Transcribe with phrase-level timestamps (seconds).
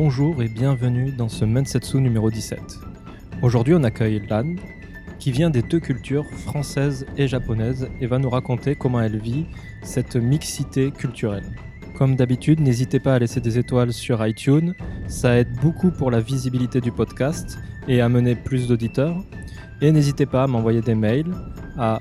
[0.00, 2.60] Bonjour et bienvenue dans ce Mensetsu numéro 17.
[3.42, 4.54] Aujourd'hui, on accueille Lan,
[5.18, 9.46] qui vient des deux cultures, française et japonaise, et va nous raconter comment elle vit
[9.82, 11.42] cette mixité culturelle.
[11.96, 14.72] Comme d'habitude, n'hésitez pas à laisser des étoiles sur iTunes,
[15.08, 17.58] ça aide beaucoup pour la visibilité du podcast
[17.88, 18.08] et à
[18.44, 19.16] plus d'auditeurs.
[19.80, 21.34] Et n'hésitez pas à m'envoyer des mails
[21.76, 22.00] à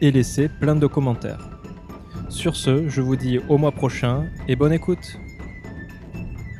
[0.00, 1.59] et laisser plein de commentaires.
[2.28, 5.18] Sur ce, je vous dis au mois prochain et bonne écoute.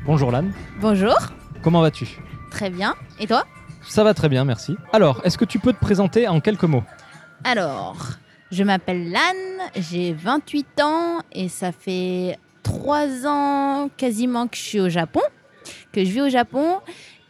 [0.05, 0.45] Bonjour Lan,
[0.79, 1.15] Bonjour,
[1.61, 2.07] comment vas-tu?
[2.49, 2.95] Très bien.
[3.19, 3.45] Et toi?
[3.87, 4.75] Ça va très bien, merci.
[4.93, 6.83] Alors, est-ce que tu peux te présenter en quelques mots?
[7.43, 8.09] Alors,
[8.51, 9.19] je m'appelle Lan,
[9.75, 15.21] j'ai 28 ans et ça fait 3 ans quasiment que je suis au Japon,
[15.91, 16.79] que je vis au Japon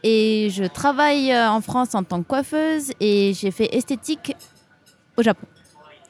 [0.02, 4.34] et je travaille euh, en France en tant que coiffeuse et j'ai fait esthétique
[5.16, 5.46] au Japon,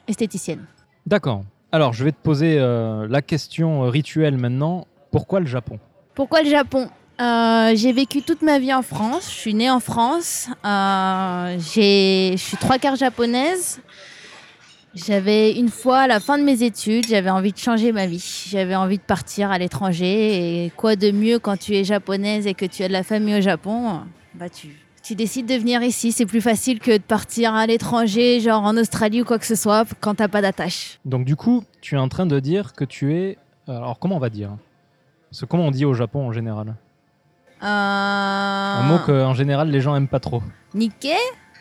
[0.07, 0.65] esthéticienne.
[1.05, 1.43] D'accord.
[1.73, 4.85] Alors, je vais te poser euh, la question rituelle maintenant.
[5.11, 5.79] Pourquoi le Japon?
[6.13, 6.87] Pourquoi le Japon?
[7.19, 9.27] Euh, J'ai vécu toute ma vie en France.
[9.27, 10.49] Je suis née en France.
[10.63, 13.81] Euh, je suis trois quarts japonaise.
[14.93, 18.45] J'avais une fois à la fin de mes études, j'avais envie de changer ma vie.
[18.51, 20.65] J'avais envie de partir à l'étranger.
[20.65, 23.35] Et quoi de mieux quand tu es japonaise et que tu as de la famille
[23.35, 24.01] au Japon?
[24.35, 24.67] Bah tu,
[25.03, 26.11] tu décides de venir ici.
[26.11, 29.55] C'est plus facile que de partir à l'étranger, genre en Australie ou quoi que ce
[29.55, 30.99] soit, quand t'as pas d'attache.
[31.05, 33.37] Donc, du coup, tu es en train de dire que tu es.
[33.67, 34.51] Alors, comment on va dire?
[35.37, 36.75] Que comment on dit au Japon en général?
[37.61, 37.65] Euh...
[37.65, 40.43] Un mot qu'en général les gens aiment pas trop.
[40.73, 41.15] Nikkei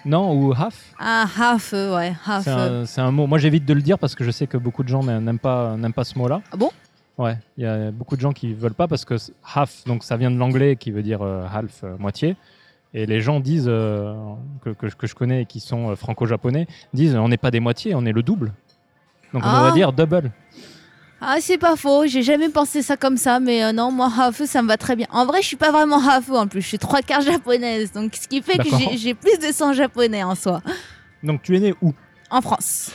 [0.05, 0.95] Non Ou half?
[0.99, 2.45] Ah, half, euh, ouais, half.
[2.45, 2.83] C'est euh.
[2.83, 3.27] un, c'est un mot.
[3.27, 5.77] Moi, j'évite de le dire parce que je sais que beaucoup de gens n'aiment pas,
[5.77, 6.43] n'aiment pas ce mot-là.
[6.53, 6.71] Ah bon?
[7.19, 9.17] Ouais, il y a beaucoup de gens qui veulent pas parce que
[9.55, 12.37] half, donc ça vient de l'anglais qui veut dire euh, half, euh, moitié.
[12.95, 14.15] Et les gens disent, euh,
[14.63, 17.51] que, que je- que je connais et qui sont euh, franco-japonais, disent on n'est pas
[17.51, 18.53] des moitiés, on est le double.
[19.33, 19.57] Donc on Ah.
[19.61, 20.31] devrait dire double.
[21.25, 24.45] Ah, c'est pas faux, j'ai jamais pensé ça comme ça, mais euh, non, moi, Hafu,
[24.47, 25.07] ça me va très bien.
[25.11, 28.15] En vrai, je suis pas vraiment Hafu en plus, je suis trois quarts japonaise, donc
[28.17, 30.61] ce qui fait que j'ai plus de sang japonais en soi.
[31.23, 31.95] Donc tu es né où?
[32.31, 32.91] En France.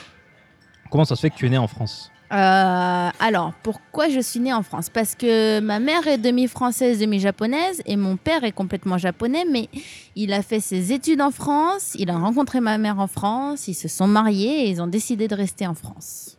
[0.91, 2.11] Comment ça se fait que tu es né en France?
[2.31, 4.89] Euh, alors, pourquoi je suis née en France?
[4.89, 9.69] Parce que ma mère est demi-française, demi-japonaise, et mon père est complètement japonais, mais
[10.15, 13.73] il a fait ses études en France, il a rencontré ma mère en France, ils
[13.73, 16.37] se sont mariés et ils ont décidé de rester en France.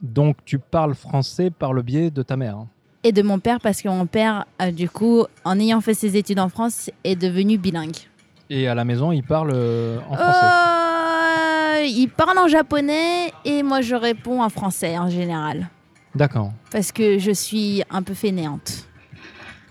[0.00, 2.56] Donc tu parles français par le biais de ta mère.
[2.56, 2.68] hein?
[3.04, 6.16] Et de mon père, parce que mon père, euh, du coup, en ayant fait ses
[6.16, 7.96] études en France, est devenu bilingue.
[8.48, 10.46] Et à la maison, il parle euh, en français?
[11.90, 15.68] Il parle en japonais et moi je réponds en français en général.
[16.14, 16.52] D'accord.
[16.70, 18.86] Parce que je suis un peu fainéante.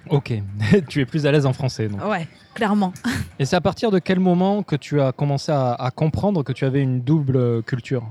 [0.10, 0.34] Ok.
[0.88, 1.88] tu es plus à l'aise en français.
[1.88, 2.04] Donc.
[2.06, 2.94] Ouais, clairement.
[3.40, 6.52] Et c'est à partir de quel moment que tu as commencé à, à comprendre que
[6.52, 8.04] tu avais une double culture?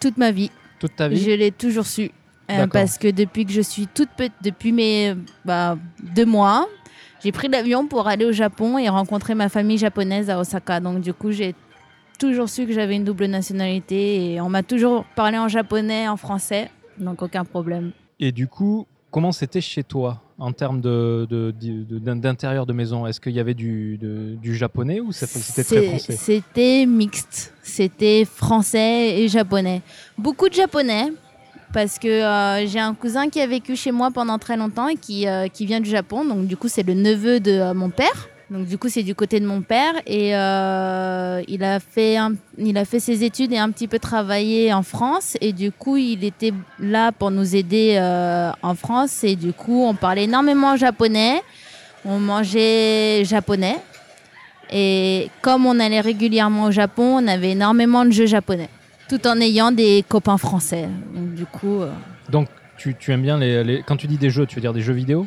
[0.00, 0.50] Toute ma vie,
[0.80, 1.22] Toute ta vie?
[1.22, 2.10] Je l'ai toujours su.
[2.50, 5.14] Euh, parce que depuis que je suis toute petite, depuis mes
[5.44, 5.78] bah,
[6.14, 6.68] deux mois,
[7.22, 10.80] j'ai pris l'avion pour aller au Japon et rencontrer ma famille japonaise à Osaka.
[10.80, 11.54] Donc du coup, j'ai
[12.18, 16.16] toujours su que j'avais une double nationalité et on m'a toujours parlé en japonais, en
[16.16, 16.70] français.
[16.98, 17.92] Donc aucun problème.
[18.20, 22.72] Et du coup, comment c'était chez toi en termes de, de- de- de- d'intérieur de
[22.72, 23.06] maison?
[23.06, 23.98] Est-ce qu'il y avait du,
[24.40, 26.16] du japonais ou c'était très français?
[26.16, 27.52] C'était mixte.
[27.62, 29.82] C'était français et japonais.
[30.18, 31.12] Beaucoup de japonais.
[31.72, 34.94] Parce que euh, j'ai un cousin qui a vécu chez moi pendant très longtemps et
[34.94, 36.24] qui, euh, qui vient du Japon.
[36.24, 38.28] Donc, du coup, c'est le neveu de euh, mon père.
[38.50, 39.94] Donc, du coup, c'est du côté de mon père.
[40.06, 42.18] Et euh, il, a fait
[42.58, 45.36] il a fait ses études et un petit peu travaillé en France.
[45.40, 49.24] Et du coup, il était là pour nous aider euh, en France.
[49.24, 51.40] Et du coup, on parlait énormément japonais.
[52.04, 53.76] On mangeait japonais.
[54.70, 58.68] Et comme on allait régulièrement au Japon, on avait énormément de jeux japonais,
[59.08, 60.88] tout en ayant des copains français.
[61.14, 61.90] Donc, du coup, euh,
[62.30, 64.72] Donc, tu, tu aimes bien les, les- Quand tu dis des jeux, tu veux dire
[64.72, 65.26] des jeux vidéo?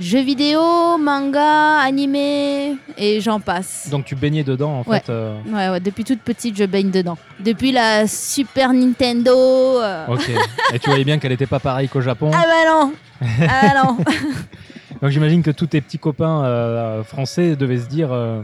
[0.00, 0.60] Jeux vidéo,
[0.98, 3.88] manga, animé, et j'en passe.
[3.90, 5.00] Donc, tu baignais dedans, en Ouais.
[5.00, 5.10] fait.
[5.10, 7.18] euh, Ouais, ouais, depuis toute petite, je baigne dedans.
[7.40, 9.32] Depuis la Super Nintendo.
[9.36, 10.30] euh, Ok.
[10.72, 12.30] Et tu voyais bien qu'elle n'était pas pareille qu'au Japon.
[12.32, 12.92] Ah bah non
[13.48, 13.96] Ah bah non
[15.02, 18.12] Donc, j'imagine que tous tes petits copains euh, français devaient se dire.
[18.12, 18.42] euh,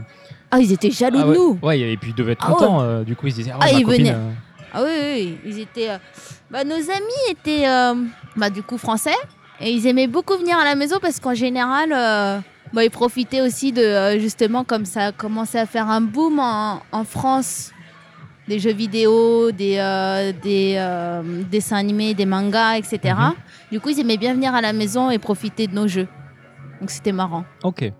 [0.51, 3.01] Ah, ils étaient jaloux ah de nous ouais, et puis ils devaient être Ah contents.
[3.03, 4.15] du coup, ils se disaient Ah, Ah, ma ils copine, venaient.
[4.73, 5.89] Ah oui, oui, oui, ils étaient.
[6.51, 7.65] Bah, nos amis étaient
[8.35, 9.15] bah, du coup français
[9.61, 12.39] et ils aimaient beaucoup venir à la maison parce qu'en général, euh,
[12.73, 16.39] bah, ils profitaient aussi de euh, justement comme ça a commencé à faire un boom
[16.39, 17.71] en, en France
[18.47, 23.15] des jeux vidéo, des, euh, des dessins animés, des mangas, etc.
[23.17, 23.33] Mhm.
[23.71, 26.07] Du coup, ils aimaient bien venir à la maison et profiter de nos jeux.
[26.79, 27.43] Donc c'était marrant.
[27.63, 27.91] Ok.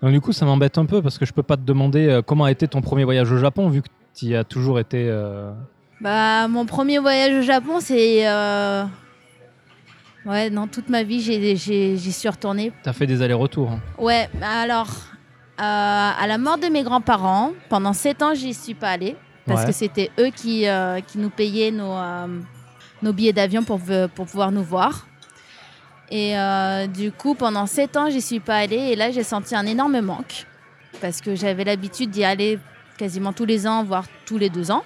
[0.00, 2.44] Donc du coup, ça m'embête un peu parce que je peux pas te demander comment
[2.44, 5.10] a été ton premier voyage au Japon vu que tu y as toujours été.
[6.00, 8.24] Bah, mon premier voyage au Japon, c'est.
[10.26, 12.72] Ouais, non, toute ma vie, j'ai- j'ai- j'y suis retournée.
[12.82, 13.70] Tu as fait des allers-retours.
[13.72, 13.80] hein.
[13.98, 18.90] Ouais, alors, euh, à la mort de mes grands-parents, pendant sept ans, j'y suis pas
[18.90, 19.16] allée.
[19.46, 19.66] Parce Ouais.
[19.66, 22.26] que c'était eux qui, euh, qui nous payaient nos, euh,
[23.02, 23.78] nos billets d'avion pour,
[24.14, 25.06] pour pouvoir nous voir.
[26.10, 26.34] Et
[26.94, 28.76] du coup, pendant sept ans, j'y suis pas allée.
[28.76, 30.46] Et là, j'ai senti un énorme manque.
[31.00, 32.58] Parce que j'avais l'habitude d'y aller
[32.96, 34.84] quasiment tous les ans, voire tous les deux ans.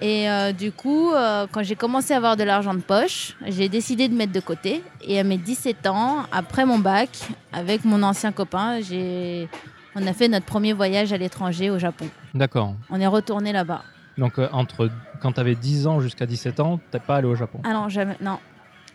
[0.00, 3.68] Et euh, du coup, euh, quand j'ai commencé à avoir de l'argent de poche, j'ai
[3.68, 4.82] décidé de mettre de côté.
[5.02, 7.10] Et à mes 17 ans, après mon bac,
[7.52, 9.48] avec mon ancien copain, j'ai...
[9.96, 12.06] on a fait notre premier voyage à l'étranger au Japon.
[12.34, 12.74] D'accord.
[12.90, 13.82] On est retourné là-bas.
[14.16, 14.90] Donc, euh, entre
[15.20, 17.60] quand tu avais 10 ans jusqu'à 17 ans, t'es pas allé au Japon?
[17.64, 18.16] Ah non, jamais.
[18.20, 18.38] Non.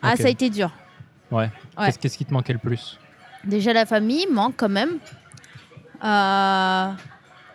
[0.01, 0.71] Ah, ça a été dur.
[1.31, 1.49] Ouais.
[1.77, 1.85] Ouais.
[1.85, 2.99] Qu'est-ce, qu'est-ce qui te manquait le plus?
[3.43, 4.99] Déjà, la famille manque quand même.
[6.03, 6.91] Euh,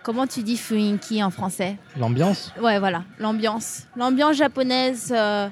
[0.09, 3.83] Comment tu dis fuinki en français L'ambiance Ouais, voilà, l'ambiance.
[3.95, 5.51] L'ambiance japonaise, euh,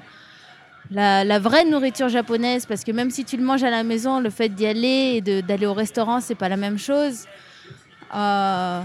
[0.89, 4.19] la, la vraie nourriture japonaise, parce que même si tu le manges à la maison,
[4.19, 7.25] le fait d'y aller et d'aller au restaurant, c'est pas la même chose.
[8.15, 8.81] Euh,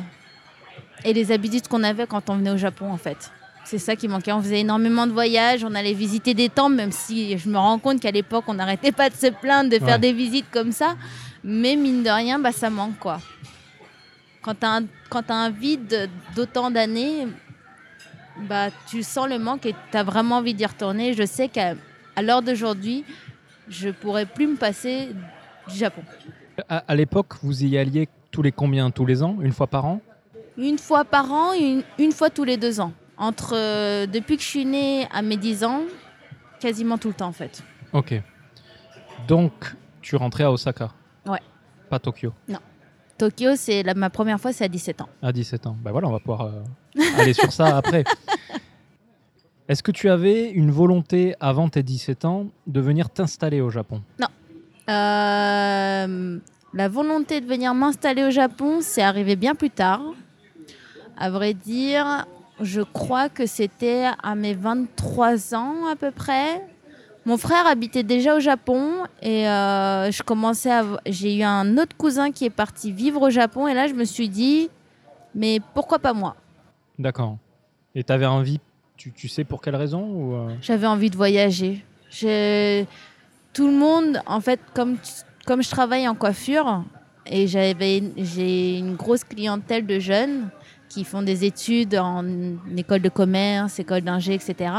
[1.06, 3.30] et les habitudes qu'on avait quand on venait au Japon, en fait.
[3.64, 4.32] C'est ça qui manquait.
[4.32, 7.78] On faisait énormément de voyages, on allait visiter des temples, même si je me rends
[7.78, 9.98] compte qu'à l'époque, on n'arrêtait pas de se plaindre de faire Ouais.
[10.00, 10.96] des visites comme ça.
[11.42, 13.20] Mais mine de rien, bah, ça manque, quoi.
[14.42, 17.28] Quand tu as, un vide d'autant d'années,
[18.48, 21.14] bah, tu sens le manque et tu as vraiment envie d'y retourner.
[21.14, 21.74] Je sais qu'à
[22.16, 23.04] à l'heure d'aujourd'hui,
[23.68, 25.10] je pourrais plus me passer
[25.68, 26.02] du Japon.
[26.68, 28.90] À, à l'époque, vous y alliez tous les combien?
[28.90, 29.36] Tous les ans?
[29.40, 30.00] Une fois par an?
[30.58, 32.92] Une fois par an, une, une fois tous les deux ans.
[33.16, 35.82] Entre, euh, depuis que je suis née à mes 10 ans,
[36.60, 37.62] quasiment tout le temps en fait.
[37.92, 38.14] Ok.
[39.28, 39.52] Donc,
[40.00, 40.90] tu rentrais à Osaka?
[41.26, 41.40] Ouais.
[41.88, 42.32] Pas Tokyo?
[43.22, 45.08] Tokyo, c'est ma première fois, c'est à 17 ans.
[45.22, 45.76] À 17 ans.
[45.80, 46.60] Ben voilà, on va pouvoir euh,
[47.18, 48.02] aller sur ça après.
[49.68, 54.02] Est-ce que tu avais une volonté avant tes 17 ans de venir t'installer au Japon?
[54.88, 56.38] Euh,
[56.74, 60.02] la volonté de venir m'installer au Japon, c'est arrivé bien plus tard.
[61.16, 62.26] À vrai dire,
[62.60, 66.60] je crois que c'était à mes 23 ans à peu près.
[67.24, 70.84] Mon frère habitait déjà au Japon et euh, je commençais à...
[71.06, 74.04] j'ai eu un autre cousin qui est parti vivre au Japon et là je me
[74.04, 74.68] suis dit,
[75.34, 76.34] mais pourquoi pas moi?
[76.98, 77.36] D'accord.
[77.94, 78.58] Et tu avais envie,
[78.96, 81.84] tu, tu sais pour quelle raison ou euh, J'avais envie de voyager.
[83.52, 84.96] Tout le monde, en fait, comme,
[85.46, 86.84] comme je travaille en coiffure,
[87.26, 90.48] et j'avais, j'ai une grosse clientèle de jeunes
[90.88, 92.24] qui font des études en
[92.76, 94.70] école de commerce, école d'ingé, etc.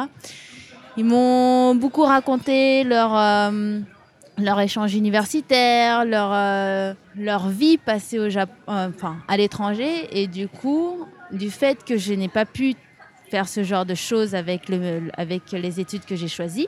[0.98, 3.80] Ils m'ont beaucoup raconté leur, euh,
[4.38, 10.08] leur échange universitaire, leur, euh, leur vie passée au Japon, enfin, à l'étranger.
[10.12, 12.76] Et du coup, du fait que je n'ai pas pu
[13.32, 16.68] faire ce genre de choses avec, le, avec les études que j'ai choisies,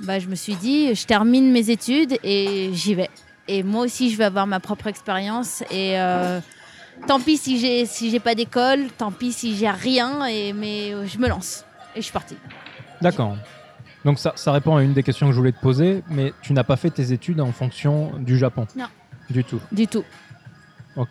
[0.00, 3.10] bah, je me suis dit, je termine mes études et j'y vais.
[3.46, 5.62] Et moi aussi, je vais avoir ma propre expérience.
[5.70, 6.40] Et euh,
[7.06, 10.92] tant pis si j'ai si j'ai pas d'école, tant pis si j'ai rien, et, mais
[10.92, 11.64] euh, je me lance.
[11.94, 12.36] Et je suis partie.
[13.04, 13.36] D'accord.
[14.04, 16.52] Donc ça, ça répond à une des questions que je voulais te poser, mais tu
[16.52, 18.86] n'as pas fait tes études en fonction du Japon Non.
[19.30, 19.60] Du tout.
[19.72, 20.04] Du tout.
[20.96, 21.10] Ok.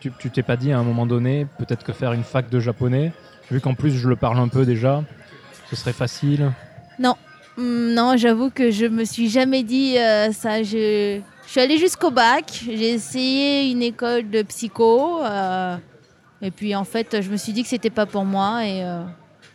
[0.00, 2.58] Tu tu t'es pas dit à un moment donné, peut-être que faire une fac de
[2.58, 3.12] japonais,
[3.50, 5.04] vu qu'en plus je le parle un peu déjà,
[5.70, 6.50] ce serait facile.
[7.58, 10.62] Hum, Non, j'avoue que je me suis jamais dit euh, ça.
[10.62, 12.44] Je, je suis allée jusqu'au bac.
[12.64, 15.22] J'ai essayé une école de psycho.
[15.22, 15.76] euh,
[16.40, 18.64] et puis en fait, je me suis dit que c'était pas pour moi.
[18.66, 19.02] Et euh,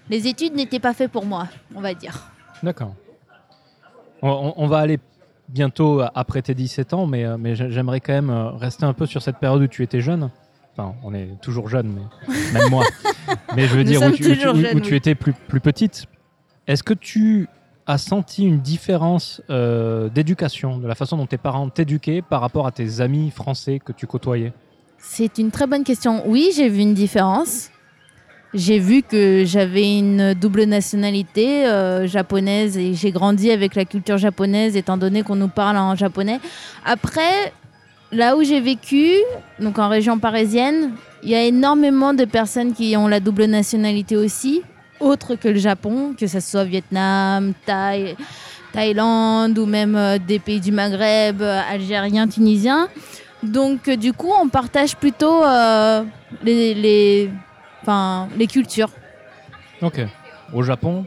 [0.09, 2.31] les études n'étaient pas faites pour moi, on va dire.
[2.63, 2.93] D'accord.
[4.21, 4.99] On, va aller
[5.47, 9.05] bientôt après tes 17 ans, mais, euh, mais j'aimerais quand même euh, rester un peu
[9.05, 10.31] sur cette période où tu étais jeune.
[10.73, 12.83] Enfin, on est toujours jeune, mais même moi.
[13.55, 16.05] Mais je veux Nous dire, où tu, où tu- où étais plus, plus petite.
[16.65, 17.47] Est-ce que tu
[17.85, 22.67] as senti une différence euh, d'éducation, de la façon dont tes parents t'éduquaient par rapport
[22.67, 24.51] à tes amis français que tu côtoyais?
[24.97, 26.23] C'est une très bonne question.
[26.25, 27.69] Oui, j'ai vu une différence.
[28.53, 34.17] J'ai vu que j'avais une double nationalité euh, japonaise et j'ai grandi avec la culture
[34.17, 36.39] japonaise étant donné qu'on nous parle en japonais.
[36.85, 37.51] Après,
[38.13, 39.11] là où j'ai vécu,
[39.59, 40.91] donc en région parisienne,
[41.23, 44.61] il y a énormément de personnes qui ont la double nationalité aussi,
[45.01, 48.15] autre que le Japon, que ce soit Vietnam, Thaï,
[48.71, 52.87] Thaïlande ou même euh, des pays du Maghreb, euh, algériens, tunisiens.
[53.43, 55.43] Donc, du coup, on partage plutôt
[56.43, 57.29] les,
[57.87, 58.89] enfin, les cultures.
[59.81, 60.01] Ok.
[60.53, 61.05] Au Japon,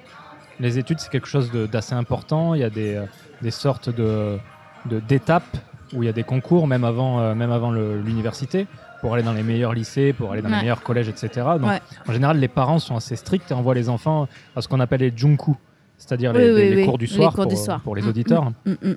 [0.58, 2.54] les études, c'est quelque chose d'assez important.
[2.54, 3.04] Il y a des, euh,
[3.42, 4.38] des sortes de
[4.86, 5.58] d'étapes
[5.92, 8.66] où il y a des concours, même avant, euh, même avant l'université,
[9.02, 11.28] pour aller dans les meilleurs lycées, pour aller dans les meilleurs collèges, etc.
[11.60, 11.80] Donc, Ouais.
[12.08, 15.00] en général, les parents sont assez stricts et envoient les enfants à ce qu'on appelle
[15.00, 15.52] les junku,
[15.98, 17.80] c'est-à-dire Oui, les, oui, les- les oui, cours du les soir, cours pour, du soir.
[17.80, 18.44] pour les Mm, auditeurs.
[18.64, 18.94] Mm, mm.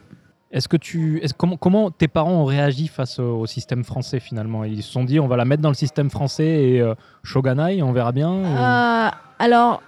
[0.54, 4.64] Est-ce que tu, comment, comment tes parents ont réagi face au, au système français finalement?
[4.64, 6.94] Ils se sont dit on va la mettre dans le système français et euh,
[7.24, 8.32] Shogunai, on verra bien.
[8.32, 9.82] ou- Euh, alors,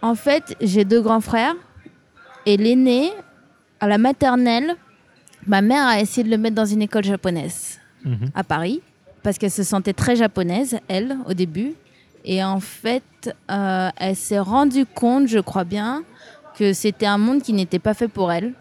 [0.00, 1.54] en fait, j'ai deux grands frères.
[2.46, 3.10] Et l'aîné,
[3.80, 4.74] à la maternelle,
[5.46, 8.30] ma mère a essayé de le mettre dans une école japonaise Mhm.
[8.34, 8.80] à Paris.
[9.24, 11.74] Parce qu'elle se sentait très japonaise, elle, au début.
[12.24, 13.02] Et en fait,
[13.50, 16.02] euh, elle s'est rendue compte, je crois bien,
[16.56, 18.52] que c'était un monde qui n'était pas fait pour elle.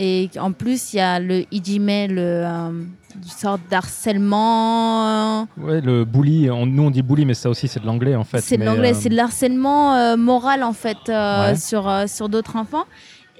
[0.00, 5.42] Et en plus, il y a le ijime, le, euh, une sorte d'harcèlement.
[5.56, 8.22] Ouais, le bully, on- nous on dit bully, mais ça aussi c'est de l'anglais en
[8.24, 8.40] fait.
[8.40, 11.56] C'est de l'anglais, euh, c'est de l'harcèlement euh, moral en fait euh, Ouais.
[11.56, 12.84] sur, euh, sur d'autres enfants.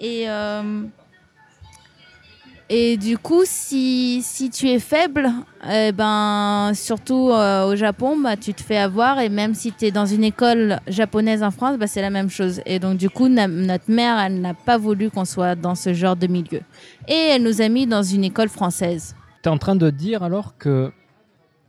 [0.00, 0.82] Et, euh,
[2.70, 5.30] et du coup, si, si tu es faible,
[5.70, 9.20] eh ben, surtout euh, au Japon, bah, tu te fais avoir.
[9.20, 12.28] Et même si tu es dans une école japonaise en France, bah, c'est la même
[12.28, 12.60] chose.
[12.66, 16.16] Et donc, du coup, notre mère, elle n'a pas voulu qu'on soit dans ce genre
[16.16, 16.60] de milieu.
[17.08, 19.16] Et elle nous a mis dans une école française.
[19.40, 20.92] T'es en train de dire alors que,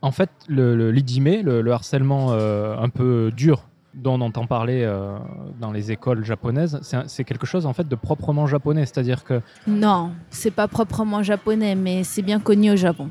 [0.01, 4.83] en fait, le, le le, le harcèlement euh, un peu dur dont on entend parler
[4.83, 5.17] euh,
[5.59, 10.11] dans les écoles japonaises, c'est quelque chose en fait de proprement japonais, c'est-à-dire que Non,
[10.29, 13.09] c'est pas proprement japonais, mais c'est bien connu au Japon.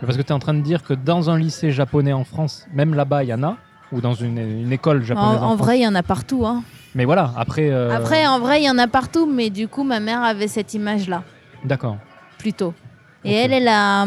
[0.00, 2.66] parce que tu es en train de dire que dans un lycée japonais en France,
[2.72, 3.56] même là-bas il y en a,
[3.92, 6.44] ou dans une, une école japonaise en, vrai, il y en a partout.
[6.46, 6.62] Hein.
[6.94, 7.70] Mais voilà, après.
[7.70, 10.48] euh, Après, en vrai, il y en a partout, mais du coup, ma mère avait
[10.48, 11.22] cette image-là,
[11.64, 11.98] D'accord.
[12.38, 12.74] plutôt.
[13.24, 14.06] Et elle, elle a,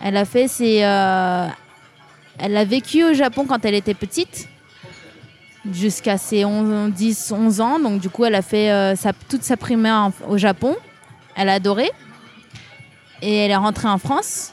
[0.00, 0.82] elle a fait ses.
[0.84, 1.46] euh,
[2.38, 4.48] elle a vécu au Japon quand elle était petite,
[5.70, 7.78] jusqu'à ses 11, 10, 11 ans.
[7.78, 10.76] Donc, du coup, elle a fait euh, sa, toute sa primaire au Japon.
[11.34, 11.90] Elle a adoré.
[13.22, 14.52] Et elle est rentrée en France.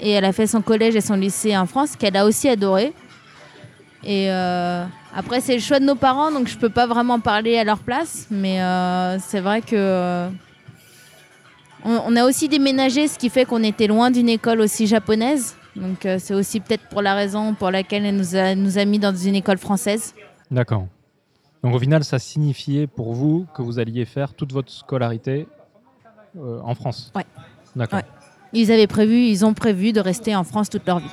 [0.00, 2.92] Et elle a fait son collège et son lycée en France, qu'elle a aussi adoré.
[4.04, 7.56] Et euh, après, c'est le choix de nos parents, donc je peux pas vraiment parler
[7.56, 8.26] à leur place.
[8.30, 10.28] Mais euh, c'est vrai que
[11.84, 15.56] on a aussi déménagé, ce qui fait qu'on était loin d'une école aussi japonaise.
[15.76, 18.84] Donc euh, c'est aussi peut-être pour la raison pour laquelle elle nous a, nous a
[18.84, 20.14] mis dans une école française.
[20.50, 20.86] D'accord.
[21.62, 25.46] Donc au final, ça signifiait pour vous que vous alliez faire toute votre scolarité
[26.36, 27.12] euh, en France.
[27.14, 27.24] Ouais.
[27.76, 28.00] D'accord.
[28.00, 28.04] Ouais.
[28.52, 31.08] Ils avaient prévu, ils ont prévu de rester en France toute leur vie.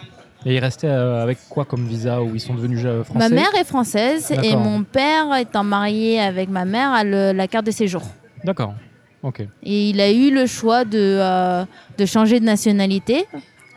[0.46, 3.56] Et ils restaient euh, avec quoi comme visa ou ils sont devenus français Ma mère
[3.60, 7.72] est française et mon père étant marié avec ma mère a le- la carte de
[7.72, 8.02] séjour.
[8.44, 8.74] D'accord.
[9.22, 9.42] Ok.
[9.64, 11.66] Et il a eu le choix de, euh,
[11.98, 13.26] de changer de nationalité.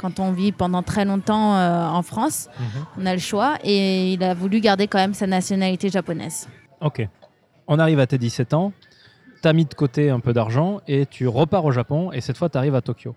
[0.02, 2.84] Quand on vit pendant très longtemps euh, en France, Mhm.
[2.98, 3.54] on a le choix.
[3.64, 6.48] Et il a voulu garder quand même sa nationalité japonaise.
[6.80, 7.06] Ok.
[7.68, 8.72] On arrive à tes 17 ans,
[9.40, 12.36] tu as mis de côté un peu d'argent et tu repars au Japon et cette
[12.36, 13.14] fois tu arrives à Tokyo.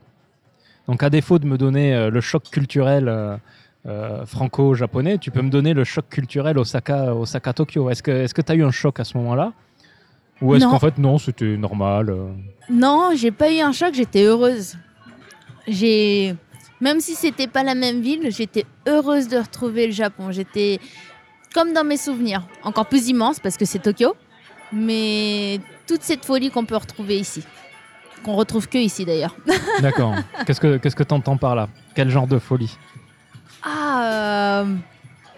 [0.87, 5.49] Donc à défaut de me donner euh, le choc culturel euh, franco-japonais, tu peux me
[5.49, 7.89] donner le choc culturel Osaka, Osaka Tokyo.
[7.89, 9.51] Est-ce que tu as eu un choc à ce moment-là?
[10.41, 12.13] Ou est-ce qu'en fait non, c'était normal
[12.69, 14.77] Non, j'ai pas eu un choc, j'étais heureuse.
[15.67, 16.35] J'ai.
[16.85, 20.31] Même si c'était pas la même ville, j'étais heureuse de retrouver le Japon.
[20.31, 20.79] J'étais
[21.51, 24.15] comme dans mes souvenirs, encore plus immense parce que c'est Tokyo,
[24.71, 27.43] mais toute cette folie qu'on peut retrouver ici,
[28.23, 29.35] qu'on retrouve que ici d'ailleurs.
[29.81, 30.13] D'accord.
[30.45, 31.69] qu'est-ce que qu'est-ce que t'entends par là?
[31.95, 32.77] Quel genre de folie?
[33.63, 34.75] Ah, euh,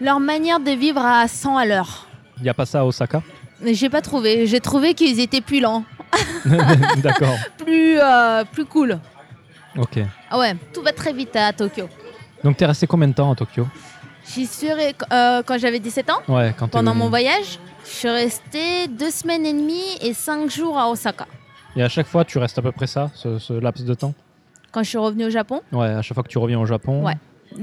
[0.02, 2.08] leur manière de vivre à 100 à l'heure.
[2.36, 3.22] Il n'y a pas ça à Osaka?
[3.64, 4.46] J'ai pas trouvé.
[4.46, 5.86] J'ai trouvé qu'ils étaient plus lents,
[6.98, 7.36] D'accord.
[7.64, 8.98] plus, euh, plus cool.
[9.76, 9.98] Ok.
[10.30, 11.88] Ah ouais, tout va très vite à Tokyo.
[12.44, 13.66] Donc t'es resté combien de temps à Tokyo?
[14.26, 17.58] J'y suis re- euh, quand j'avais 17 ans, Ouais, quand pendant mon voyage.
[17.84, 21.26] Je suis restée deux semaines et demie et cinq jours à Osaka.
[21.76, 24.12] Et à chaque fois, tu restes à peu près ça, ce, ce laps de temps?
[24.72, 27.02] Quand je suis revenue au Japon, Ouais, à chaque fois que tu reviens au Japon.
[27.06, 27.16] Ouais.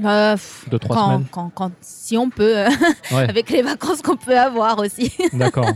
[0.04, 1.26] euh, pff, Deux, trois quand, semaines.
[1.30, 2.68] quand- quand- si on peut, euh,
[3.12, 5.12] Ouais, avec les vacances qu'on peut avoir aussi.
[5.32, 5.68] d'accord.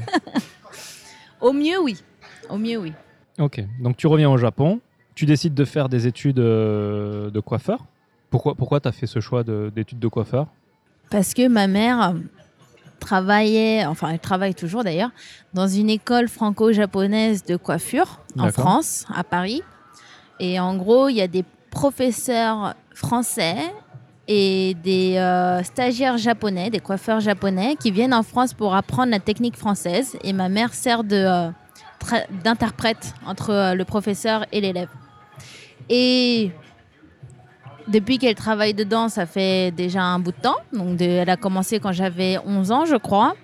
[1.40, 1.96] Au mieux, oui.
[2.48, 2.92] Au mieux, oui.
[3.38, 4.80] Ok, donc tu reviens au Japon,
[5.14, 7.84] tu décides de faire des études euh, de coiffeur?
[8.30, 10.46] Pourquoi, pourquoi tu as fait ce choix de- d'études de, coiffeur?
[11.10, 12.14] Parce que ma mère
[13.00, 15.10] travaillait, enfin elle travaille toujours d'ailleurs,
[15.54, 18.50] dans une école franco-japonaise de coiffure en.
[18.50, 19.62] France, à Paris.
[20.38, 23.56] Et en gros, il y a des professeurs français
[24.28, 29.18] et des euh, stagiaires japonais, des coiffeurs japonais qui viennent en France pour apprendre la
[29.18, 30.16] technique française.
[30.22, 31.50] Et ma mère sert de, euh,
[32.44, 34.88] d'interprète entre euh, le professeur et l'élève.
[35.88, 36.50] Et
[37.88, 40.56] depuis qu'elle travaille dedans, ça fait déjà un bout de temps.
[40.72, 43.34] Donc, de- elle a commencé quand j'avais 11 ans, je crois.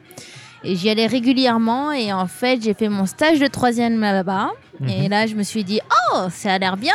[0.63, 1.93] Et j'y allais régulièrement.
[1.93, 4.51] Et en fait, j'ai fait mon stage de troisième là-bas.
[4.89, 5.09] Et Mhm.
[5.11, 5.81] là, je me suis dit,
[6.15, 6.95] oh, ça a l'air bien.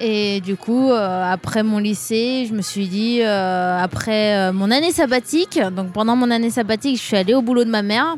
[0.00, 4.70] Et du coup, euh, après mon lycée, je me suis dit, euh, après euh, mon
[4.70, 8.16] année sabbatique, donc pendant mon année sabbatique, je suis allée au boulot de ma mère.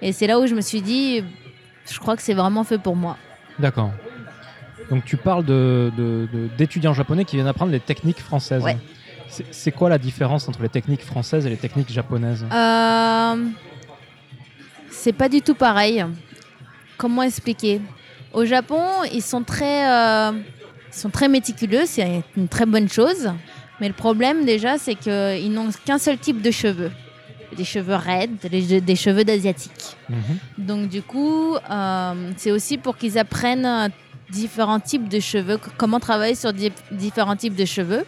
[0.00, 1.22] Et c'est là où je me suis dit,
[1.88, 3.16] je crois que c'est vraiment fait pour moi.
[3.58, 3.92] D'accord.
[4.90, 8.62] Donc tu parles de, de- de- d'étudiants japonais qui viennent apprendre les techniques françaises.
[8.64, 8.76] Ouais.
[9.28, 12.44] C'est, c'est quoi la différence entre les techniques françaises et les techniques japonaises?
[12.52, 13.44] Euh,
[14.90, 16.04] c'est pas du tout pareil.
[16.96, 17.80] Comment expliquer?
[18.32, 18.82] Au Japon,
[19.12, 20.32] ils sont très, euh,
[20.88, 23.30] ils sont très méticuleux, c'est une très bonne chose.
[23.80, 26.90] Mais le problème déjà, c'est qu'ils n'ont qu'un seul type de cheveux.
[27.56, 29.96] Des cheveux raides, des, des cheveux d'asiatiques.
[30.08, 30.38] Mhm.
[30.58, 33.88] Donc du coup, euh, c'est aussi pour qu'ils apprennent euh,
[34.30, 38.04] différents types de cheveux, comment travailler sur di- différents types de cheveux.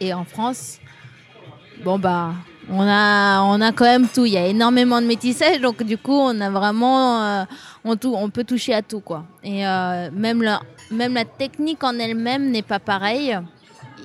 [0.00, 0.78] Et en France,
[1.84, 2.32] bon bah,
[2.70, 4.24] on a, on a quand même tout.
[4.24, 7.44] Il y a énormément de métissage, donc du coup, on a vraiment, euh,
[7.84, 9.24] on, tou- on peut toucher à tout quoi.
[9.42, 10.60] Et euh, même la,
[10.92, 13.36] même la technique en elle-même n'est pas pareille.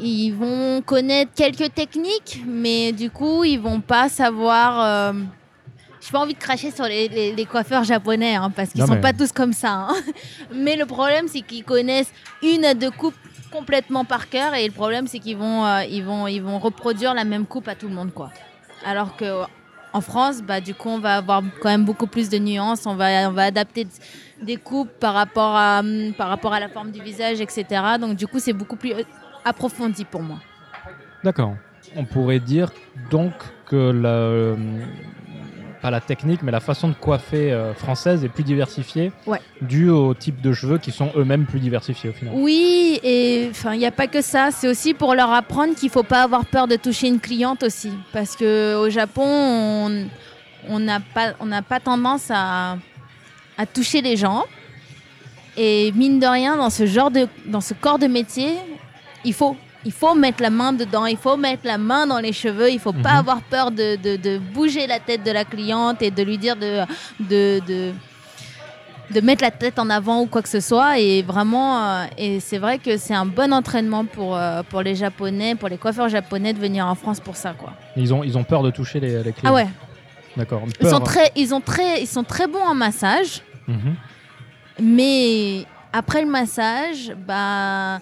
[0.01, 4.83] Ils vont connaître quelques techniques, mais du coup, ils vont pas savoir.
[5.11, 5.13] euh,
[6.01, 8.93] j'ai pas envie de cracher sur les, les- les coiffeurs japonais, hein, parce qu'ils sont
[8.95, 9.87] mais- pas tous comme ça.
[9.89, 9.95] hein.
[10.53, 13.13] Mais le problème, c'est qu'ils connaissent une à deux coupes
[13.51, 17.13] complètement par cœur, et le problème, c'est qu'ils vont, euh, ils vont, ils vont reproduire
[17.13, 18.31] la même coupe à tout le monde, quoi.
[18.85, 19.41] Alors que
[19.91, 22.85] en France, bah, du coup, on va avoir quand même beaucoup plus de nuances.
[22.85, 23.87] On va, on va adapter
[24.41, 27.65] des coupes par rapport à, hum, par rapport à la forme du visage, etc.
[27.99, 28.93] Donc, du coup, c'est beaucoup plus
[29.49, 30.37] euh, approfondi pour moi.
[31.23, 31.55] D'accord.
[31.95, 32.71] On pourrait dire
[33.09, 33.33] donc
[33.65, 34.55] que la, euh,
[35.81, 39.39] pas la technique, mais la façon de coiffer euh, française est plus diversifiée, Ouais.
[39.61, 42.33] due au type de cheveux qui sont eux-mêmes plus diversifiés au final.
[42.37, 44.49] Oui, et enfin, il n'y a pas que ça.
[44.51, 47.91] C'est aussi pour leur apprendre qu'il faut pas avoir peur de toucher une cliente aussi,
[48.13, 50.07] parce que au Japon, on
[50.67, 52.77] on n'a pas on n'a pas tendance à
[53.57, 54.43] à toucher les gens.
[55.57, 58.51] Et mine de rien, dans ce genre de dans ce corps de métier,
[59.25, 62.33] il faut il faut mettre la main dedans, il faut mettre la main dans les
[62.33, 63.19] cheveux, il faut pas Mhm.
[63.19, 66.57] avoir peur de, de, de bouger la tête de la cliente et de lui dire
[66.57, 66.81] de,
[67.21, 67.93] de, de,
[69.11, 70.99] de mettre la tête en avant ou quoi que ce soit.
[70.99, 74.95] Et vraiment, euh, et c'est vrai que c'est un bon entraînement pour, euh, pour les
[74.95, 77.53] Japonais, pour les coiffeurs japonais de venir en France pour ça.
[77.57, 77.71] Quoi.
[77.95, 79.51] Ils, ont, ils ont peur de toucher les, les clients.
[79.51, 79.67] Ah ouais,
[80.35, 80.61] D'accord.
[80.81, 83.95] ils sont, très, ils, ont très, ils sont très bons en massage, Mhm.
[84.81, 87.99] mais après le massage, bah,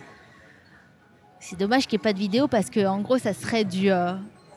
[1.49, 3.89] c'est dommage qu'il n'y ait pas de vidéo parce que en gros, ça serait du.
[3.91, 4.13] euh,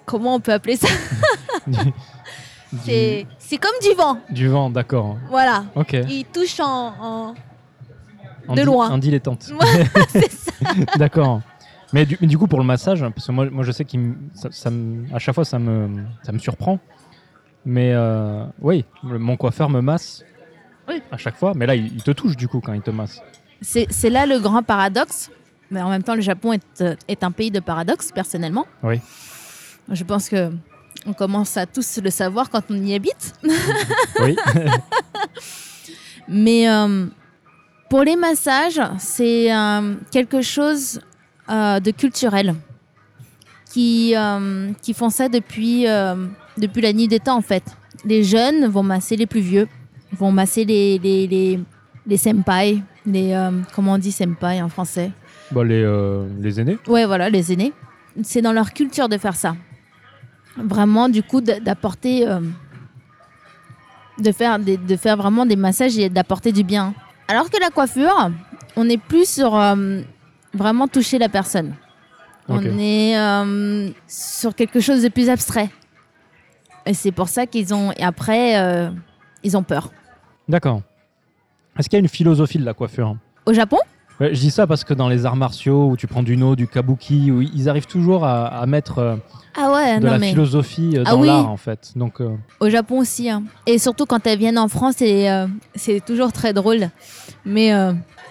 [0.07, 0.89] comment on peut appeler ça
[2.85, 4.19] C'est comme du vent.
[4.31, 5.17] Du vent, d'accord.
[5.29, 5.65] Voilà.
[5.75, 5.93] Ok.
[6.09, 6.95] Il touche en.
[7.01, 7.35] en-
[8.49, 8.91] En de loin.
[8.91, 9.51] En dilettante.
[10.09, 10.53] c'est ça.
[10.99, 11.41] D'accord.
[11.93, 13.99] Mais du, mais du coup, pour le massage, parce que moi, moi je sais qu'à
[15.19, 16.79] chaque fois, ça me, ça me surprend.
[17.65, 20.25] Mais euh, oui, le- mon coiffeur me masse
[20.89, 21.03] Oui.
[21.13, 21.53] à chaque fois.
[21.57, 23.21] Mais là, il, il te touche du coup quand il te masse.
[23.61, 25.31] C'est là le grand paradoxe.
[25.71, 28.67] Mais en même temps, le Japon est, euh, est un pays de paradoxes, personnellement.
[28.83, 29.01] Oui.
[29.91, 30.51] Je pense que
[31.07, 33.35] on commence à tous le savoir quand on y habite.
[34.21, 34.37] Oui.
[36.29, 37.07] Mais euh,
[37.89, 41.01] pour les massages, c'est euh, quelque chose
[41.49, 42.55] euh, de culturel
[43.73, 44.15] qui,
[44.83, 45.87] qui font ça depuis,
[46.59, 47.63] depuis la nuit des temps, en fait.
[48.05, 49.69] Les jeunes vont masser les plus vieux,
[50.13, 51.61] vont masser les, les, les,
[52.05, 55.13] les senpai, les, comment on dit senpai en français?
[55.53, 56.79] Bon, les, euh, les aînés.
[56.87, 57.73] Ouais, voilà, les aînés.
[58.23, 59.57] C'est dans leur culture de faire ça.
[60.57, 62.27] Vraiment, du coup, d'apporter.
[62.29, 62.41] euh,
[64.19, 66.93] de, faire des- de faire vraiment des massages et d'apporter du bien.
[67.27, 68.31] Alors que la coiffure,
[68.77, 70.03] on est plus sur euh,
[70.53, 71.75] vraiment toucher la personne.
[72.49, 75.71] On est euh, sur quelque chose de plus abstrait.
[76.85, 77.93] Et c'est pour ça qu'ils ont.
[77.93, 78.91] Et après, euh,
[79.43, 79.91] ils ont peur.
[80.49, 80.83] D'accord.
[81.79, 83.17] Est-ce qu'il y a une philosophie de la coiffure?
[83.47, 83.79] Au Japon?
[84.21, 86.55] Ouais, Je dis ça parce que dans les arts martiaux, où tu prends du no,
[86.57, 89.17] du kabuki, où ils arrivent toujours à, à mettre euh,
[89.57, 90.31] Ah ouais, de non la mais.
[90.31, 91.27] philosophie euh, Ah dans oui.
[91.29, 91.93] l'art en fait.
[91.97, 93.31] Donc, euh, Au Japon aussi.
[93.31, 93.43] hein.
[93.67, 96.91] Et surtout quand elles viennent en France, et, euh, c'est toujours très drôle.
[97.47, 97.73] Mais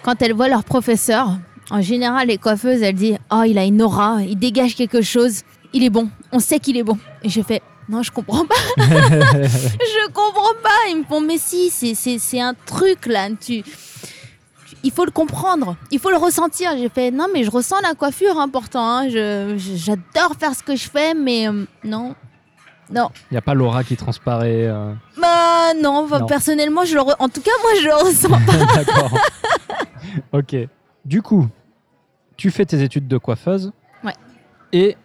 [0.03, 1.37] quand elles voient leur professeur,
[1.71, 5.41] en général, les coiffeuses, elles disent Oh, il a une aura, il dégage quelque chose,
[5.73, 6.97] il est bon, on sait qu'il est bon.
[7.23, 8.55] Et je fais Non, je comprends pas.
[8.77, 10.89] je comprends pas.
[10.91, 13.27] Ils me font Mais si, c'est- c'est c'est un truc là.
[13.39, 13.63] Tu-
[14.83, 16.71] il faut le comprendre, il faut le ressentir.
[16.77, 18.83] J'ai fait Non, mais je ressens la coiffure, hein, pourtant.
[18.85, 19.09] hein.
[19.09, 22.15] Je- je- J'adore faire ce que je fais, mais euh, non.
[22.91, 24.65] Non, il n'y a pas l'aura qui transparaît.
[24.65, 24.91] euh.
[25.21, 28.75] bah non, personnellement, je le re- en tout cas, moi, je le ressens pas.
[28.75, 29.11] D'accord.
[30.33, 30.55] ok.
[31.05, 31.47] Du coup,
[32.35, 33.71] tu fais tes études de coiffeuse.
[34.03, 34.13] Ouais.
[34.73, 34.97] Et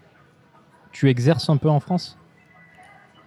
[0.92, 2.16] tu exerces un peu en France?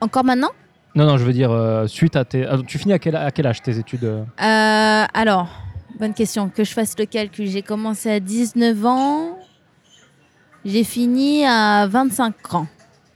[0.02, 0.50] Encore maintenant?
[0.96, 2.44] Non, non, je veux dire, euh, suite à tes.
[2.48, 5.50] ah, tu finis à quel, à quel âge tes études Alors,
[5.98, 6.50] bonne question.
[6.50, 7.48] Que je fasse le calcul.
[7.48, 9.38] J'ai commencé à 19 ans.
[10.66, 12.68] J'ai fini à 25 ans.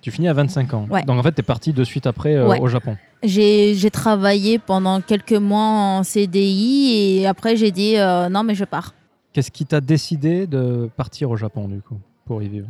[0.01, 0.87] Tu finis à 25 ans.
[0.89, 1.03] Ouais.
[1.03, 2.59] Donc en fait, tu es parti de suite après euh, Ouais.
[2.59, 2.97] au Japon.
[3.23, 5.61] J'ai travaillé pendant quelques mois
[5.99, 8.95] en CDI et après j'ai dit euh, non mais je pars.
[9.31, 12.67] Qu'est-ce qui t'a décidé de partir au Japon du coup pour y vivre?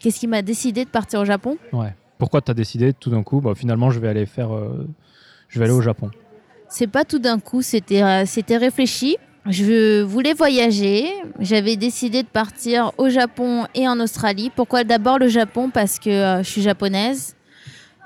[0.00, 1.56] Qu'est-ce qui m'a décidé de partir au Japon?
[1.72, 1.94] Ouais.
[2.18, 4.86] Pourquoi tu as décidé tout d'un coup, bah, finalement, je vais aller faire, euh,
[5.48, 6.10] je vais aller au Japon?
[6.76, 9.16] C'est pas tout d'un coup, c'était euh, c'était réfléchi.
[9.46, 11.06] Je voulais voyager.
[11.38, 14.50] J'avais décidé de partir au Japon et en Australie.
[14.52, 15.70] Pourquoi d'abord le Japon?
[15.70, 17.36] Parce que euh, je suis japonaise,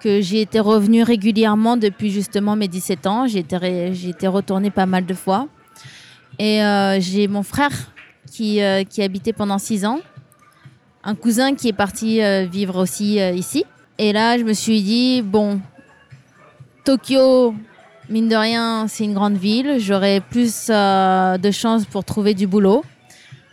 [0.02, 3.26] que j'y étais revenue régulièrement depuis justement mes 17 ans.
[3.26, 5.48] J'y étais, étais retournée pas mal de fois.
[6.38, 7.72] Et euh, j'ai mon frère
[8.30, 10.00] qui, euh, qui habitait pendant 6 ans.
[11.04, 13.64] Un cousin qui est parti vivre aussi ici.
[13.96, 15.58] Et là, je me suis dit, bon,
[16.84, 17.54] Tokyo,
[18.08, 19.76] mine de rien, c'est une grande ville.
[19.78, 22.84] J'aurai plus euh, de chances pour trouver du boulot.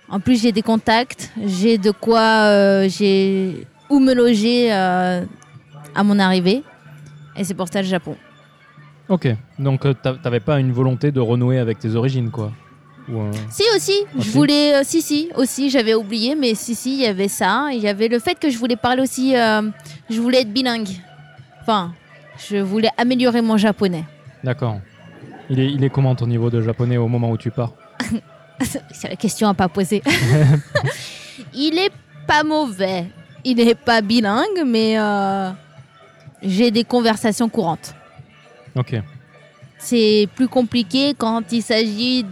[0.10, 1.32] En plus, j'ai des contacts.
[1.46, 5.24] J'ai de quoi, euh, j'ai où me loger euh,
[5.96, 6.64] à mon arrivée.
[7.38, 8.16] Et c'est pour ça le Japon.
[9.10, 9.28] Ok.
[9.60, 12.52] Donc, t'a- t'avais pas une volonté de renouer avec tes origines, quoi?
[13.08, 13.20] Ou,
[13.52, 17.06] Si aussi, je Aussi voulais, si si, aussi, j'avais oublié, mais si si, il y
[17.06, 17.68] avait ça.
[17.72, 20.90] Il y avait le fait que je voulais parler aussi, je voulais être bilingue.
[21.62, 21.94] Enfin,
[22.50, 24.06] je voulais améliorer mon japonais.
[24.46, 24.80] D'accord.
[25.50, 27.72] Il est, il est comment ton niveau de japonais au moment où tu pars?
[28.92, 30.04] C'est la question à pas poser.
[31.54, 31.92] il est
[32.28, 33.08] pas mauvais.
[33.44, 35.50] Il est pas bilingue, mais euh,
[36.44, 37.96] j'ai des conversations courantes.
[38.76, 38.96] Ok.
[39.80, 42.24] C'est plus compliqué quand il s'agit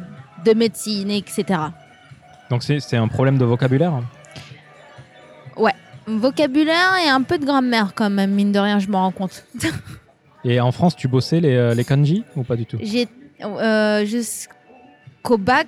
[0.45, 1.59] de médecine, etc.
[2.49, 4.01] Donc, c'est un problème de vocabulaire
[6.05, 9.45] Vocabulaire et un peu de grammaire quand même, mine de rien, je me rends compte.
[10.45, 12.77] Et en France, tu bossais les, euh, les kanji ou pas du tout?
[12.81, 13.07] J'ai
[13.43, 15.67] euh, jusqu'au bac,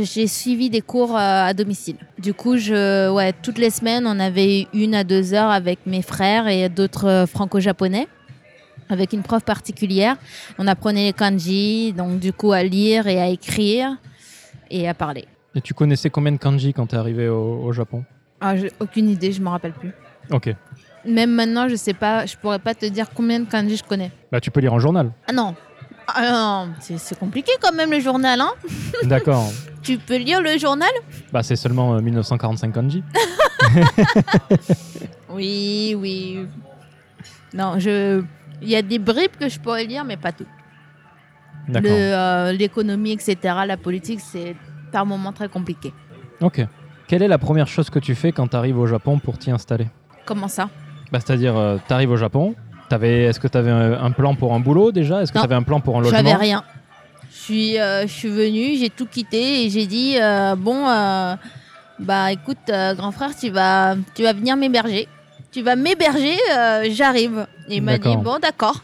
[0.00, 1.96] j'ai suivi des cours euh, à domicile.
[2.18, 6.02] Du coup, je, ouais, toutes les semaines, on avait une à deux heures avec mes
[6.02, 8.08] frères et d'autres euh, franco-japonais,
[8.88, 10.16] avec une prof particulière.
[10.58, 13.96] On apprenait les kanji, donc du coup à lire et à écrire
[14.70, 15.26] et à parler.
[15.54, 18.04] Et tu connaissais combien de kanji quand t'es arrivé au, au Japon?
[18.40, 19.92] Ah, j'ai aucune idée, je me rappelle plus.
[20.30, 20.54] Ok.
[21.06, 24.10] Même maintenant, je sais pas, je pourrais pas te dire combien de kanji je connais.
[24.32, 25.12] Bah, tu peux lire en journal.
[25.28, 25.54] Ah non,
[26.08, 28.52] ah non, c'est compliqué quand même le journal, hein
[29.04, 29.44] D'accord.
[29.82, 30.90] Tu peux lire le journal?
[31.32, 33.04] Bah, c'est seulement euh, 1945 kanji.
[35.30, 36.46] Oui, oui.
[37.54, 38.22] Non, je.
[38.62, 40.46] Il y a des bribes que je pourrais lire, mais pas tout.
[41.74, 44.56] Euh, L'économie, etc., la politique, c'est
[44.90, 45.92] par moments très compliqué.
[46.40, 46.66] Ok.
[47.06, 49.50] Quelle est la première chose que tu fais quand tu arrives au Japon pour t'y
[49.50, 49.88] installer?
[50.24, 50.68] Comment ça?
[51.12, 51.54] Bah, C'est-à-dire,
[51.86, 52.54] tu arrives au Japon,
[52.88, 55.22] t'avais- est-ce que tu avais un, un plan pour un boulot déjà?
[55.22, 55.42] Est-ce que Non.
[55.44, 56.16] tu avais un plan pour un logement?
[56.18, 56.62] J'avais rien.
[57.30, 61.34] Je suis, euh, je suis venue, j'ai tout quitté et j'ai dit euh, bon, euh,
[62.00, 65.06] bah écoute, euh, grand frère, tu vas, tu vas venir m'héberger.
[65.52, 67.46] Tu vas m'héberger, euh, j'arrive.
[67.68, 68.16] Et il m'a dit D'accord.
[68.22, 68.80] bon, d'accord.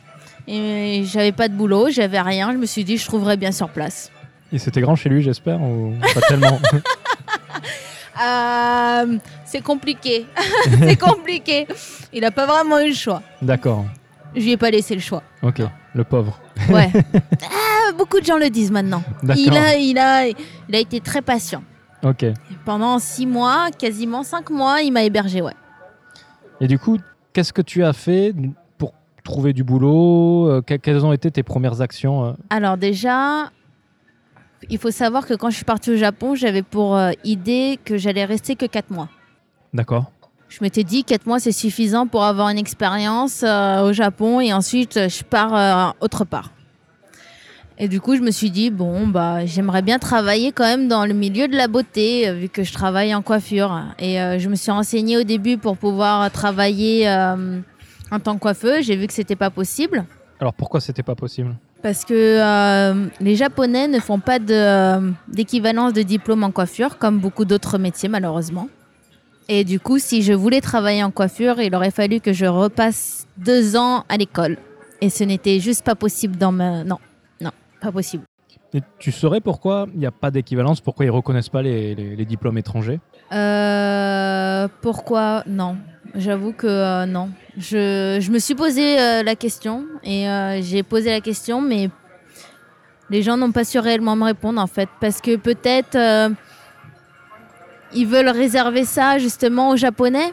[0.47, 2.53] Et j'avais pas de boulot, j'avais rien.
[2.53, 4.11] Je me suis dit je trouverais bien sur place.
[4.53, 6.59] Et c'était grand chez lui, j'espère Ou pas tellement?
[8.21, 10.27] Euh, c'est compliqué.
[10.81, 11.67] c'est compliqué.
[12.13, 13.23] Il a pas vraiment eu le choix.
[13.41, 13.85] D'accord.
[14.35, 15.23] Je lui ai pas laissé le choix.
[15.43, 15.61] Ok.
[15.95, 16.41] Le pauvre.
[16.71, 16.91] Ouais.
[17.45, 19.03] Ah, beaucoup de gens le disent maintenant.
[19.23, 19.43] D'accord.
[19.45, 21.63] Il a, il, a, il a été très patient.
[22.05, 22.25] Ok.
[22.65, 25.53] Pendant six mois, quasiment cinq mois, il m'a hébergé, ouais.
[26.61, 26.99] Et du coup,
[27.33, 28.33] qu'est-ce que tu as fait
[28.79, 28.95] pour
[29.25, 30.49] trouver du boulot?
[30.49, 32.33] Euh, que- Quelles ont été tes premières actions euh?
[32.51, 33.51] Alors déjà,
[34.71, 37.97] il faut savoir que quand je suis partie au Japon, j'avais pour euh, idée que
[37.97, 39.09] j'allais rester que quatre mois.
[39.73, 40.11] D'accord.
[40.49, 44.53] Je m'étais dit quatre mois c'est suffisant pour avoir une expérience euh, au Japon et
[44.53, 46.51] ensuite euh, je pars autre part.
[47.79, 51.07] Et du coup je me suis dit bon bah j'aimerais bien travailler quand même dans
[51.07, 54.71] le milieu de la beauté vu que je travaille en coiffure et je me suis
[54.71, 58.85] renseignée au début pour pouvoir travailler en tant que coiffeuse.
[58.85, 60.05] J'ai vu que c'était pas possible
[60.39, 61.57] Alors pourquoi c'était pas possible?
[61.83, 66.99] Parce que euh, les Japonais ne font pas de, euh, d'équivalence de diplôme en coiffure,
[66.99, 68.69] comme beaucoup d'autres métiers, malheureusement.
[69.49, 73.27] Et du coup, si je voulais travailler en coiffure, il aurait fallu que je repasse
[73.37, 74.57] deux ans à l'école.
[75.01, 76.85] Et ce n'était juste pas possible dans ma...
[76.85, 76.99] Non,
[77.41, 78.23] non, pas possible.
[78.73, 82.17] Et tu saurais pourquoi il n'y a pas d'équivalence Pourquoi ils reconnaissent pas les, les-
[82.17, 83.01] les diplômes étrangers?
[83.33, 85.43] Euh, pourquoi?
[85.47, 85.77] Non,
[86.15, 87.31] j'avoue que euh, non.
[87.57, 91.91] Je, je me suis posé euh, la question et euh, j'ai posé la question, mais
[93.11, 95.97] les gens n'ont pas su réellement me répondre en fait, parce que peut-être
[97.95, 100.33] ils veulent réserver ça justement aux Japonais.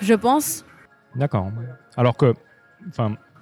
[0.00, 0.64] Je pense.
[1.16, 1.50] D'accord.
[1.96, 2.34] Alors que,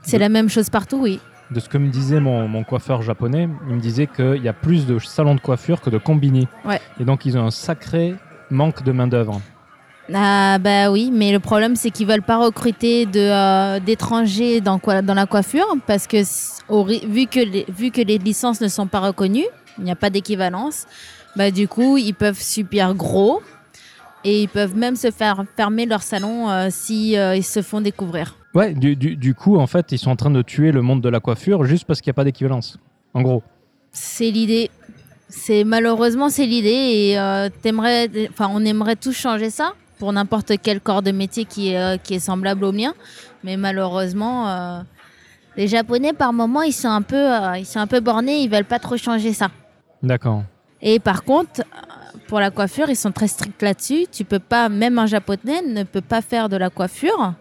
[0.02, 1.20] C'est la même chose partout, oui.
[1.50, 4.52] de ce que me disait mon, mon coiffeur japonais, il me disait qu'il y a
[4.52, 6.48] plus de salons de coiffure que de combini.
[6.64, 6.80] Ouais.
[6.98, 8.14] Et donc ils ont un sacré
[8.50, 9.40] manque de main d'œuvre.
[10.12, 14.78] Ah bah oui, mais le problème c'est qu'ils veulent pas recruter de, euh, d'étrangers dans,
[14.78, 16.18] quoi, dans la coiffure parce que
[16.68, 19.46] au vu, que les, vu que les licences ne sont pas reconnues,
[19.78, 20.86] il n'y a pas d'équivalence,
[21.36, 23.42] bah du coup ils peuvent super gros
[24.24, 27.80] et ils peuvent même se faire fermer leur salon euh, si euh, ils se font
[27.80, 28.36] découvrir.
[28.54, 31.00] Ouais, du, du- du coup, en fait, ils sont en train de tuer le monde
[31.00, 32.76] de la coiffure juste parce qu'il n'y a pas d'équivalence.
[33.14, 33.42] En gros.
[33.92, 34.70] C'est l'idée.
[35.28, 40.54] C'est malheureusement c'est l'idée et euh, t'aimerais, enfin on aimerait tous changer ça pour n'importe
[40.60, 42.92] quel corps de métier qui est, euh, qui est semblable au mien,
[43.44, 44.80] mais malheureusement euh,
[45.56, 48.50] les Japonais par moment ils sont un peu, euh, ils sont un peu bornés, ils
[48.50, 49.48] veulent pas trop changer ça.
[50.02, 50.42] D'accord.
[50.80, 51.62] Et par contre
[52.26, 54.06] pour la coiffure ils sont très stricts là-dessus.
[54.10, 57.34] Tu peux pas, même un Japonais ne peut pas faire de la coiffure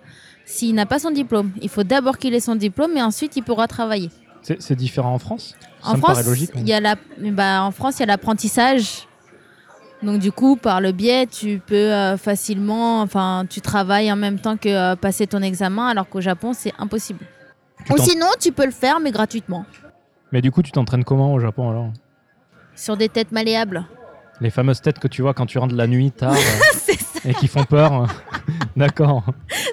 [0.45, 1.49] s'il n'a pas son diplôme.
[1.63, 4.11] Il faut d'abord qu'il ait son diplôme et ensuite il pourra travailler.
[4.43, 5.55] C'est différent en France?
[5.81, 6.51] Ça En me France, logique.
[6.57, 9.07] il y a la, bah, en France, il y a l'apprentissage.
[10.03, 14.39] Donc du coup, par le biais, tu peux euh, facilement, enfin, tu travailles en même
[14.39, 17.19] temps que euh, passer ton examen, alors qu'au Japon, c'est impossible.
[17.85, 19.65] Tu Ou t'en- sinon, tu peux le faire, mais gratuitement,
[20.31, 21.89] Mais du coup, tu t'entraînes comment au Japon alors?
[22.75, 23.85] Sur des têtes malléables.
[24.39, 26.35] Les fameuses têtes que tu vois quand tu rentres la nuit tard euh,
[26.73, 28.07] c'est ça, et qui font peur.
[28.75, 29.23] D'accord.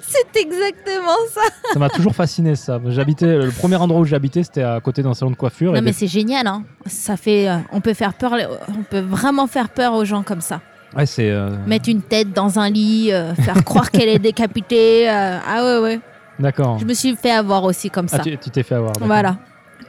[0.03, 0.88] c'est exactement
[1.33, 1.41] ça.
[1.73, 2.79] Ça m'a toujours fasciné ça.
[2.87, 5.71] J'habitais le premier endroit où j'habitais, c'était à côté d'un salon de coiffure.
[5.71, 6.63] Non et mais des- c'est génial, hein.
[6.85, 8.33] Ça fait, euh, on peut faire peur,
[8.69, 10.61] on peut vraiment faire peur aux gens comme ça.
[10.95, 11.29] Ouais, c'est.
[11.29, 15.07] euh, Mettre une tête dans un lit, euh, faire croire qu'elle est décapitée.
[15.09, 15.99] ah ouais ouais.
[16.39, 16.79] D'accord.
[16.79, 18.23] Je me suis fait avoir aussi comme Ah, ça.
[18.23, 18.93] tu tu t'es fait avoir.
[19.01, 19.37] Voilà,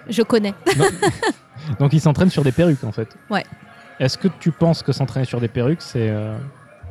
[0.08, 0.54] je connais.
[1.78, 3.08] Donc ils s'entraînent sur des perruques en fait.
[3.30, 3.44] Ouais.
[3.98, 6.12] Est-ce que tu penses que s'entraîner sur des perruques, c'est.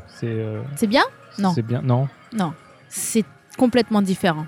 [0.07, 0.37] C'est.
[0.75, 1.03] C'est bien?
[1.37, 1.51] Non.
[1.53, 1.81] C'est bien?
[1.83, 2.07] Non.
[2.33, 2.53] Non,
[2.89, 3.23] c'est
[3.63, 4.45] complètement différent.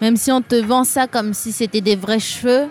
[0.00, 2.64] Même si on te vend ça comme si c'était des vrais cheveux,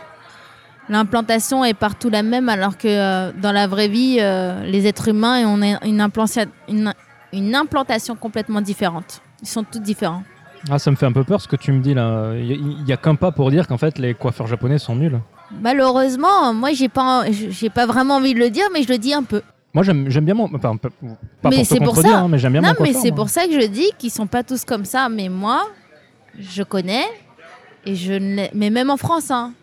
[0.88, 5.10] l'implantation est partout la même, alors que euh, dans la vraie vie, euh, les êtres
[5.10, 6.94] humains ont une, une, implantia- une-
[7.34, 9.22] une implantation complètement différente.
[9.42, 10.24] Ils sont tous différents.
[10.70, 12.34] Ah, ça me fait un peu peur ce que tu me dis là.
[12.36, 15.20] Il n'y a, qu'un pas pour dire qu'en fait les coiffeurs japonais sont nuls.
[15.62, 19.14] Malheureusement, moi, j'ai pas, j'ai pas vraiment envie de le dire, mais je le dis
[19.14, 19.42] un peu.
[19.74, 20.54] Moi j'aime bien mon.
[20.56, 20.90] Enfin, pas
[21.50, 22.20] Mais c'est pour ça.
[22.22, 24.28] hein, mais j'aime bien non, mon mais c'est pour ça que je dis qu'ils sont
[24.28, 25.10] pas tous comme ça.
[25.10, 25.68] Mais moi,
[26.40, 27.06] je connais
[27.86, 29.54] et je ne mais même en France, hein,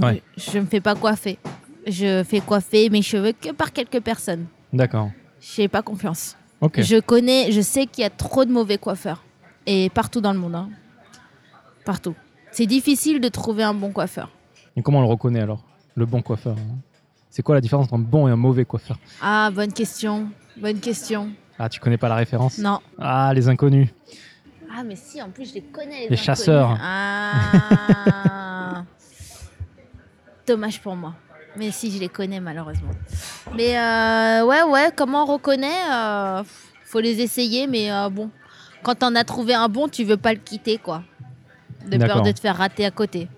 [0.00, 0.22] Ouais.
[0.36, 1.38] je me fais pas coiffer.
[1.86, 4.46] Je fais coiffer mes cheveux que par quelques personnes.
[4.72, 5.10] D'accord.
[5.40, 6.36] J'ai pas confiance.
[6.60, 6.80] Ok.
[6.82, 9.22] Je connais, je sais qu'il y a trop de mauvais coiffeurs
[9.66, 10.68] et partout dans le monde, hein.
[11.84, 12.14] partout.
[12.50, 14.30] C'est difficile de trouver un bon coiffeur.
[14.76, 15.62] Et comment on le reconnaît alors?
[15.94, 16.56] Le bon coiffeur.
[16.58, 16.78] hein
[17.30, 20.80] C'est quoi la différence entre un bon et un mauvais coiffeur Ah, bonne question, bonne
[20.80, 21.30] question.
[21.58, 22.80] Ah, tu connais pas la référence Non.
[22.98, 23.88] Ah, les inconnus.
[24.74, 25.90] Ah, mais si, en plus, je les connais.
[25.90, 26.20] Les, Les inconnus.
[26.20, 26.78] chasseurs.
[26.80, 28.84] Ah.
[30.46, 31.14] Dommage pour moi.
[31.56, 32.90] Mais si, je les connais, malheureusement.
[33.56, 36.42] Mais euh, ouais, ouais, comment on reconnaît euh,
[36.84, 38.30] Faut les essayer, mais euh, bon.
[38.82, 41.02] Quand t'en as trouvé un bon, tu veux pas le quitter, quoi.
[41.86, 43.28] De peur de te faire rater à côté.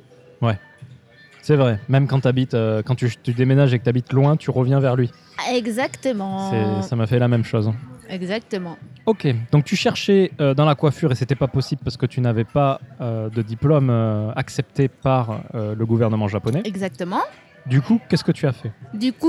[1.42, 1.81] C'est vrai.
[1.88, 4.81] Même quand, habites, euh, quand tu, tu déménages et que tu habites loin, tu reviens
[4.81, 5.11] vers lui.
[5.53, 6.83] Exactement.
[6.83, 7.72] Ça m'a fait la même chose.
[8.09, 8.76] Exactement.
[9.07, 12.20] Ok, donc tu cherchais euh, dans la coiffure et c'était pas possible parce que tu
[12.20, 13.90] n'avais pas euh, de diplôme
[14.37, 16.62] accepté par le gouvernement japonais.
[16.64, 17.22] Exactement.
[17.66, 18.72] Du coup, qu'est-ce que tu as fait?
[18.94, 19.29] Du coup,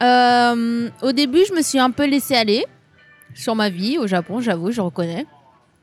[0.00, 2.64] au début, je me suis un peu laissé aller
[3.34, 5.26] sur ma vie au Japon, j'avoue, je reconnais.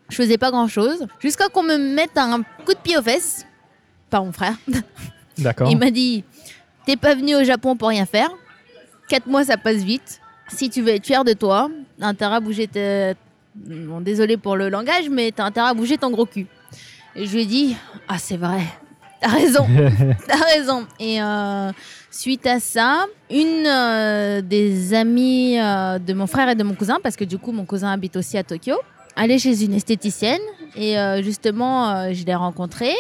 [0.09, 1.05] Je faisais pas grand chose.
[1.19, 3.45] Jusqu'à qu'on me mette un coup de pied aux fesses
[4.09, 4.55] par mon frère.
[5.37, 5.69] D'accord.
[5.69, 6.23] Il m'a dit
[6.85, 8.29] T'es pas venu au Japon pour rien faire.
[9.09, 10.19] Quatre mois, ça passe vite.
[10.49, 12.67] Si tu veux être fier de toi, t'as intérêt à bouger.
[12.67, 13.13] tes-
[13.55, 16.45] Bon, désolé pour le langage, mais t'as intérêt à bouger ton gros cul.
[17.15, 17.75] Et je lui ai dit
[18.07, 18.61] Ah, c'est vrai.
[19.21, 19.65] T'as raison.
[20.27, 20.85] T'as raison.
[20.99, 21.71] Et euh,
[22.11, 26.97] suite à ça, une euh, des amies euh, de mon frère et de mon cousin,
[27.01, 28.75] parce que du coup, mon cousin habite aussi à Tokyo,
[29.15, 30.41] allait chez une esthéticienne.
[30.75, 32.93] Et justement, je l'ai rencontrée.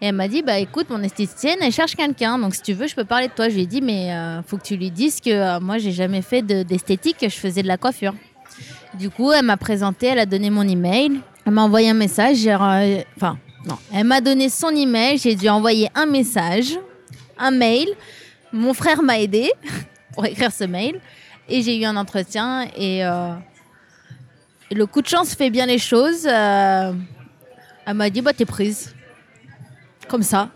[0.00, 2.38] Et elle m'a dit, bah écoute, mon esthéticienne, elle cherche quelqu'un.
[2.38, 3.48] Donc si tu veux, je peux parler de toi.
[3.48, 5.92] Je lui ai dit, mais euh, faut que tu lui dises que euh, moi, j'ai
[5.92, 8.14] jamais fait de- d'esthétique, que je faisais de la coiffure.
[8.98, 11.20] Du coup, elle m'a présenté, elle a donné mon email.
[11.46, 12.46] Elle m'a envoyé un message.
[12.46, 13.76] Enfin, non.
[13.92, 15.18] Elle m'a donné son email.
[15.18, 16.78] J'ai dû envoyer un message,
[17.38, 17.88] un mail.
[18.52, 19.50] Mon frère m'a aidé
[20.14, 21.00] pour écrire ce mail.
[21.48, 22.68] Et j'ai eu un entretien.
[22.76, 23.32] Et, euh,
[24.70, 26.26] le coup de chance fait bien les choses.
[26.26, 26.92] Euh,
[27.86, 28.94] elle m'a dit, bah t'es prise.
[30.08, 30.50] Comme ça.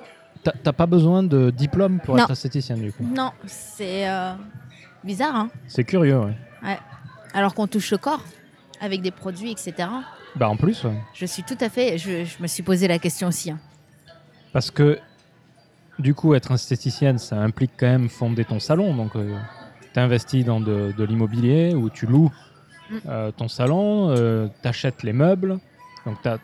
[0.63, 2.23] T'as pas besoin de diplôme pour Non.
[2.25, 3.03] être esthéticienne du coup?
[3.05, 4.33] Non, c'est euh,
[5.05, 6.79] bizarre, hein C'est curieux, ouais.
[7.35, 8.23] Alors qu'on touche le corps
[8.81, 9.89] avec des produits, etc.
[10.37, 10.97] Bah en plus, ouais.
[11.15, 11.99] Je suis tout à fait.
[11.99, 13.51] Je, je me suis posé la question aussi.
[13.51, 13.59] hein.
[14.53, 14.99] parce que
[15.99, 18.95] du coup, être esthéticienne, ça implique quand même fonder ton salon.
[18.95, 19.13] Donc,
[19.93, 22.31] tu investi dans de, de l'immobilier ou tu loues
[22.91, 22.97] Mm.
[23.07, 25.59] euh, ton salon, euh, t'achètes les meubles.
[26.07, 26.39] Donc t'as-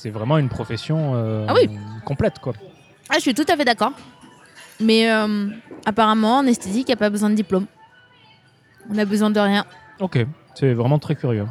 [0.00, 1.68] c'est vraiment une profession euh, Ah oui.
[2.04, 2.54] complète, quoi.
[3.10, 3.92] Ah, je suis tout à fait d'accord.
[4.80, 5.48] Mais euh,
[5.84, 7.66] apparemment, en esthétique, il n'y a pas besoin de diplôme.
[8.90, 9.66] On a besoin de rien.
[10.00, 11.46] Ok, c'est vraiment très curieux.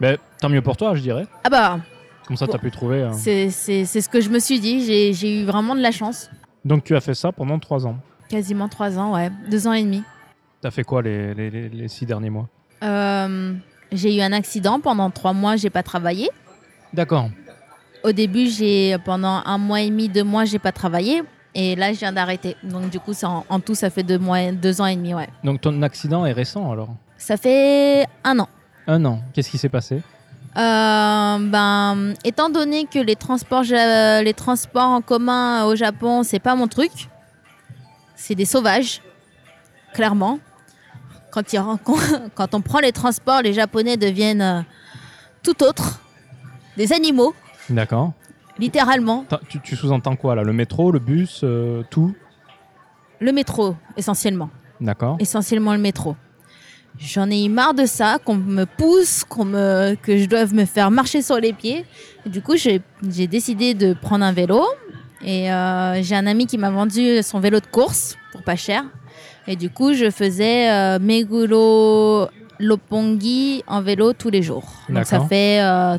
[0.00, 1.26] Mais tant mieux pour toi, je dirais.
[1.44, 1.80] Ah bah,
[2.26, 3.02] Comme ça, t'as pu trouver.
[3.02, 3.12] euh.
[3.12, 4.84] c'est ce que je me suis dit.
[5.12, 6.30] J'ai- eu vraiment de la chance.
[6.64, 7.98] Donc tu as fait ça pendant trois ans.
[8.30, 9.30] Quasiment trois ans, ouais.
[9.50, 10.02] Deux ans et demi.
[10.62, 12.48] T'as fait quoi les, les- les- les six derniers mois?
[12.82, 13.52] Euh,
[13.92, 14.80] j'ai eu un accident.
[14.80, 16.30] Pendant trois mois, j'ai pas travaillé.
[16.92, 17.30] D'accord.
[18.04, 21.22] Au début, j'ai pendant un mois et demi, deux mois, j'ai pas travaillé.
[21.54, 22.56] Et là, je viens d'arrêter.
[22.62, 25.14] Donc, du coup, ça, en, en tout, ça fait deux, mois, deux ans et demi,
[25.14, 25.28] ouais.
[25.42, 26.90] Donc ton accident est récent alors?
[27.16, 28.48] Ça fait un an.
[28.86, 29.20] Un an.
[29.32, 30.02] Qu'est-ce qui s'est passé?
[30.56, 36.54] Euh, ben, étant donné que les transports, les transports en commun au Japon, c'est pas
[36.54, 36.90] mon truc.
[38.14, 39.02] C'est des sauvages,
[39.92, 40.38] clairement.
[41.30, 41.44] Quand
[42.54, 44.60] on prend les transports, les Japonais deviennent euh,
[45.42, 46.00] tout autres,
[46.76, 47.34] des animaux,
[47.70, 48.12] D'accord.
[48.58, 49.24] littéralement.
[49.28, 50.42] T'as- Tu, tu sous-entends quoi là?
[50.42, 52.14] Le métro, le bus, euh, tout?
[53.20, 54.50] Le métro, essentiellement.
[54.80, 55.16] D'accord.
[55.20, 56.16] essentiellement le métro.
[56.98, 60.64] J'en ai eu marre de ça, qu'on me pousse, qu'on me, que je doive me
[60.64, 61.84] faire marcher sur les pieds.
[62.26, 64.64] Du coup, j'ai j'ai décidé de prendre un vélo.
[65.24, 68.84] Et euh, j'ai un ami qui m'a vendu son vélo de course pour pas cher.
[69.46, 74.66] Et du coup, je faisais euh, Meguro Lopongi en vélo tous les jours.
[74.88, 75.28] Donc ça D'accord.
[75.28, 75.96] fait euh,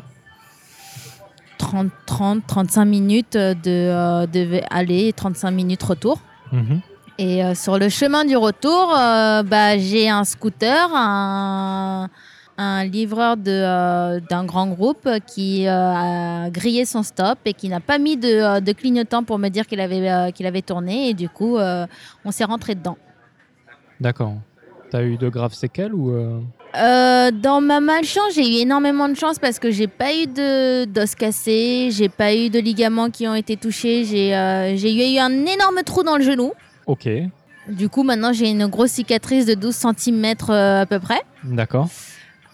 [1.58, 6.18] 30, 30, 35 minutes de, euh, de aller et 35 minutes retour.
[6.52, 6.80] Mhm.
[7.18, 12.08] Et euh, sur le chemin du retour, euh, bah, j'ai un scooter, un,
[12.56, 17.68] un livreur de, euh, d'un grand groupe qui euh, a grillé son stop et qui
[17.68, 20.62] n'a pas mis de, euh, de clignotant pour me dire qu'il avait, euh, qu'il avait
[20.62, 21.08] tourné.
[21.08, 21.86] Et du coup, euh,
[22.24, 22.98] on s'est rentré dedans.
[24.00, 24.34] D'accord.
[24.90, 26.16] T'as eu de graves séquelles ou
[26.74, 30.26] euh, Euh, dans ma malchance, j'ai eu énormément de chance parce que j'ai pas eu
[30.26, 35.18] de d'os cassé, j'ai pas eu de ligaments qui ont été touchés, j'ai euh, eu
[35.18, 36.52] un énorme trou dans le genou.
[36.86, 37.08] Ok.
[37.68, 41.20] Du coup, maintenant, j'ai une grosse cicatrice de 12 cm à peu près.
[41.44, 41.88] D'accord.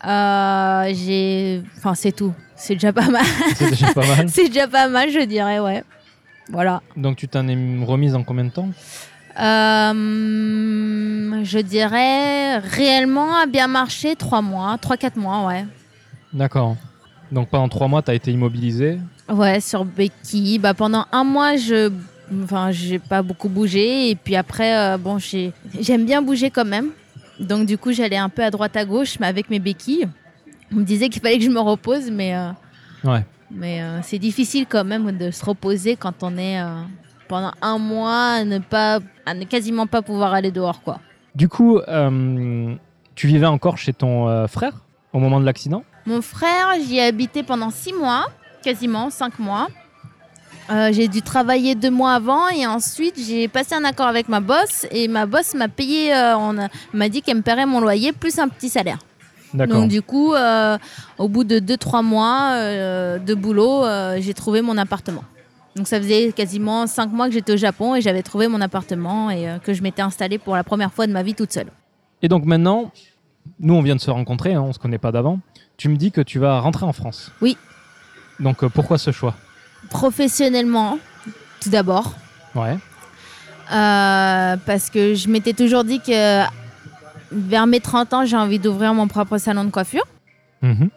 [0.04, 1.62] Euh, j'ai.
[1.78, 2.32] Enfin, c'est tout.
[2.56, 3.24] C'est déjà pas mal.
[3.54, 4.28] C'est déjà pas mal.
[4.34, 5.84] c'est déjà pas mal, je dirais, ouais.
[6.50, 6.82] Voilà.
[6.96, 8.68] Donc tu t'en es remise en combien de temps?
[8.68, 9.13] Euh,
[11.44, 15.64] je dirais réellement à bien marcher 3 mois, 3-4 mois, ouais.
[16.32, 16.76] D'accord.
[17.32, 18.98] Donc pendant trois mois, t'as été immobilisé.
[19.28, 20.58] Ouais, sur béquille.
[20.58, 21.90] Bah, pendant un mois, je.
[22.42, 24.10] Enfin, j'ai pas beaucoup bougé.
[24.10, 26.90] Et puis après, euh, bon, j'ai- j'aime bien bouger quand même.
[27.40, 30.06] Donc, du coup, j'allais un peu à droite à gauche, mais avec mes béquilles.
[30.72, 32.34] On me disait qu'il fallait que je me repose, mais.
[32.36, 32.50] euh,
[33.04, 33.24] Ouais.
[33.50, 36.80] Mais euh, c'est difficile quand même de se reposer quand on est euh,
[37.34, 41.00] pendant un mois à ne pas, à ne quasiment pas pouvoir aller dehors quoi.
[41.34, 42.76] Du coup, euh,
[43.16, 44.74] tu vivais encore chez ton euh, frère
[45.12, 45.82] au moment de l'accident?
[46.06, 48.26] Mon frère, j'y ai habité pendant six mois,
[48.62, 49.66] quasiment cinq mois.
[50.70, 54.38] Euh, j'ai dû travailler deux mois avant et ensuite j'ai passé un accord avec ma
[54.38, 56.12] boss et ma boss m'a payé,
[56.92, 58.98] m'a dit qu'elle me paierait mon loyer plus un petit salaire.
[59.54, 60.34] Donc du coup,
[61.18, 63.82] au bout de 2-3 mois euh, de boulot,
[64.20, 65.24] j'ai trouvé mon appartement.
[65.76, 69.30] Donc ça faisait quasiment 5 mois que j'étais au Japon et j'avais trouvé mon appartement
[69.30, 71.66] et euh, que je m'étais installée pour la première fois de ma vie toute seule.
[72.22, 72.92] Et donc maintenant,
[73.58, 75.40] nous on vient de se rencontrer, hein, on se connaît pas d'avant.
[75.76, 77.32] Tu me dis que tu vas rentrer en France.
[77.40, 77.56] Oui.
[78.38, 79.34] Donc euh, pourquoi ce choix?
[79.90, 80.98] Professionnellement,
[81.60, 82.14] tout d'abord,
[82.54, 82.76] Ouais.
[83.72, 86.42] euh, parce que je m'étais toujours dit que
[87.32, 90.04] vers mes 30 ans, j'ai envie d'ouvrir mon propre salon de coiffure.
[90.62, 90.88] Mhm.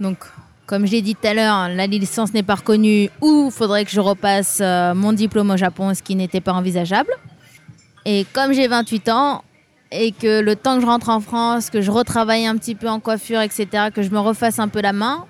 [0.00, 0.18] Donc,
[0.66, 3.84] comme je l'ai dit tout à l'heure, la licence n'est pas reconnue ou il faudrait
[3.84, 7.10] que je repasse euh, mon diplôme au Japon, ce qui n'était pas envisageable.
[8.04, 9.44] Et comme j'ai 28 ans
[9.92, 12.88] et que le temps que je rentre en France, que je retravaille un petit peu
[12.88, 15.26] en coiffure, etc., que je me refasse un peu la main,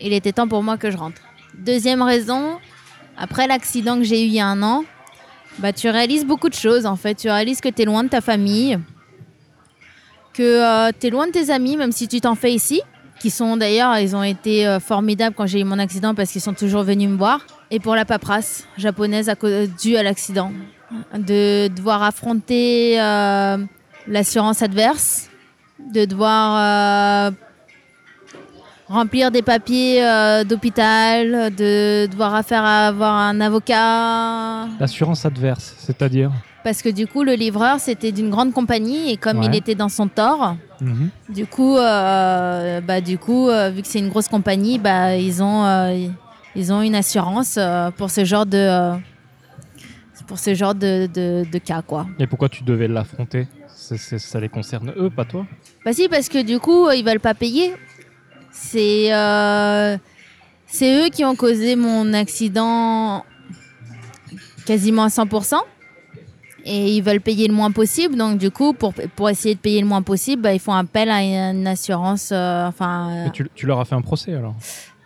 [0.00, 1.22] il était temps pour moi que je rentre.
[1.54, 2.58] Deuxième raison,
[3.16, 4.84] après l'accident que j'ai eu il y a un an,
[5.60, 7.14] bah, tu réalises beaucoup de choses en fait.
[7.14, 8.78] Tu réalises que tu es loin de ta famille,
[10.34, 12.82] que tu es loin de tes amis, même si tu t'en fais ici
[13.20, 16.40] qui sont d'ailleurs, ils ont été euh, formidables quand j'ai eu mon accident parce qu'ils
[16.40, 17.40] sont toujours venus me voir.
[17.70, 20.52] Et pour la paperasse japonaise cause- due à l'accident,
[21.14, 23.58] de devoir affronter euh,
[24.06, 25.28] l'assurance adverse,
[25.92, 27.30] de devoir euh,
[28.88, 34.66] remplir des papiers euh, d'hôpital, de devoir faire avoir un avocat.
[34.80, 36.30] L'assurance adverse, c'est-à-dire
[36.64, 39.46] Parce que du coup, le livreur, c'était d'une grande compagnie et comme Ouais.
[39.46, 41.10] il était dans son tort, Mhm.
[41.28, 45.42] du coup, euh, bah, du coup euh, vu que c'est une grosse compagnie, bah, ils,
[45.42, 46.10] ont,
[46.54, 47.58] ils ont une assurance
[47.96, 48.92] pour ce genre de,
[50.26, 51.82] pour ce genre de, de- de cas.
[51.82, 52.06] Quoi.
[52.18, 53.46] Et pourquoi tu devais l'affronter?
[53.74, 55.46] Ça les concerne eux, pas toi?
[55.84, 57.74] Bah si, parce que du coup, ils veulent pas payer.
[58.60, 59.96] C'est euh,
[60.66, 63.24] c'est eux qui ont causé mon accident
[64.66, 65.54] quasiment à 100%.
[66.64, 68.16] Et ils veulent payer le moins possible.
[68.16, 71.08] Donc du coup, pour, pour essayer de payer le moins possible, bah, ils font appel
[71.10, 72.30] à une assurance.
[72.32, 74.54] euh, enfin, euh, Et tu, tu leur as fait un procès alors?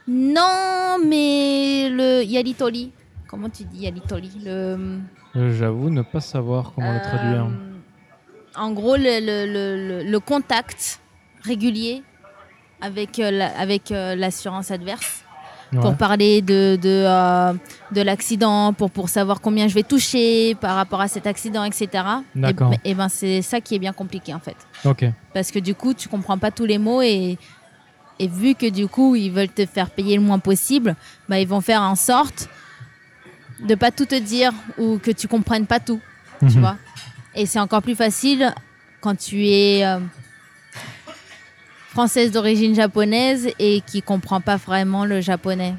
[0.09, 2.91] Non, mais le Yalitoli.
[3.29, 4.31] Comment tu dis Yalitoli?
[4.45, 4.99] Le,
[5.37, 7.45] Euh, J'avoue ne pas savoir comment le traduire.
[7.45, 11.01] euh, En gros, le- le- le contact
[11.43, 12.03] régulier
[12.83, 15.25] avec, euh, avec euh, l'assurance adverse
[15.81, 17.55] pour parler de, de, euh,
[17.93, 21.89] de l'accident, pour, pour savoir combien je vais toucher par rapport à cet accident, etc.
[22.35, 22.75] D'accord.
[22.85, 24.57] Et, et ben c'est ça qui est bien compliqué en fait.
[24.85, 25.07] Ok.
[25.33, 27.39] Parce que du coup, tu comprends pas tous les mots et,
[28.19, 30.95] et vu que du coup, ils veulent te faire payer le moins possible,
[31.27, 32.51] bah, ils vont faire en sorte
[33.67, 36.01] de pas tout te dire ou que tu comprennes pas tout,
[36.41, 36.61] tu Mhm.
[36.61, 36.77] vois.
[37.35, 38.53] Et c'est encore plus facile
[39.01, 40.01] quand tu es euh,
[41.93, 45.75] française d'origine japonaise et qui comprend pas vraiment le japonais.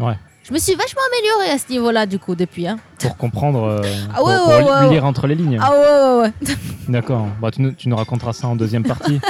[0.00, 0.14] Ouais.
[0.42, 2.66] Je me suis vachement améliorée à ce niveau-là du coup depuis.
[2.66, 2.78] Hein.
[2.98, 3.80] Pour comprendre, euh,
[4.14, 5.58] Ah ouais, pour, ouais, pour ouais, lire entre les lignes.
[5.62, 6.56] Ah ouais ouais ouais.
[6.88, 7.28] D'accord.
[7.40, 9.20] Bah, tu, nous, tu nous raconteras ça en deuxième partie.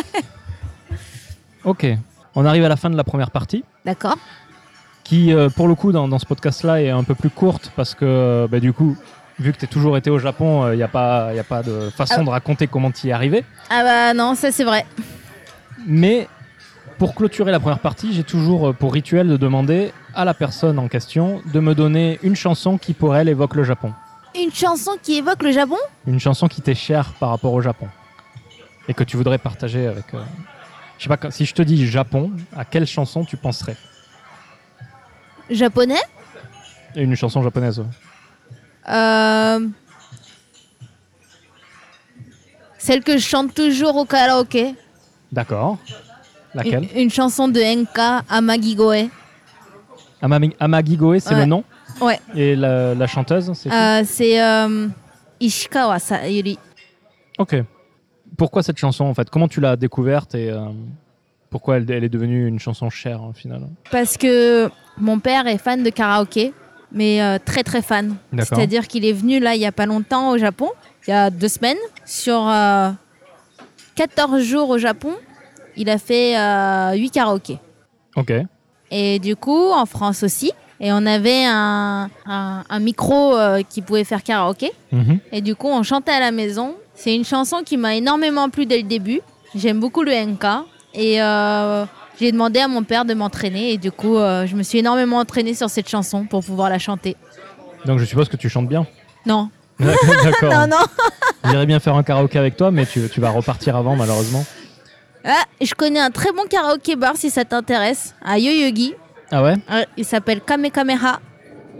[1.64, 1.86] ok.
[2.34, 4.16] On arrive à la fin de la première partie, D'accord.
[5.04, 7.94] qui, euh, pour le coup, dans, dans ce podcast-là, est un peu plus courte parce
[7.94, 8.96] que, euh, bah, du coup,
[9.38, 11.62] vu que tu as toujours été au Japon, il n'y a, pas- y a pas
[11.62, 12.24] de façon Ah.
[12.24, 13.44] de raconter comment tu y es arrivé.
[13.70, 14.84] Ah bah non, ça c'est vrai.
[15.86, 16.28] Mais
[16.98, 20.78] pour clôturer la première partie, j'ai toujours euh, pour rituel de demander à la personne
[20.78, 23.92] en question de me donner une chanson qui, pour elle, évoque le Japon.
[24.34, 25.76] Une chanson qui évoque le Japon?
[26.06, 27.88] Une chanson qui t'est chère par rapport au Japon.
[28.88, 30.12] Et que tu voudrais partager avec.
[30.14, 30.22] euh,
[30.98, 33.76] Je sais pas, si je te dis Japon, à quelle chanson tu penserais?
[35.50, 36.00] Japonais?
[36.96, 37.80] Et Une chanson japonaise.
[37.80, 37.86] ouais.
[38.88, 39.66] Euh,
[42.78, 44.74] Celle que je chante toujours au karaoké.
[45.34, 45.78] D'accord.
[46.54, 49.08] Laquelle Une, une chanson de Enka Amagigoe.
[50.22, 51.40] Amami- Amagigoe, c'est Ouais.
[51.40, 51.64] le nom
[52.00, 52.18] Ouais.
[52.34, 54.88] Et la, la chanteuse, c'est Euh, c'est euh,
[55.40, 56.58] Ishikawa Sayuri.
[57.38, 57.56] Ok.
[58.36, 59.28] Pourquoi cette chanson en fait?
[59.30, 60.66] Comment tu l'as découverte et euh,
[61.50, 63.62] pourquoi elle, elle est devenue une chanson chère au final?
[63.90, 66.52] Parce que mon père est fan de karaoké,
[66.90, 68.16] mais euh, très très fan.
[68.32, 68.56] D'accord.
[68.58, 70.70] C'est-à-dire qu'il est venu là il y a pas longtemps au Japon,
[71.06, 72.90] il y a deux semaines, sur euh,
[73.94, 75.12] 14 jours au Japon,
[75.76, 77.58] il a fait euh, 8 karaokés.
[78.16, 78.32] Ok.
[78.90, 80.52] Et du coup, en France aussi.
[80.80, 84.72] Et on avait un, un- un micro euh, qui pouvait faire karaoké.
[84.92, 85.18] Mhm.
[85.32, 86.74] Et du coup, on chantait à la maison.
[86.94, 89.20] C'est une chanson qui m'a énormément plu dès le début.
[89.54, 90.44] J'aime beaucoup le NK.
[90.94, 91.84] Et euh,
[92.20, 93.72] j'ai demandé à mon père de m'entraîner.
[93.72, 96.78] Et du coup, euh, je me suis énormément entraînée sur cette chanson pour pouvoir la
[96.78, 97.16] chanter.
[97.86, 98.86] Donc je suppose que tu chantes bien.
[99.26, 99.48] Non.
[99.80, 100.52] D'accord.
[100.52, 100.84] Non, non.
[101.50, 104.44] J'irais bien faire un karaoké avec toi, mais tu, tu vas repartir avant malheureusement.
[105.24, 108.14] Ah, je connais un très bon karaoké bar si ça t'intéresse.
[108.24, 108.94] À Yoyogi.
[109.30, 109.54] Ah ouais?
[109.70, 111.20] Euh, Il s'appelle Kamekameha.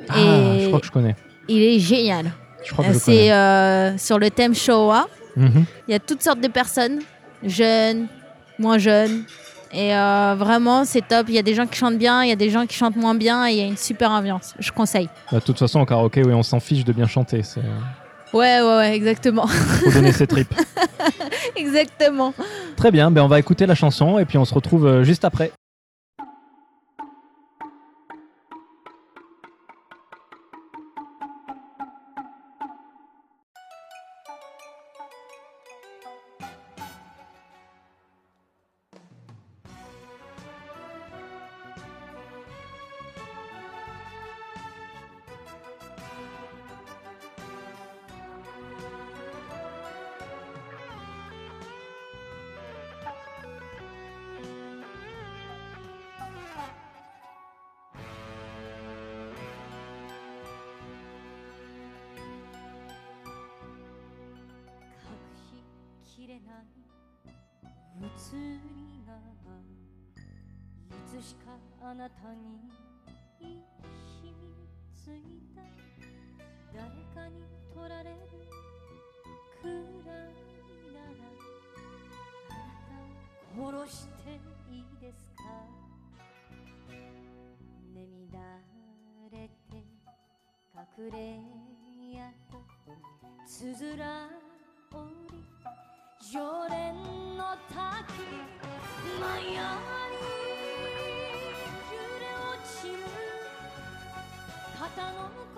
[0.09, 1.15] Ah, Et- je crois que je connais.
[1.49, 2.33] Il est génial.
[2.65, 3.33] Je crois que je C'est connais.
[3.33, 5.07] euh, sur le thème Showa.
[5.37, 5.65] Mhm.
[5.89, 7.01] Il y a toutes sortes de personnes,
[7.43, 8.07] jeunes,
[8.59, 9.25] moins jeunes.
[9.73, 11.27] Et euh, vraiment, c'est top.
[11.29, 12.97] Il y a des gens qui chantent bien, il y a des gens qui chantent
[12.97, 14.55] moins bien, et il y a une super ambiance.
[14.61, 15.09] Je conseille.
[15.33, 17.43] Bah, De toute façon, au karaoké, oui, on s'en fiche de bien chanter.
[17.43, 17.61] C'est
[18.35, 19.47] Ouais, ouais, ouais, exactement.
[19.47, 20.53] faut donner ses tripes.
[21.57, 22.35] exactement.
[22.77, 25.25] Très bien, ben on va écouter la chanson et puis on se retrouve euh, juste
[25.25, 25.53] après.
[90.97, 91.41] くれ
[92.17, 92.63] やと
[93.45, 94.29] つづら
[94.93, 95.45] 折り
[96.33, 96.95] 常連
[97.37, 98.23] の滝
[99.21, 99.51] マヤに
[101.51, 103.03] 揺れ落ちる
[104.79, 105.54] 肩の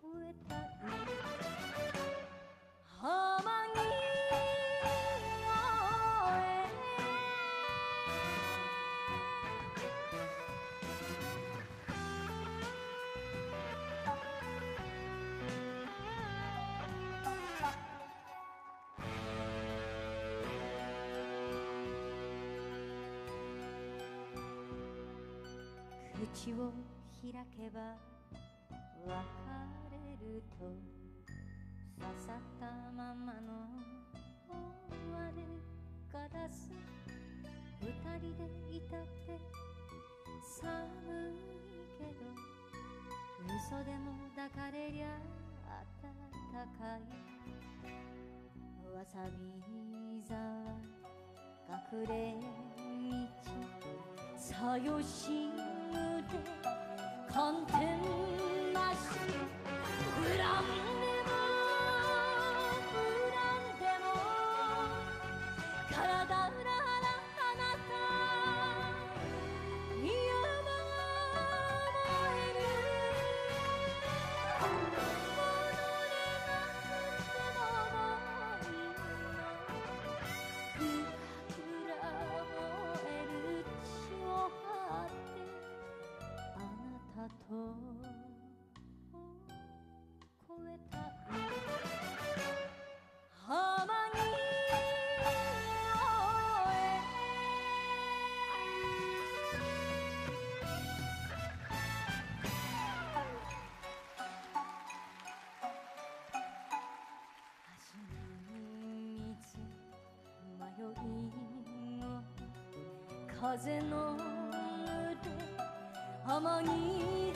[0.00, 0.67] kuat tak
[27.38, 27.94] 開けば
[29.06, 29.14] 別
[29.92, 29.94] れ
[30.26, 30.66] ると
[31.96, 33.70] 刺さったままの
[35.14, 35.46] 割れ
[36.12, 36.72] ガラス
[37.80, 38.42] 二人で
[38.76, 39.38] いたって
[40.42, 40.82] 寒
[41.30, 41.46] い
[41.96, 42.26] けど
[43.46, 45.06] 嘘でも抱かれりゃ
[46.02, 46.10] 暖
[46.76, 47.06] かい。
[48.96, 49.40] わさび
[50.26, 50.34] 沢
[51.68, 52.48] 隠れ道。
[54.36, 56.87] さよしむで
[57.38, 58.27] hunting
[113.50, 115.16] 風の腕
[116.22, 117.27] 浜に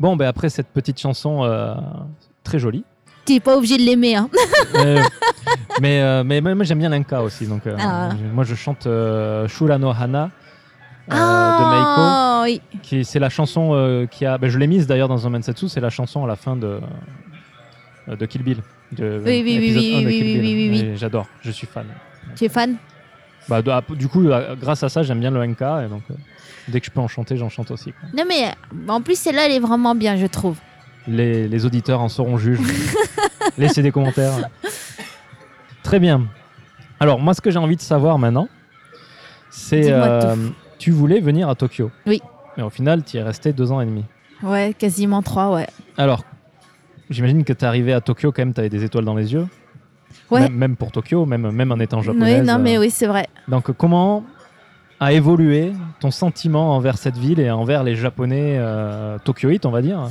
[0.00, 1.74] Bon, ben après cette petite chanson euh,
[2.42, 2.84] très jolie.
[3.26, 4.16] Tu n'es pas obligé de l'aimer.
[4.16, 4.28] Hein.
[4.74, 5.02] Euh,
[5.80, 7.46] mais, euh, mais, mais moi j'aime bien l'Inka aussi.
[7.46, 8.10] Donc, Ah.
[8.32, 10.30] Moi je chante euh, Shura no Hana
[11.08, 12.60] de ah, oui.
[12.72, 12.80] Meiko.
[12.82, 14.38] Qui, c'est la chanson qui a.
[14.38, 16.80] ben, je l'ai mise d'ailleurs dans un Mansetsu, c'est la chanson à la fin de,
[18.08, 18.58] de Kill Bill.
[18.92, 21.86] De, Oui, oui, oui, oui, 1 de oui, oui, oui, J'adore, je suis fan.
[22.36, 22.76] Tu es fan?
[23.48, 25.60] Bah, ah, du coup, euh, grâce à ça, j'aime bien le NK.
[25.60, 26.14] Et donc, euh,
[26.68, 27.92] dès que je peux en chanter, j'en chante aussi.
[27.92, 28.08] quoi.
[28.16, 30.56] Non, mais euh, en plus, celle-là, elle est vraiment bien, je trouve.
[31.08, 32.60] Les, les auditeurs en seront juges.
[33.58, 34.48] Laissez des commentaires.
[35.82, 36.26] Très bien.
[37.00, 38.48] Alors, moi, ce que j'ai envie de savoir maintenant,
[39.50, 39.90] c'est.
[39.90, 40.36] Euh,
[40.78, 41.90] tu voulais venir à Tokyo.
[42.06, 42.20] Oui.
[42.56, 44.04] Mais au final, tu y es resté deux ans et demi.
[44.42, 45.66] Ouais, quasiment trois, ouais.
[45.96, 46.24] Alors,
[47.08, 49.32] j'imagine que tu es arrivé à Tokyo, quand même, tu avais des étoiles dans les
[49.32, 49.46] yeux.
[50.30, 50.40] Ouais.
[50.42, 52.40] Même, même pour Tokyo, même, même en étant japonaise.
[52.40, 53.28] Oui, non, euh, mais oui, c'est vrai.
[53.48, 54.24] Donc, comment
[55.00, 59.82] a évolué ton sentiment envers cette ville et envers les Japonais euh, tokyoïtes, on va
[59.82, 60.08] dire?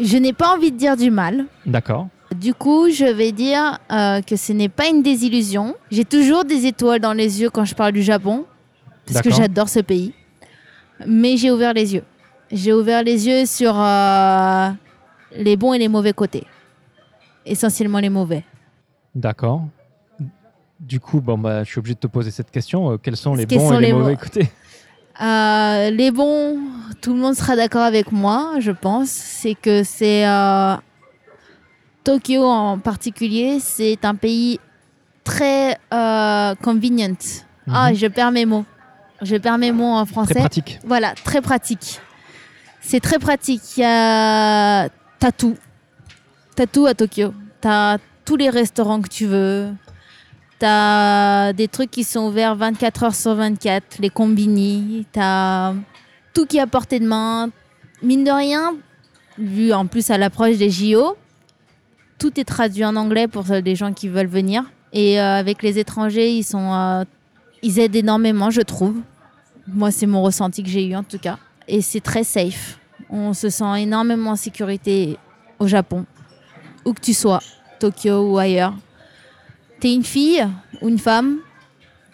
[0.00, 1.46] Je n'ai pas envie de dire du mal.
[1.66, 2.08] D'accord.
[2.34, 5.74] Du coup, je vais dire euh, que ce n'est pas une désillusion.
[5.90, 8.44] J'ai toujours des étoiles dans les yeux quand je parle du Japon,
[9.06, 10.14] parce que j'adore ce pays.
[11.06, 12.04] Mais j'ai ouvert les yeux.
[12.52, 14.68] J'ai ouvert les yeux sur euh,
[15.36, 16.46] les bons et les mauvais côtés.
[17.44, 18.44] Essentiellement les mauvais.
[19.14, 19.62] D'accord.
[20.78, 22.92] Du coup, bon, bah, je suis obligé de te poser cette question.
[22.92, 24.50] Euh, quels sont les bons sont et les, les mauvais côtés?
[25.20, 26.58] Euh, les bons,
[27.02, 29.08] tout le monde sera d'accord avec moi, je pense.
[29.10, 30.74] C'est que c'est euh,
[32.04, 34.58] Tokyo en particulier, c'est un pays
[35.22, 37.14] très euh, convenient.
[37.70, 37.96] Ah, Mhm.
[37.96, 38.64] je perds mes mots.
[39.20, 40.34] Je perds mes mots en Très français.
[40.40, 40.78] pratique.
[40.86, 42.00] Voilà, très pratique.
[42.80, 43.76] C'est très pratique.
[43.76, 44.88] Il y a...
[45.18, 45.56] T'as tout.
[46.56, 47.34] T'as tout à Tokyo.
[47.60, 49.68] T'as tous les restaurants que tu veux.
[50.58, 55.06] T'as des trucs qui sont ouverts 24 heures sur 24, les combini.
[55.10, 55.72] T'as
[56.34, 57.50] tout qui est à portée de main.
[58.02, 58.74] Mine de rien,
[59.38, 61.16] vu en plus à l'approche des JO,
[62.18, 64.64] tout est traduit en anglais pour les gens qui veulent venir.
[64.92, 67.04] Et euh, avec les étrangers, ils sont, euh,
[67.62, 68.96] ils aident énormément, je trouve.
[69.66, 71.38] Moi, c'est mon ressenti que j'ai eu en tout cas.
[71.68, 72.78] Et c'est très safe.
[73.08, 75.16] On se sent énormément en sécurité
[75.58, 76.04] au Japon,
[76.84, 77.40] où que tu sois.
[77.80, 78.74] Tokyo ou ailleurs.
[79.80, 80.46] T'es une fille
[80.82, 81.38] ou une femme,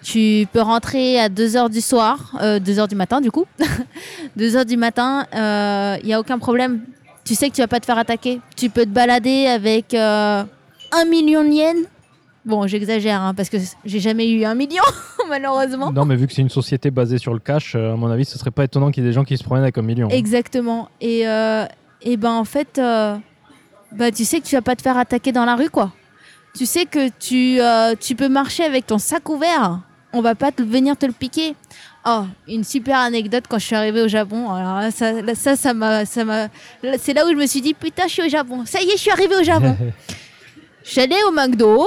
[0.02, 3.44] tu peux rentrer à 2h du soir, euh, 2h du matin du coup.
[4.38, 6.80] 2h du matin, il n'y a aucun problème.
[7.24, 8.40] Tu sais que tu vas pas te faire attaquer.
[8.56, 10.44] Tu peux te balader avec euh,
[10.92, 11.86] un million de yens.
[12.44, 14.84] Bon, j'exagère hein, parce que j'ai jamais eu un million,
[15.28, 15.90] malheureusement.
[15.90, 18.24] Non, mais vu que c'est une société basée sur le cash, euh, à mon avis,
[18.24, 20.08] ce serait pas étonnant qu'il y ait des gens qui se promènent avec un million.
[20.08, 20.88] Exactement.
[21.00, 21.64] Et, euh,
[22.02, 23.16] et ben en fait, euh,
[23.92, 25.92] bah, tu sais que tu vas pas te faire attaquer dans la rue, quoi.
[26.56, 29.80] Tu sais que tu, euh, tu peux marcher avec ton sac ouvert.
[30.12, 31.54] On va pas te, venir te le piquer.
[32.06, 34.50] Oh, une super anecdote quand je suis arrivée au Japon.
[34.50, 36.48] Alors là, ça, là, ça, ça m'a, ça m'a.
[36.98, 38.64] C'est là où je me suis dit putain, je suis au Japon.
[38.64, 39.76] Ça y est, je suis arrivée au Japon.
[40.84, 41.86] J'allais au McDo,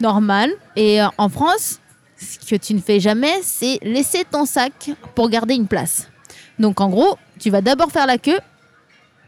[0.00, 0.52] normal.
[0.76, 1.80] Et euh, en France,
[2.16, 6.08] ce que tu ne fais jamais, c'est laisser ton sac pour garder une place.
[6.58, 8.38] Donc en gros, tu vas d'abord faire la queue,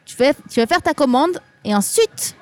[0.05, 2.37] tu, fais, tu vas faire ta commande et ensuite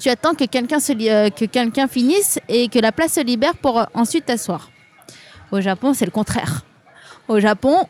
[0.00, 3.78] tu attends que quelqu'un euh, que quelqu'un finisse et que la place se libère pour
[3.78, 4.70] euh, ensuite t'asseoir.
[5.52, 6.62] Au Japon, c'est le contraire.
[7.28, 7.86] Au Japon,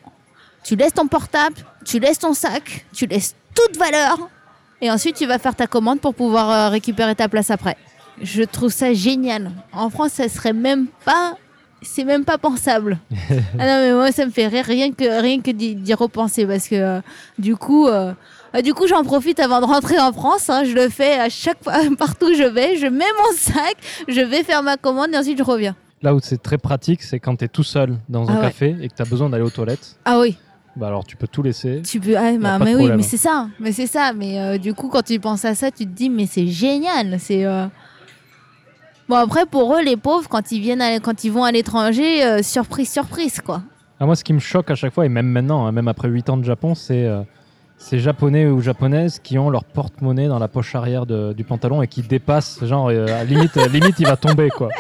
[0.63, 4.29] tu laisses ton portable, tu laisses ton sac, tu laisses toute valeur
[4.81, 7.77] et ensuite tu vas faire ta commande pour pouvoir euh, récupérer ta place après.
[8.21, 9.51] Je trouve ça génial.
[9.73, 11.37] En France, ça serait même pas
[11.83, 12.99] c'est même pas pensable.
[13.59, 16.67] ah non mais moi ça me fait rire rien que rien que d'y repenser parce
[16.67, 17.01] que euh,
[17.39, 17.89] du coup
[18.63, 20.49] du coup j'en profite avant de rentrer en France.
[20.51, 20.65] hein.
[20.65, 22.77] je le fais à chaque fois partout où je vais.
[22.77, 23.77] Je mets mon sac,
[24.09, 25.75] je vais faire ma commande et ensuite je reviens.
[26.03, 28.47] Là où c'est très pratique, c'est quand tu es tout seul dans un Ah ouais.
[28.47, 29.97] café et que tu as besoin d'aller aux toilettes.
[30.05, 30.37] Ah oui.
[30.77, 31.83] Bah alors tu peux tout laisser.
[31.83, 34.13] Tu peux, ah, bah, mais oui, mais c'est ça, mais c'est ça.
[34.13, 37.19] Mais euh, du coup, quand tu penses à ça, tu te dis, mais c'est génial.
[37.21, 37.67] C'est euh,
[39.09, 42.25] bon après pour eux, les pauvres, quand ils viennent, à- quand ils vont à l'étranger,
[42.25, 43.63] euh, surprise, surprise, quoi.
[44.01, 46.09] Ah, moi, ce qui me choque à chaque fois, et même maintenant, hein, même après
[46.09, 47.23] 8 ans de Japon, c'est euh,
[47.77, 51.83] ces japonais ou japonaises qui ont leur porte-monnaie dans la poche arrière de- du pantalon
[51.83, 54.69] et qui dépassent, genre, euh, à limite, à limite, il va tomber, quoi.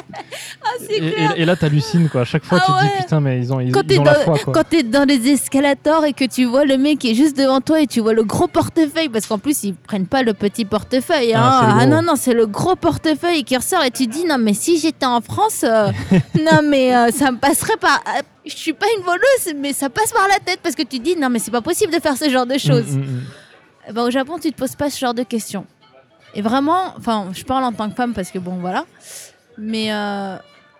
[0.66, 2.22] Ah, Et, et- et là, t'hallucines, quoi.
[2.22, 4.04] À chaque fois, Ah tu te dis, putain, mais ils ont, ils, Quand ils ont
[4.04, 4.52] la dans, foi, quoi.
[4.54, 7.60] quand t'es dans les escalators et que tu vois le mec qui est juste devant
[7.60, 10.64] toi et tu vois le gros portefeuille, parce qu'en plus ils prennent pas le petit
[10.64, 11.32] portefeuille.
[11.34, 11.76] Ah, hein.
[11.80, 14.54] Ah non, non, c'est le gros portefeuille qui ressort et tu te dis non, mais
[14.54, 15.90] si j'étais en France, euh,
[16.40, 18.00] non, mais euh, ça me passerait par.
[18.46, 21.16] Je suis pas une voleuse, mais ça passe par la tête parce que tu dis
[21.16, 22.96] non, mais c'est pas possible de faire ce genre de choses.
[22.96, 23.22] Mm, mm, mm.
[23.88, 25.66] Eh ben, au Japon, tu te poses pas ce genre de questions.
[26.34, 28.84] Et vraiment, enfin, je parle en tant que femme parce que bon, voilà.
[29.56, 30.36] Mais euh,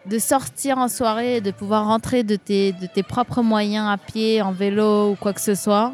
[0.06, 4.42] de sortir en soirée de pouvoir rentrer de tes, de tes propres moyens à pied,
[4.42, 5.92] en vélo ou quoi que ce soit,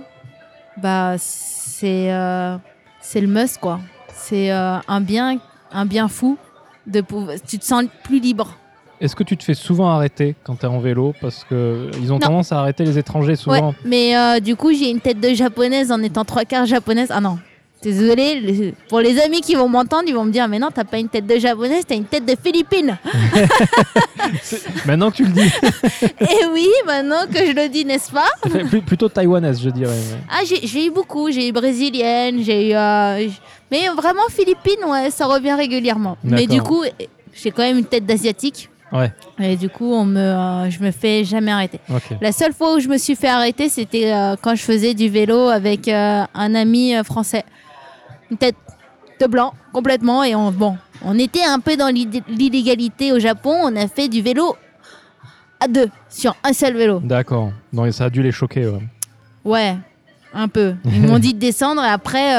[0.76, 2.56] bah, c'est euh,
[3.00, 3.80] c'est le must, quoi.
[4.14, 5.38] C'est euh, un bien,
[5.72, 6.38] un bien fou.
[6.86, 8.56] De pouvoir, tu te sens plus libre.
[9.01, 12.16] Est-ce que tu te fais souvent arrêter quand t'es en vélo Parce que ils ont
[12.16, 12.26] Non.
[12.26, 13.70] tendance à arrêter les étrangers souvent?
[13.70, 17.09] Ouais, mais euh, du coup, j'ai une tête de japonaise en étant trois quarts japonaise.
[17.11, 17.38] Ah non,
[17.82, 18.40] désolé.
[18.40, 20.98] les- Pour les amis qui vont m'entendre, ils vont me dire Mais non, t'as pas
[20.98, 22.98] une tête de japonaise, t'as une tête de philippine.
[24.86, 25.40] Maintenant que tu le dis,
[26.20, 28.28] Et oui, maintenant que je le dis, n'est-ce pas?
[28.86, 29.96] Plutôt taïwanaise, je dirais.
[30.28, 31.30] Ah, j'ai eu beaucoup.
[31.30, 32.74] J'ai eu brésilienne, j'ai eu.
[32.74, 33.28] euh,
[33.70, 36.16] mais vraiment, philippine, ouais, ça revient régulièrement.
[36.22, 36.82] Mais du coup,
[37.32, 38.68] j'ai quand même une tête d'asiatique.
[38.93, 41.78] Ouais, Et du coup, on me, euh, je me fais jamais arrêter.
[42.20, 45.09] La seule fois où je me suis fait arrêter, c'était euh, quand je faisais du
[45.09, 47.45] vélo avec euh, un ami français.
[48.30, 48.57] Une tête
[49.20, 50.24] de blanc, complètement.
[50.24, 53.55] Et on, bon, on était un peu dans l'illégalité au Japon.
[53.62, 54.57] On a fait du vélo
[55.61, 57.01] à deux, sur un seul vélo.
[57.01, 57.53] D'accord.
[57.72, 58.66] Donc ça a dû les choquer.
[58.66, 58.80] ouais.
[59.45, 59.76] Ouais,
[60.34, 60.74] un peu.
[60.84, 61.82] Ils m'ont dit de descendre.
[61.82, 62.36] Et après,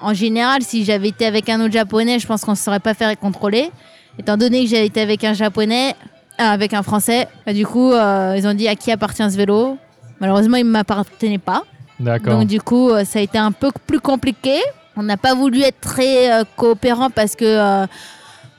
[0.00, 2.80] en général, si j'avais été avec un autre japonais, je pense qu'on ne se serait
[2.80, 3.70] pas fait contrôler.
[4.18, 5.94] Étant donné que j'avais été avec un japonais,
[6.38, 9.36] ah, avec un français, bah, du coup, euh, ils ont dit à qui appartient ce
[9.36, 9.76] vélo.
[10.20, 11.64] Malheureusement, il ne m'appartenait pas.
[12.00, 12.38] D'accord.
[12.38, 14.58] Donc du coup, euh, ça a été un peu plus compliqué.
[14.96, 17.86] On n'a pas voulu être très euh, coopérant parce que euh,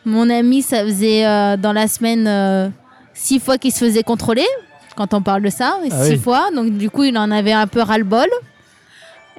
[0.05, 2.69] mon ami, ça faisait euh, dans la semaine euh,
[3.13, 4.45] six fois qu'il se faisait contrôler,
[4.95, 6.17] quand on parle de ça, Ah six oui.
[6.17, 6.49] fois.
[6.55, 8.27] Donc du coup, il en avait un peu ras-le-bol.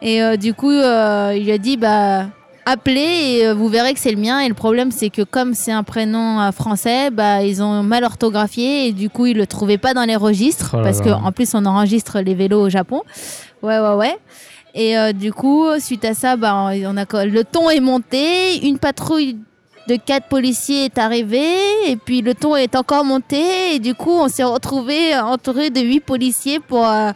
[0.02, 2.26] Et euh, du coup, euh, il a dit, bah,
[2.68, 4.40] appelez et euh, vous verrez que c'est le mien.
[4.40, 8.04] Et le problème, c'est que comme c'est un prénom euh, français, bah, ils ont mal
[8.04, 10.76] orthographié et du coup, ils le trouvaient pas dans les registres.
[10.78, 13.02] Oh parce qu'en plus, on enregistre les vélos au Japon.
[13.62, 14.18] Ouais, ouais, ouais.
[14.74, 18.66] Et euh, du coup, suite à ça, bah, on a, le ton est monté.
[18.66, 19.38] Une patrouille
[19.88, 21.56] de quatre policiers est arrivée.
[21.86, 23.74] Et puis le ton est encore monté.
[23.74, 27.12] Et du coup, on s'est retrouvé entouré de huit policiers pour, euh,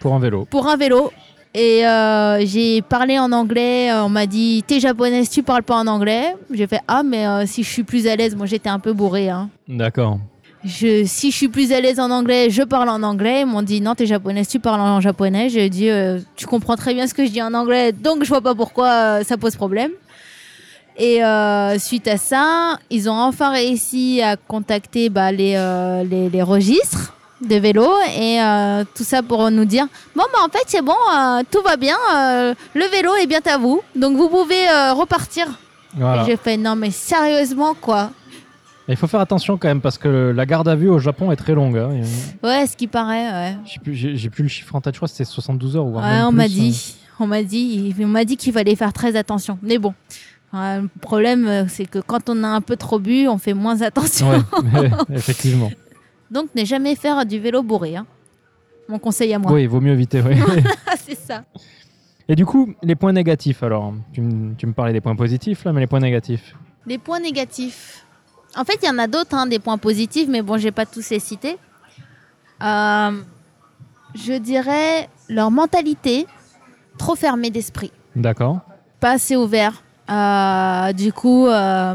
[0.00, 0.46] Pour un vélo.
[0.50, 1.12] pour un vélo.
[1.52, 3.92] Et euh, j'ai parlé en anglais.
[3.92, 6.36] On m'a dit T'es japonaise, tu parles pas en anglais.
[6.52, 8.92] J'ai fait Ah, mais euh, si je suis plus à l'aise, moi j'étais un peu
[8.92, 9.28] bourré.
[9.28, 9.50] Hein.
[9.66, 10.18] D'accord.
[10.62, 13.40] Je, si je suis plus à l'aise en anglais, je parle en anglais.
[13.40, 15.48] Ils m'ont dit non, t'es japonaise, tu parles en japonais.
[15.48, 18.28] J'ai dit euh, tu comprends très bien ce que je dis en anglais, donc je
[18.28, 19.90] vois pas pourquoi euh, ça pose problème.
[20.98, 26.28] Et euh, suite à ça, ils ont enfin réussi à contacter bah, les, euh, les,
[26.28, 27.88] les registres de vélo
[28.18, 31.62] et euh, tout ça pour nous dire bon bah en fait c'est bon euh, tout
[31.62, 35.46] va bien euh, le vélo est bien à vous donc vous pouvez repartir
[35.96, 36.22] Voilà.
[36.22, 38.10] et j'ai fait non mais sérieusement quoi
[38.88, 41.36] Il faut faire attention quand même parce que la garde à vue au Japon est
[41.36, 41.78] très longue.
[41.78, 41.90] hein.
[42.42, 45.08] Ouais ce qui paraît ouais, plus- J'ai j'ai plus le chiffre en tête, je crois
[45.08, 46.46] c'était 72 heures ou Ouais, même on plus, m'a hein.
[46.48, 49.94] dit on m'a dit on m'a dit qu'il fallait faire très attention mais bon
[50.52, 54.28] le problème c'est que quand on a un peu trop bu on fait moins attention
[54.30, 55.70] Ouais, effectivement.
[56.30, 58.06] Donc ne jamais faire du vélo bourré hein.
[58.88, 60.20] mon conseil à moi Oui, il vaut mieux éviter.
[60.22, 60.34] oui.
[61.06, 61.44] c'est ça
[62.28, 65.64] Et du coup, les points négatifs alors tu, me- tu me parlais des points positifs
[65.64, 66.54] là, mais les points négatifs.
[66.86, 68.04] Les points négatifs.
[68.56, 70.72] En fait, il y en a d'autres, hein, des points positifs, mais bon, je vais
[70.72, 71.56] pas tous les citer.
[72.62, 73.20] Euh,
[74.14, 76.26] je dirais leur mentalité
[76.98, 78.58] trop fermée d'esprit, D'accord.
[78.98, 79.82] pas assez ouvert.
[80.10, 81.94] Euh, du coup, euh,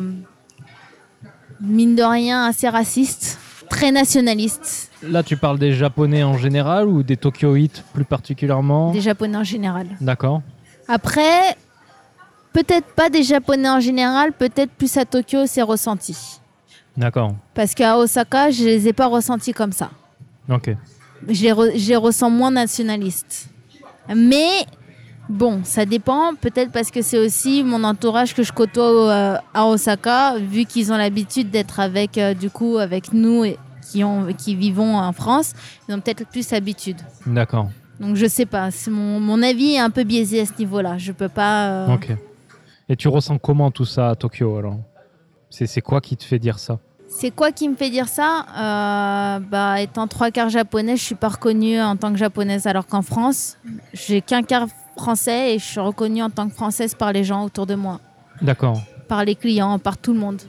[1.60, 3.38] mine de rien, assez raciste,
[3.76, 9.02] très nationaliste, Là, tu parles des Japonais en général ou des Tokyoïtes plus particulièrement des
[9.02, 9.88] Japonais en général.
[10.02, 10.42] D'accord.
[10.88, 11.56] Après,
[12.54, 16.16] peut-être pas des Japonais en général, peut-être plus à Tokyo, c'est ressenti.
[16.98, 17.36] D'accord.
[17.54, 19.90] Parce qu'à Osaka, je les ai pas ressentis comme ça.
[20.50, 20.68] Ok.
[21.28, 23.50] je les, re- je les ressens moins nationalistes.
[24.16, 24.66] Mais
[25.28, 26.34] bon, ça dépend.
[26.40, 30.92] Peut-être parce que c'est aussi mon entourage que je côtoie euh, à Osaka, vu qu'ils
[30.94, 33.58] ont l'habitude d'être avec, euh, du coup, avec nous et
[33.96, 35.54] qui, ont, qui vivons en France.
[35.88, 36.98] Ils ont peut-être plus l'habitude.
[37.26, 37.70] D'accord.
[38.02, 38.70] Donc je sais pas.
[38.90, 40.98] Mon, mon avis est un peu biaisé à ce niveau-là.
[40.98, 41.70] Je peux pas.
[41.88, 42.10] euh, Ok.
[42.90, 44.80] Et tu ressens comment tout ça à Tokyo alors?
[45.50, 46.78] C'est c'est quoi qui te fait dire ça?
[47.08, 48.46] C'est quoi qui me fait dire ça?
[48.58, 52.86] Euh, Bah, étant trois quarts japonais, je suis pas reconnue en tant que japonaise, alors
[52.88, 53.58] qu'en France,
[53.94, 54.68] j'ai qu'un quart
[54.98, 58.00] français et je suis reconnue en tant que française par les gens autour de moi,
[58.42, 58.82] D'accord.
[59.08, 60.42] par les clients, par tout le monde.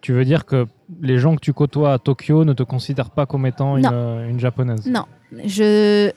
[0.00, 0.66] Tu veux dire que
[1.00, 4.28] les gens que tu côtoies à Tokyo ne te considèrent pas comme étant une, euh,
[4.28, 4.86] une japonaise?
[4.86, 5.04] Non,
[5.44, 6.10] je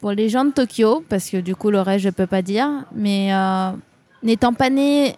[0.00, 2.68] pour les gens de Tokyo, parce que du coup le reste je peux pas dire,
[2.94, 3.70] mais euh,
[4.22, 5.14] n'étant pas née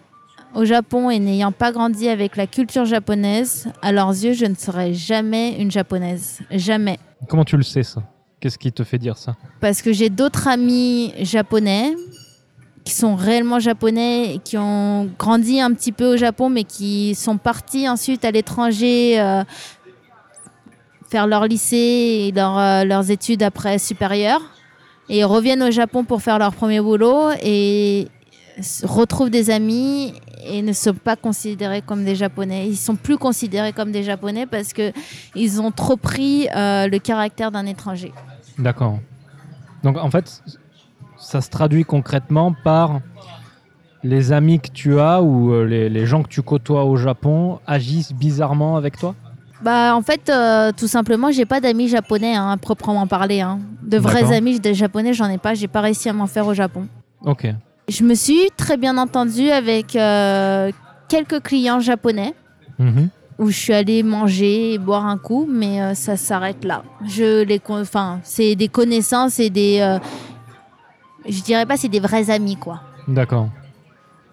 [0.55, 4.55] au Japon et n'ayant pas grandi avec la culture japonaise, à leurs yeux, je ne
[4.55, 6.99] serai jamais une japonaise, jamais.
[7.29, 8.03] Comment tu le sais ça?
[8.41, 9.37] Qu'est-ce qui te fait dire ça?
[9.61, 11.95] Parce que j'ai d'autres amis japonais
[12.85, 17.39] qui sont réellement japonais qui ont grandi un petit peu au Japon mais qui sont
[17.39, 19.45] partis ensuite à l'étranger euh,
[21.09, 24.43] faire leur lycée et leur, euh, leurs études après supérieures
[25.09, 28.09] et ils reviennent au Japon pour faire leur premier boulot et
[28.85, 30.15] retrouvent des amis
[30.45, 32.69] et ne sont pas considérés comme des japonais.
[32.69, 34.93] Ils sont plus considérés comme des japonais parce que
[35.35, 38.13] ils ont trop pris euh, le caractère d'un étranger.
[38.59, 38.99] D'accord.
[39.83, 40.43] Donc en fait,
[41.23, 43.01] ça se traduit concrètement par
[44.05, 47.61] les amis que tu as ou euh, les, les gens que tu côtoies au Japon
[47.67, 49.15] agissent bizarrement avec toi?
[49.63, 53.41] Bah en fait, euh, tout simplement, j'ai pas d'amis japonais hein, à proprement parler.
[53.41, 53.61] hein.
[53.83, 55.55] De vrais amis de japonais, j'en ai pas.
[55.55, 56.89] J'ai pas réussi à m'en faire au Japon.
[57.25, 57.47] Ok.
[57.89, 60.71] Je me suis très bien entendue avec euh,
[61.09, 62.35] quelques clients japonais
[62.79, 63.09] Mhm.
[63.39, 66.83] où je suis allée manger et boire un coup, mais euh, ça s'arrête là.
[67.07, 69.79] Je les, enfin, c'est des connaissances et des,
[71.29, 72.81] je dirais pas c'est des vrais amis quoi.
[73.09, 73.49] D'accord.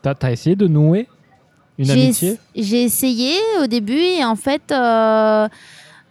[0.01, 1.07] T'as as essayé de nouer
[1.77, 2.37] une J'ai amitié?
[2.55, 3.33] J'ai essayé
[3.63, 5.47] au début et en fait, euh,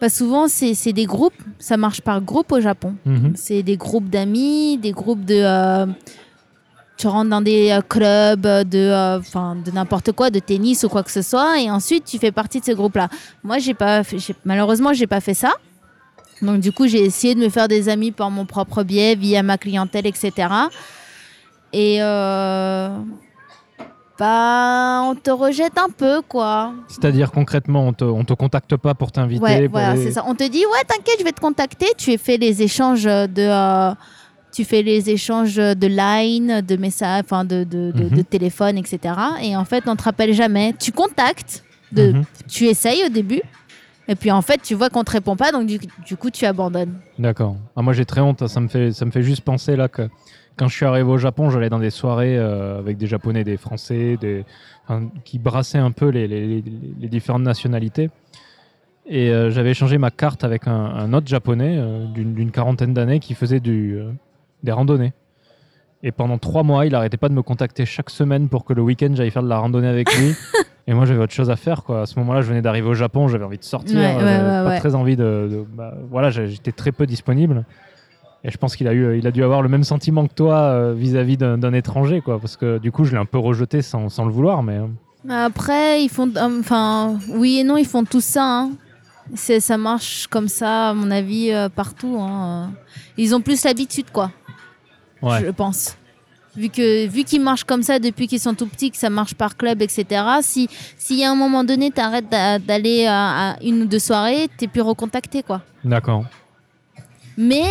[0.00, 1.34] bah, souvent c'est c'est des groupes.
[1.58, 2.94] Ça marche par groupe au Japon.
[3.06, 3.32] Mhm.
[3.36, 5.36] C'est des groupes d'amis, des groupes de.
[5.40, 5.86] euh,
[6.96, 9.18] tu rentres dans des euh, clubs de, euh,
[9.64, 12.58] de n'importe quoi, de tennis ou quoi que ce soit, et ensuite tu fais partie
[12.60, 13.08] de ce groupe-là.
[13.44, 15.52] Moi, j'ai pas, fait- malheureusement, j'ai pas fait ça.
[16.42, 19.42] Donc du coup, j'ai essayé de me faire des amis par mon propre biais, via
[19.42, 20.32] ma clientèle, etc.
[21.72, 22.88] Et euh,
[24.18, 26.72] bah, on te rejette un peu, quoi.
[26.88, 30.12] C'est-à-dire concrètement, on te, on te contacte pas pour t'inviter Ouais, pour voilà, les- c'est
[30.12, 30.24] ça.
[30.26, 31.86] On te dit, ouais, t'inquiète, je vais te contacter.
[31.96, 33.92] Tu fais les échanges de, euh,
[34.52, 38.10] tu fais les échanges de line, de messages, enfin de, de, de- Mhm.
[38.10, 39.14] de téléphone, etc.
[39.42, 40.74] Et en fait, on te rappelle jamais.
[40.80, 41.62] Tu contactes,
[41.92, 42.24] de, Mhm.
[42.48, 43.42] tu essayes au début,
[44.08, 46.44] et puis en fait, tu vois qu'on te répond pas, donc du, du coup, tu
[46.46, 46.94] abandonnes.
[47.18, 47.56] D'accord.
[47.76, 50.08] Ah, moi j'ai très honte, ça me, fait, ça me fait juste penser là que
[50.56, 53.56] quand je suis arrivé au Japon, j'allais dans des soirées euh, avec des Japonais, des
[53.56, 54.44] Français, des,
[54.84, 58.10] enfin, qui brassaient un peu les, les- différentes nationalités.
[59.06, 63.20] Et euh, j'avais échangé ma carte avec un, un autre Japonais euh, d'une quarantaine d'années
[63.20, 64.00] qui faisait du,
[64.64, 65.12] des randonnées.
[66.02, 68.82] Et pendant trois mois, il arrêtait pas de me contacter chaque semaine pour que le
[68.82, 70.34] week-end j'aille faire de la randonnée avec lui.
[70.90, 71.84] Et moi j'avais autre chose à faire.
[71.84, 72.00] Quoi.
[72.02, 74.42] À ce moment-là, je venais d'arriver au Japon, j'avais envie de sortir, Ouais, ouais, j'avais
[74.42, 75.48] ouais, pas très envie de.
[75.50, 77.64] de- bah, voilà, j'étais très peu disponible.
[78.42, 80.54] Et je pense qu'il a, eu, il a dû avoir le même sentiment que toi
[80.60, 82.38] euh, vis-à-vis d'un étranger, quoi.
[82.40, 84.78] Parce que du coup, je l'ai un peu rejeté sans, sans le vouloir, mais.
[84.78, 86.30] euh, Après, ils font.
[86.36, 88.44] euh, Enfin, oui et non, ils font tout ça.
[88.44, 88.70] hein.
[89.34, 92.16] Ça marche comme ça, à mon avis, partout.
[92.18, 92.70] hein.
[93.18, 94.30] Ils ont plus l'habitude, quoi,
[95.42, 95.98] je pense.
[96.58, 99.34] Vu que vu qu'ils marchent comme ça depuis qu'ils sont tout petits, que ça marche
[99.34, 100.04] par club, etc.
[100.42, 104.00] Si s'il y a un moment donné, t'arrêtes d'a- d'aller à, à une ou deux
[104.00, 105.62] soirées, t'es plus recontacté, quoi.
[105.84, 106.24] D'accord.
[107.36, 107.64] Mais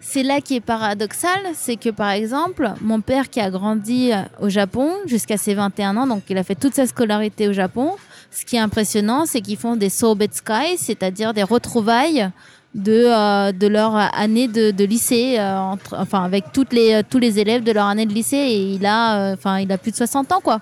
[0.00, 4.22] c'est là qui est paradoxal, c'est que par exemple, mon père qui a grandi euh,
[4.40, 7.92] au Japon jusqu'à ses 21 ans, donc il a fait toute sa scolarité au Japon,
[8.30, 12.28] ce qui est impressionnant, c'est qu'ils font des Sobetsukai, c'est-à-dire des retrouvailles
[12.74, 17.02] de, euh, de leur année de, de lycée, euh, entre, enfin avec toutes les, euh,
[17.08, 19.90] tous les élèves de leur année de lycée, et il a, enfin, il a plus
[19.90, 20.60] de 60 ans, quoi.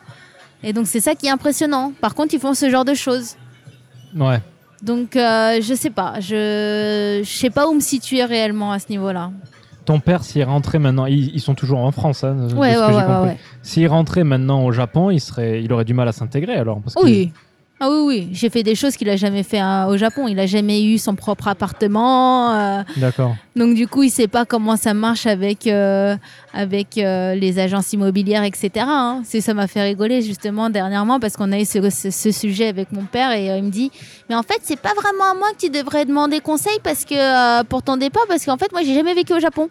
[0.62, 1.92] Et donc c'est ça qui est impressionnant.
[2.00, 3.36] Par contre, ils font ce genre de choses.
[4.16, 4.40] Ouais.
[4.82, 6.14] Donc, je sais pas.
[6.20, 9.30] Je, je sais pas où me situer réellement à ce niveau-là.
[9.84, 13.36] Ton père, s'il rentrait maintenant, ils, ils sont toujours en France, hein, Ouais, ouais, ouais.
[13.62, 16.80] S'il rentrait maintenant au Japon, il serait, il aurait du mal à s'intégrer alors.
[16.80, 17.32] Parce Oui.
[17.80, 18.28] Ah oui, oui.
[18.32, 20.26] J'ai fait des choses qu'il a jamais fait hein, au Japon.
[20.26, 22.52] Il a jamais eu son propre appartement.
[22.54, 23.36] euh, D'accord.
[23.54, 26.16] donc, du coup, il sait pas comment ça marche avec, euh,
[26.52, 28.70] avec euh, les agences immobilières, etc.
[28.78, 29.22] hein.
[29.24, 32.66] C'est, ça m'a fait rigoler justement dernièrement parce qu'on a eu ce, ce- ce sujet
[32.66, 33.92] avec mon père et euh, il me dit
[34.28, 37.14] Mais en fait, c'est pas vraiment à moi que tu devrais demander conseil parce que,
[37.14, 39.68] euh, pour ton départ parce qu'en fait, moi, j'ai jamais vécu au Japon.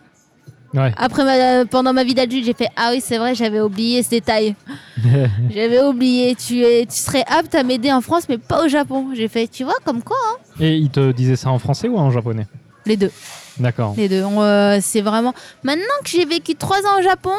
[0.78, 0.94] Ouais.
[0.96, 4.10] Après, ma- pendant ma vie d'adulte, j'ai fait Ah oui, c'est vrai, j'avais oublié ce
[4.12, 4.56] détail.
[5.50, 6.36] J'avais oublié.
[6.36, 9.08] Tu, es, tu serais apte à m'aider en France, mais pas au Japon.
[9.16, 10.36] J'ai fait Tu vois, comme quoi hein.
[10.60, 12.46] Et il te disait ça en français ou en japonais?
[12.86, 13.12] Les deux.
[13.60, 13.96] D'accord.
[13.98, 14.24] Les deux.
[14.24, 15.34] Euh, c'est vraiment.
[15.64, 17.32] Maintenant que j'ai vécu trois ans au Japon,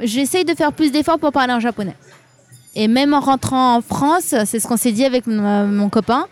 [0.00, 1.96] j'essaye de faire plus d'efforts pour parler en japonais.
[2.76, 6.26] Et même en rentrant en France, c'est ce qu'on s'est dit avec mon, mon copain.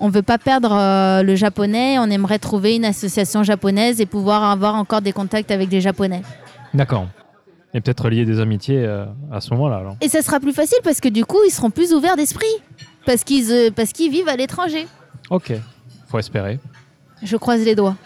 [0.00, 1.98] On veut pas perdre euh, le japonais.
[1.98, 6.22] On aimerait trouver une association japonaise et pouvoir avoir encore des contacts avec des japonais.
[6.72, 7.08] D'accord.
[7.74, 9.96] Et peut-être lier des amitiés euh, à ce moment-là alors.
[10.00, 12.46] Et ça sera plus facile parce que du coup, ils seront plus ouverts d'esprit.
[13.06, 14.86] Parce qu'ils euh, parce qu'ils vivent à l'étranger.
[15.30, 15.52] Ok.
[16.06, 16.60] Faut espérer.
[17.22, 17.96] Je croise les doigts.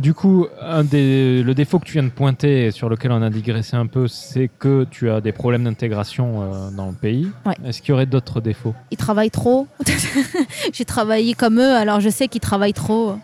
[0.00, 3.22] Du coup, un des, le défaut que tu viens de pointer et sur lequel on
[3.22, 7.28] a digressé un peu, c'est que tu as des problèmes d'intégration euh, dans le pays.
[7.46, 7.54] Ouais.
[7.64, 8.74] Est-ce qu'il y aurait d'autres défauts?
[8.90, 9.68] Ils travaillent trop.
[10.72, 13.16] J'ai travaillé comme eux, alors je sais qu'ils travaillent trop.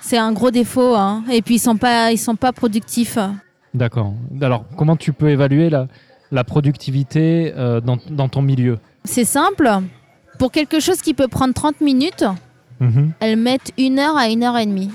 [0.00, 0.94] C'est un gros défaut.
[0.94, 1.22] hein.
[1.30, 3.18] Et puis ils sont pas, ils sont pas productifs.
[3.74, 4.14] D'accord.
[4.40, 5.86] Alors, comment tu peux évaluer la,
[6.32, 8.78] la productivité euh, dans, dans ton milieu?
[9.04, 9.68] C'est simple.
[10.38, 12.24] Pour quelque chose qui peut prendre 30 minutes,
[12.78, 13.12] Mhm.
[13.20, 14.90] elles mettent une heure à une heure et demie.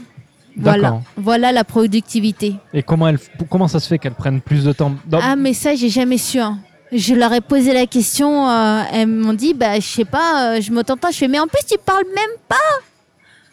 [0.58, 2.56] Voilà, voilà la productivité.
[2.74, 5.54] Et comment, elles, comment ça se fait qu'elles prennent plus de temps dans- Ah, mais
[5.54, 6.40] ça, j'ai jamais su.
[6.40, 6.60] hein.
[6.92, 8.50] Je leur ai posé la question.
[8.50, 11.12] euh, elles m'ont dit, bah, je sais pas, euh, je me tente pas.
[11.12, 12.56] Je fais, mais en plus, tu parles même pas.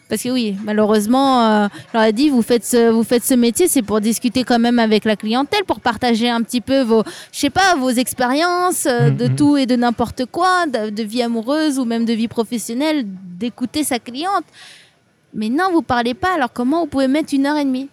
[0.09, 3.35] Parce que oui, malheureusement, euh, je leur ai dit, vous faites ce, vous faites ce
[3.35, 7.03] métier, c'est pour discuter quand même avec la clientèle, pour partager un petit peu vos,
[7.31, 9.35] je sais pas, vos expériences euh, de Mhm.
[9.35, 13.83] tout et de n'importe quoi, de, de vie amoureuse ou même de vie professionnelle, d'écouter
[13.83, 14.45] sa cliente.
[15.33, 16.35] Mais non, vous parlez pas.
[16.35, 17.89] Alors comment vous pouvez mettre une heure et demie?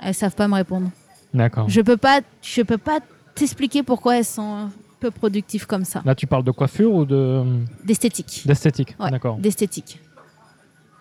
[0.00, 0.90] Elles savent pas me répondre.
[1.34, 1.68] D'accord.
[1.68, 3.00] Je peux pas, je peux pas
[3.34, 4.68] t'expliquer pourquoi elles sont
[5.00, 6.02] peu productives comme ça.
[6.04, 7.42] Là, tu parles de coiffure ou de
[7.84, 8.42] D'esthétique.
[8.46, 9.10] d'esthétique Ouais.
[9.10, 9.36] D'accord.
[9.36, 10.00] D'esthétique.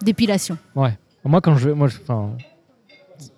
[0.02, 0.58] D'épilation.
[0.76, 0.98] Ouais.
[1.24, 1.98] Moi, quand je vais, moi, je-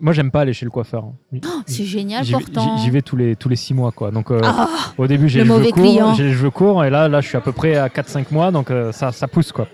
[0.01, 1.05] moi, j'aime pas aller chez le coiffeur.
[1.33, 2.77] Oh, c'est génial J'y vais- pourtant.
[2.77, 4.11] J'y vais tous les tous les six mois, quoi.
[4.11, 4.67] Donc, euh, Ah,
[4.97, 6.13] au début, j'ai le les cheveux mauvais courts, client.
[6.15, 8.51] j'ai les cheveux courts, et là, là, je suis à peu près à 4-5 mois,
[8.51, 9.67] donc euh, ça, ça pousse, quoi.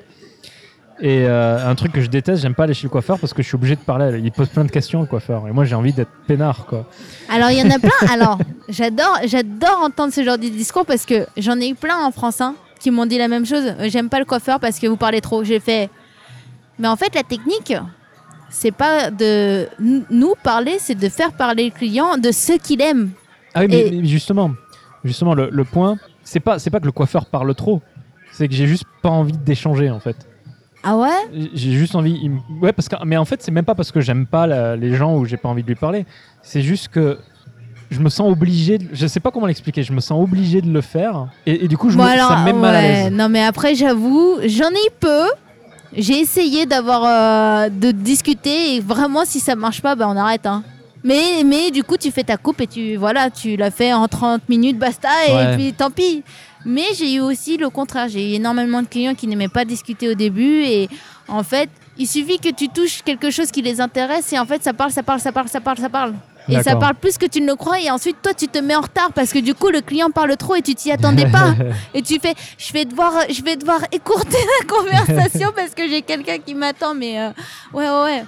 [1.01, 3.41] Et euh, un truc que je déteste, j'aime pas aller chez le coiffeur parce que
[3.41, 4.19] je suis obligé de parler.
[4.23, 5.47] Il pose plein de questions, le coiffeur.
[5.47, 6.85] Et moi, j'ai envie d'être peinard, quoi.
[7.29, 7.89] Alors il y en a plein.
[8.13, 8.39] Alors
[8.69, 12.39] j'adore, j'adore entendre ce genre de discours parce que j'en ai eu plein en France
[12.39, 13.73] hein, qui m'ont dit la même chose.
[13.87, 15.43] J'aime pas le coiffeur parce que vous parlez trop.
[15.43, 15.89] J'ai fait.
[16.79, 17.73] Mais en fait la technique,
[18.49, 19.67] c'est pas de
[20.09, 23.09] nous parler, c'est de faire parler le client de ce qu'il aime.
[23.53, 24.51] Ah oui, mais, mais justement,
[25.03, 27.81] justement, le, le point, c'est pas, c'est pas que le coiffeur parle trop.
[28.31, 30.15] C'est que j'ai juste pas envie d'échanger, en fait.
[30.85, 31.49] Ah ouais?
[31.53, 32.29] J'ai juste envie.
[32.61, 32.95] Ouais, parce que.
[33.05, 35.37] Mais en fait, c'est même pas parce que j'aime pas la- les gens ou j'ai
[35.37, 36.05] pas envie de lui parler.
[36.43, 37.17] C'est juste que
[37.89, 38.77] je me sens obligé.
[38.77, 38.85] De...
[38.93, 39.83] Je sais pas comment l'expliquer.
[39.83, 41.27] Je me sens obligé de le faire.
[41.45, 42.09] Et, et du coup, je Bon, me...
[42.09, 43.11] alors, ça me met mal à l'aise.
[43.11, 45.23] Non, mais après, j'avoue, j'en ai eu peu.
[45.97, 50.45] J'ai essayé d'avoir euh, de discuter et vraiment, si ça marche pas, bah, on arrête.
[50.45, 50.63] Hein.
[51.03, 54.07] Mais, mais du coup, tu fais ta coupe et tu voilà, tu l'as fait en
[54.07, 55.55] 30 minutes, basta, et Ouais.
[55.55, 56.23] puis tant pis.
[56.65, 58.07] Mais j'ai eu aussi le contraire.
[58.09, 60.89] J'ai eu énormément de clients qui n'aimaient pas discuter au début et
[61.27, 64.63] en fait, il suffit que tu touches quelque chose qui les intéresse et en fait,
[64.63, 66.13] ça parle, ça parle, ça parle, ça parle, ça parle.
[66.47, 68.75] Et ça parle plus que tu ne le crois et ensuite toi tu te mets
[68.75, 71.55] en retard parce que du coup le client parle trop et tu t'y attendais pas.
[71.93, 76.01] Et tu fais, je vais devoir, je vais devoir écourter la conversation parce que j'ai
[76.01, 76.93] quelqu'un qui m'attend.
[76.93, 77.29] Mais euh,
[77.73, 78.25] ouais, ouais, ouais.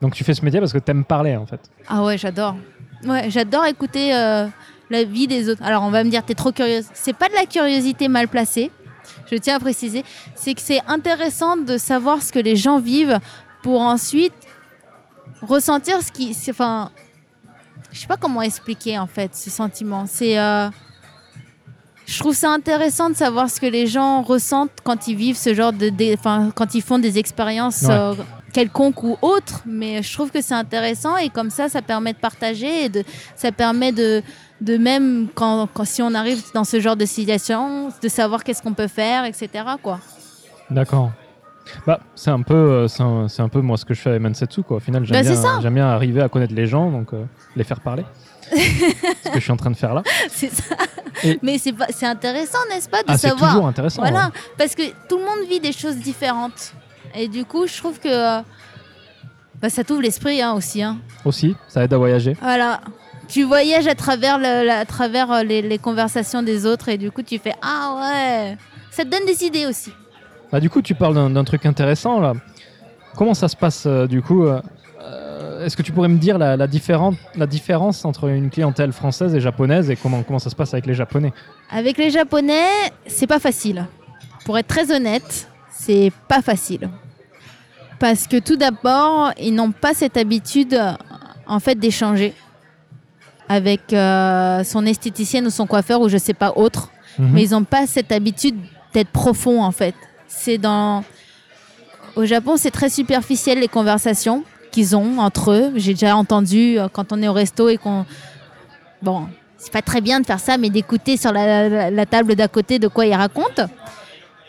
[0.00, 1.60] Donc tu fais ce métier parce que t'aimes parler, en fait.
[1.88, 2.56] Ah ouais, j'adore.
[3.04, 4.46] Ouais, j'adore écouter euh,
[4.90, 5.62] la vie des autres.
[5.62, 6.86] Alors on va me dire, t'es trop curieuse.
[6.94, 8.70] C'est pas de la curiosité mal placée,
[9.30, 10.04] je tiens à préciser.
[10.34, 13.18] C'est que c'est intéressant de savoir ce que les gens vivent
[13.62, 14.32] pour ensuite
[15.42, 16.36] ressentir ce qui.
[16.50, 16.90] Enfin,
[17.92, 20.04] je sais pas comment expliquer en fait ce sentiment.
[20.06, 20.38] C'est.
[20.38, 20.68] euh,
[22.06, 25.54] je trouve ça intéressant de savoir ce que les gens ressentent quand ils vivent ce
[25.54, 27.90] genre de, enfin, quand ils font des expériences Ouais.
[27.90, 28.14] euh,
[28.52, 29.62] quelconques ou autres.
[29.66, 33.02] Mais je trouve que c'est intéressant et comme ça, ça permet de partager et de,
[33.34, 34.22] ça permet de,
[34.60, 38.62] de même quand, quand si on arrive dans ce genre de situation, de savoir qu'est-ce
[38.62, 39.48] qu'on peut faire, etc.
[39.82, 39.98] Quoi.
[40.70, 41.10] D'accord.
[41.86, 44.10] Bah, c'est un peu, euh, c'est un, c'est un peu moi ce que je fais
[44.10, 44.76] avec Mansetsu quoi.
[44.76, 47.24] Au final, j'aime Bah, c'est bien, bien arriver à connaître les gens, donc euh,
[47.56, 48.04] les faire parler.
[48.52, 50.02] ce que je suis en train de faire là.
[50.30, 50.76] C'est ça.
[51.24, 53.50] Et- Mais c'est pas- c'est intéressant, n'est-ce pas, de Ah, c'est savoir.
[53.52, 54.02] toujours intéressant.
[54.02, 54.32] Voilà, ouais.
[54.56, 56.72] parce que tout le monde vit des choses différentes.
[57.16, 58.40] Et du coup, je trouve que euh,
[59.60, 60.82] bah, ça t'ouvre l'esprit hein, aussi.
[60.84, 60.98] hein.
[61.24, 62.36] Aussi, ça aide à voyager.
[62.40, 62.80] Voilà.
[63.28, 66.98] Tu voyages à travers, le- la- à travers euh, les, les conversations des autres et
[66.98, 68.56] du coup, tu fais Ah ouais
[68.90, 69.92] Ça te donne des idées aussi.
[70.52, 72.34] Bah, du coup, tu parles d'un truc intéressant là.
[73.16, 74.60] Comment ça se passe euh, du coup euh,
[75.64, 79.90] Est-ce que tu pourrais me dire la, la, différence entre une clientèle française et japonaise
[79.90, 81.32] et comment, comment ça se passe avec les Japonais?
[81.70, 82.68] Avec les Japonais,
[83.06, 83.86] c'est pas facile.
[84.44, 86.90] Pour être très honnête, c'est pas facile.
[87.98, 90.78] Parce que tout d'abord, ils n'ont pas cette habitude,
[91.46, 92.34] en fait, d'échanger
[93.48, 96.90] avec euh, son esthéticienne ou son coiffeur ou je sais pas autre.
[97.18, 97.30] Mhm.
[97.32, 98.56] Mais ils n'ont pas cette habitude
[98.92, 99.94] d'être profond, en fait.
[100.28, 101.04] C'est dans...
[102.16, 104.42] Au Japon, c'est très superficiel, les conversations
[104.72, 105.72] qu'ils ont entre eux.
[105.76, 108.04] J'ai déjà entendu euh, quand on est au resto et qu'on...
[109.02, 109.28] Bon,
[109.58, 112.48] c'est pas très bien de faire ça, mais d'écouter sur la, la- la table d'à
[112.48, 113.66] côté de quoi ils racontent.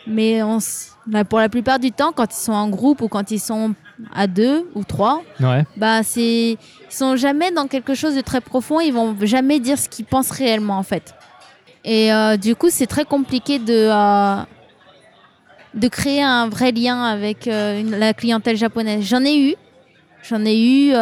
[0.06, 0.96] Mais on s-
[1.28, 3.74] pour la plupart du temps, quand ils sont en groupe ou quand ils sont
[4.14, 5.64] à deux ou trois, Ouais.
[5.76, 8.78] bah c'est ils sont jamais dans quelque chose de très profond.
[8.80, 11.14] Ils vont jamais dire ce qu'ils pensent réellement en fait.
[11.84, 14.42] Et euh, du coup, c'est très compliqué de euh,
[15.74, 19.02] de créer un vrai lien avec euh, une- la clientèle japonaise.
[19.04, 19.54] J'en ai eu,
[20.22, 20.92] j'en ai eu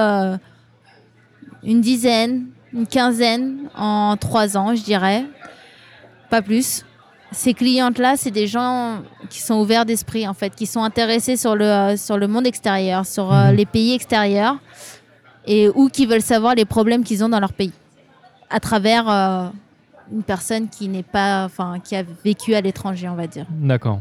[1.65, 5.25] une dizaine, une quinzaine en trois ans, je dirais,
[6.31, 6.85] pas plus.
[7.33, 8.99] Ces clientes-là, c'est des gens
[9.29, 12.47] qui sont ouverts d'esprit, en fait, qui sont intéressés sur le, euh, sur le monde
[12.47, 13.57] extérieur, sur euh, Mhm.
[13.57, 14.57] les pays extérieurs,
[15.47, 17.72] et ou qui veulent savoir les problèmes qu'ils ont dans leur pays,
[18.49, 19.49] à travers euh,
[20.12, 23.47] une personne qui n'est pas, enfin, qui a vécu à l'étranger, on va dire.
[23.51, 24.01] D'accord.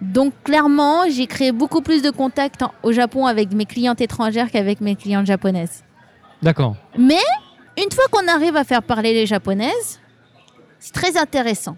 [0.00, 4.50] Donc clairement, j'ai créé beaucoup plus de contacts en- au Japon avec mes clientes étrangères
[4.50, 5.84] qu'avec mes clientes japonaises.
[6.42, 6.76] D'accord.
[6.98, 7.22] Mais
[7.78, 10.00] une fois qu'on arrive à faire parler les japonaises,
[10.78, 11.76] c'est très intéressant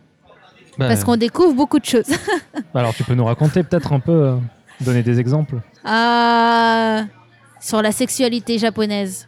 [0.79, 2.09] Bah, parce qu'on découvre beaucoup de choses.
[2.75, 4.37] Alors, tu peux nous raconter peut-être un peu, euh,
[4.81, 5.57] donner des exemples
[5.87, 7.03] Euh,
[7.61, 9.27] sur la sexualité japonaise.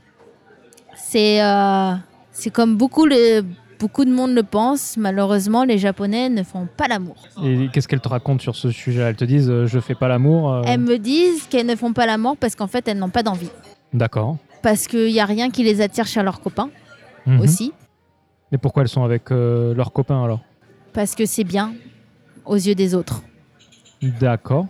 [0.96, 1.92] C'est euh,
[2.30, 3.42] c'est comme beaucoup, le,
[3.80, 4.96] beaucoup de monde le pense.
[4.96, 7.16] Malheureusement, les Japonais ne font pas l'amour.
[7.42, 10.06] Et qu'est-ce qu'elles te racontent sur ce sujet Elles te disent euh, je fais pas
[10.06, 13.24] l'amour Elles me disent qu'elles ne font pas l'amour parce qu'en fait, elles n'ont pas
[13.24, 13.50] d'envie.
[13.92, 14.36] D'accord.
[14.62, 16.70] Parce qu'il n'y a rien qui les attire chez leurs copains
[17.26, 17.40] Mhm.
[17.40, 17.72] aussi.
[18.52, 20.40] Mais pourquoi elles sont avec leurs copains alors?
[20.92, 21.74] Parce que c'est bien
[22.44, 23.22] aux yeux des autres.
[24.02, 24.66] D'accord.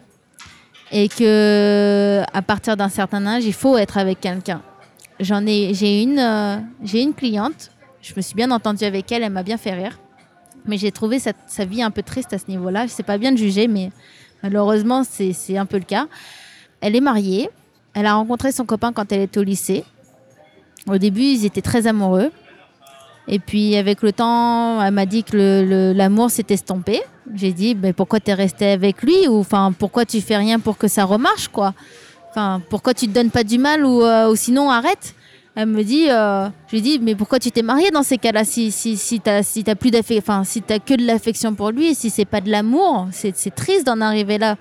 [0.93, 4.61] et que à partir d'un certain âge, il faut être avec quelqu'un.
[5.21, 7.71] J'en ai, j'ai une, euh, j'ai une cliente.
[8.03, 10.01] Je me suis bien entendue avec elle, elle m'a bien fait rire.
[10.67, 12.89] Mais j'ai trouvé sa, sa vie un peu triste à ce niveau-là.
[12.89, 13.91] C'est pas bien de juger, mais
[14.43, 16.07] malheureusement, c'est, c'est un peu le cas.
[16.81, 17.51] Elle est mariée.
[17.95, 19.85] Elle a rencontré son copain quand elle était au lycée.
[20.89, 22.33] Au début, ils étaient très amoureux.
[23.33, 27.01] Et puis, avec le temps, elle m'a dit que l'amour s'est estompé.
[27.33, 30.59] J'ai dit, mais pourquoi tu es resté avec lui Ou enfin, pourquoi tu fais rien
[30.59, 31.73] pour que ça remarche, quoi?
[32.31, 35.15] Enfin, pourquoi tu te donnes pas du mal ou, euh, ou sinon arrête?
[35.55, 38.43] Elle me dit, euh, je lui dis, mais pourquoi tu t'es mariée dans ces cas-là?
[38.43, 41.91] Si, si, si t'as si t'as plus enfin, si t'as que de l'affection pour lui,
[41.91, 44.57] et si c'est pas de l'amour, c'est triste d'en arriver là.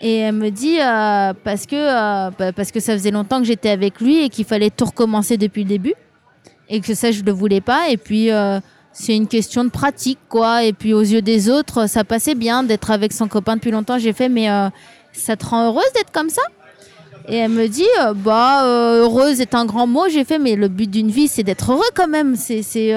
[0.00, 3.70] Et elle me dit, euh, parce, que, bah, parce que ça faisait longtemps que j'étais
[3.70, 5.94] avec lui et qu'il fallait tout recommencer depuis le début.
[6.70, 7.88] Et que ça, je le voulais pas.
[7.88, 8.60] Et puis, euh,
[8.92, 10.64] c'est une question de pratique, quoi.
[10.64, 13.98] Et puis, aux yeux des autres, ça passait bien d'être avec son copain depuis longtemps.
[13.98, 14.68] J'ai fait, mais euh,
[15.12, 16.42] ça te rend heureuse d'être comme ça?
[17.26, 20.08] Et elle me dit, euh, bah, heureuse est un grand mot.
[20.10, 22.36] J'ai fait, mais le but d'une vie, c'est d'être heureux quand même.
[22.36, 22.94] C'est, c'est,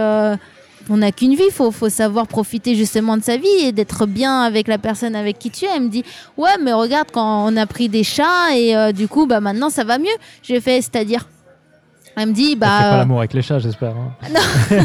[0.89, 4.41] on n'a qu'une vie, faut, faut savoir profiter justement de sa vie et d'être bien
[4.41, 5.69] avec la personne avec qui tu es.
[5.73, 6.03] Elle me dit,
[6.37, 9.85] ouais, mais regarde, quand on a pris des chats et du coup, bah, maintenant, ça
[9.85, 10.07] va mieux.
[10.43, 11.25] J'ai fait, c'est-à-dire
[12.15, 13.91] Elle me dit, Bah, fait pas euh, l'amour avec les chats, j'espère.
[13.95, 14.11] hein.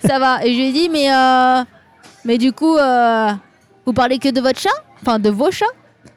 [0.04, 0.44] ça va.
[0.44, 1.62] Et je lui ai dit, mais, euh,
[2.24, 3.30] mais du coup, euh,
[3.86, 4.70] vous parlez que de votre chat?
[5.00, 5.64] Enfin, de vos chats?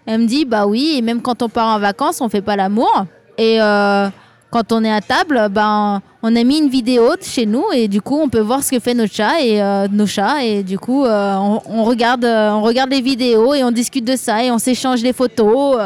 [0.06, 2.56] Elle me dit, bah oui, et même quand on part en vacances, on fait pas
[2.56, 3.06] l'amour.
[3.38, 4.08] Et euh,
[4.52, 8.02] quand on est à table, ben, on a mis une vidéo chez nous et du
[8.02, 9.62] coup, on peut voir ce que fait notre chat et
[9.92, 10.44] nos chats.
[10.44, 14.44] Et du coup, on, on regarde, on regarde les vidéos et on discute de ça
[14.44, 15.78] et on s'échange les photos.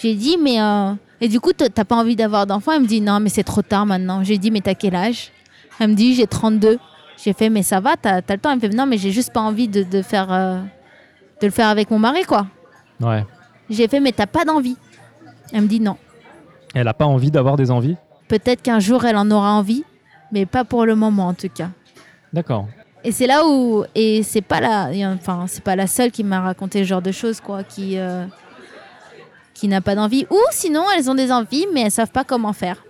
[0.00, 0.58] J'ai dit, mais.
[1.20, 3.62] Et du coup, t'as pas envie d'avoir d'enfant Elle me dit, non, mais c'est trop
[3.62, 4.22] tard maintenant.
[4.24, 5.30] J'ai dit, mais t'as quel âge?
[5.80, 6.78] Elle me dit, j'ai 32.
[7.22, 8.50] J'ai fait, mais ça va, t'as as le temps.
[8.50, 10.58] Elle me fait, non, mais j'ai juste pas envie de, de faire, euh,
[11.40, 12.46] de le faire avec mon mari, quoi.
[13.00, 13.24] Ouais.
[13.70, 14.76] J'ai fait, mais t'as pas d'envie.
[15.52, 15.96] Elle me dit, non.
[16.74, 17.96] Elle a pas envie d'avoir des envies?
[18.28, 19.84] Peut-être qu'un jour, elle en aura envie,
[20.32, 21.70] mais pas pour le moment, en tout cas.
[22.32, 22.66] D'accord.
[23.04, 26.40] Et c'est là où et c'est pas la enfin c'est pas la seule qui m'a
[26.40, 28.24] raconté ce genre de choses quoi qui euh,
[29.54, 32.52] qui n'a pas d'envie ou sinon elles ont des envies mais elles savent pas comment
[32.52, 32.84] faire.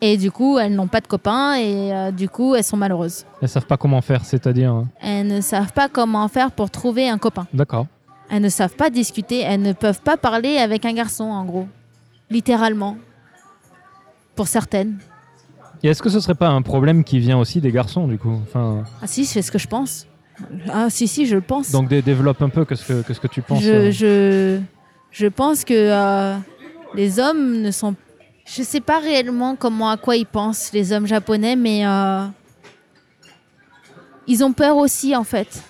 [0.00, 3.24] Et du coup, elles n'ont pas de copains et euh, du coup, elles sont malheureuses.
[3.40, 4.70] Elles savent pas comment faire, c'est-à-dire.
[4.70, 4.88] hein.
[5.00, 7.46] Elles ne savent pas comment faire pour trouver un copain.
[7.54, 7.86] D'accord.
[8.28, 11.68] Elles ne savent pas discuter, elles ne peuvent pas parler avec un garçon en gros.
[12.28, 12.98] Littéralement.
[14.34, 14.98] Pour certaines.
[15.82, 18.40] Et est-ce que ce serait pas un problème qui vient aussi des garçons, du coup?
[18.42, 20.06] Enfin, Ah si, c'est ce que je pense.
[20.70, 21.70] Ah si si, je le pense.
[21.70, 23.62] Donc dé- développe un peu qu'est-ce que, qu'est-ce que tu penses.
[23.62, 23.90] je, euh.
[23.92, 24.60] je,
[25.14, 26.36] je pense que euh,
[26.94, 27.94] les hommes ne sont.
[28.44, 32.26] Je sais pas réellement comment à quoi ils pensent les hommes japonais, mais euh,
[34.26, 35.62] ils ont peur aussi en fait.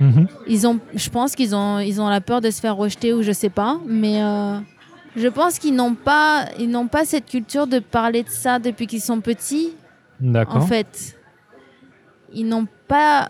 [0.00, 0.26] Mhm.
[0.48, 3.22] Ils ont, je pense qu'ils ont, ils ont la peur de se faire rejeter ou
[3.22, 4.58] je sais pas, mais euh,
[5.14, 8.86] je pense qu'ils n'ont pas, ils n'ont pas cette culture de parler de ça depuis
[8.86, 9.70] qu'ils sont petits.
[10.18, 10.56] D'accord.
[10.56, 11.16] En fait,
[12.32, 13.28] ils n'ont pas.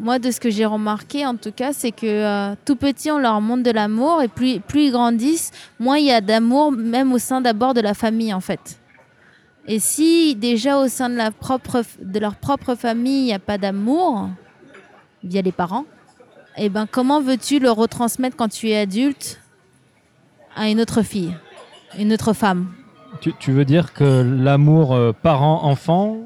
[0.00, 3.18] Moi, de ce que j'ai remarqué, en tout cas, c'est que euh, tout petit, on
[3.18, 7.12] leur montre de l'amour et plus, plus ils grandissent, moins il y a d'amour, même
[7.12, 8.80] au sein d'abord de la famille, en fait.
[9.66, 13.38] Et si déjà au sein de, la propre, de leur propre famille, il n'y a
[13.38, 14.30] pas d'amour
[15.22, 15.84] via les parents,
[16.56, 19.38] eh ben, comment veux-tu le retransmettre quand tu es adulte
[20.56, 21.36] à une autre fille,
[21.98, 22.68] une autre femme?
[23.20, 26.16] Tu, tu veux dire que l'amour euh, parent-enfant,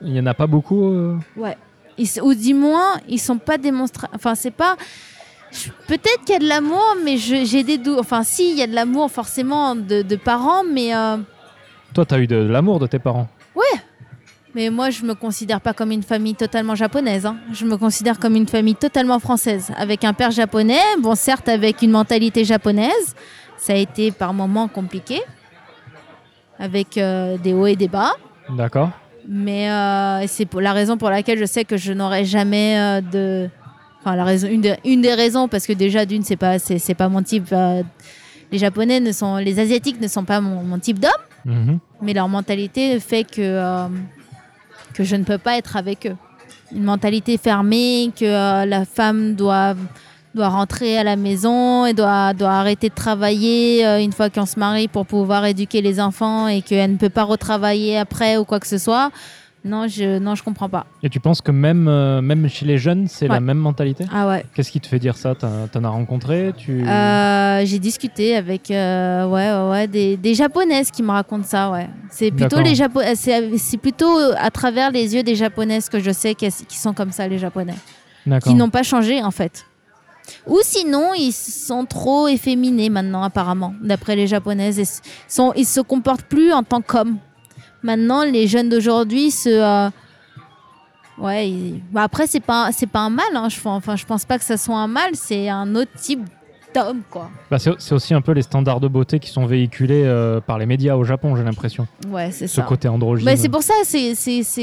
[0.00, 1.18] il y en a pas beaucoup euh?
[1.36, 1.56] Ouais.
[2.02, 4.08] Ils ou du moins, ils sont pas démonstrés.
[4.14, 4.76] Enfin, c'est pas.
[5.86, 7.98] Peut-être qu'il y a de l'amour, mais j'ai des doutes.
[7.98, 11.16] Enfin, si, il y a de l'amour forcément de, de parents, mais, euh,
[11.92, 13.28] Toi, tu as eu de, l'amour de tes parents?
[14.52, 17.24] mais moi, je me considère pas comme une famille totalement japonaise.
[17.24, 17.36] hein.
[17.52, 20.82] Je me considère comme une famille totalement française, avec un père japonais.
[21.00, 23.14] Bon, certes, avec une mentalité japonaise.
[23.56, 25.20] Ça a été par moments compliqué,
[26.58, 28.12] avec euh, des hauts et des bas.
[28.48, 28.90] D'accord.
[29.28, 33.48] Mais euh, c'est la raison pour laquelle je sais que je n'aurai jamais euh, de.
[34.00, 36.94] Enfin, la raison, une, des- une des raisons, parce que déjà, d'une, c'est pas, c'est,
[36.94, 37.48] pas mon type.
[37.52, 37.82] euh,
[38.50, 39.36] les Japonais ne sont.
[39.36, 41.10] Les Asiatiques ne sont pas mon, mon type d'homme,
[41.44, 41.78] Mhm.
[42.02, 43.86] mais leur mentalité fait que, euh,
[44.94, 46.16] que je ne peux pas être avec eux.
[46.74, 49.74] Une mentalité fermée, que la femme doit,
[50.34, 54.46] doit rentrer à la maison et doit, doit arrêter de travailler euh, une fois qu'on
[54.46, 58.44] se marie pour pouvoir éduquer les enfants et qu'elle ne peut pas retravailler après ou
[58.44, 59.10] quoi que ce soit.
[59.62, 60.86] Non, je non, je comprends pas.
[61.02, 64.26] Et tu penses que même, euh, même chez les jeunes, c'est la même mentalité Ah
[64.26, 64.46] ouais.
[64.54, 65.34] Qu'est-ce qui te fait dire ça?
[65.34, 66.52] T'en as rencontré?
[66.56, 66.82] Tu...
[66.88, 71.70] Euh, j'ai discuté avec euh, ouais, ouais, des, des japonaises qui me racontent ça.
[71.70, 71.90] Ouais.
[72.08, 76.10] C'est plutôt les Japo- c'est c'est plutôt à travers les yeux des japonaises que je
[76.10, 77.74] sais qui sont comme ça les japonais,
[78.42, 79.66] qui n'ont pas changé en fait.
[80.46, 84.78] Ou sinon ils sont trop efféminés maintenant apparemment, d'après les japonaises.
[84.78, 87.16] Ils sont ils se comportent plus en tant qu'hommes.
[87.82, 89.90] Maintenant les jeunes d'aujourd'hui se euh,
[91.18, 94.24] Ouais, ils- bah après c'est pas c'est pas un mal hein, je enfin je pense
[94.24, 96.20] pas que ça soit un mal, c'est un autre type
[96.74, 97.28] d'homme quoi.
[97.50, 100.64] Bah, c'est aussi un peu les standards de beauté qui sont véhiculés euh, par les
[100.66, 101.86] médias au Japon, j'ai l'impression.
[102.08, 102.62] Ouais, c'est Ce ça.
[102.62, 103.24] côté androgyne.
[103.26, 104.14] Mais c'est pour ça, c'est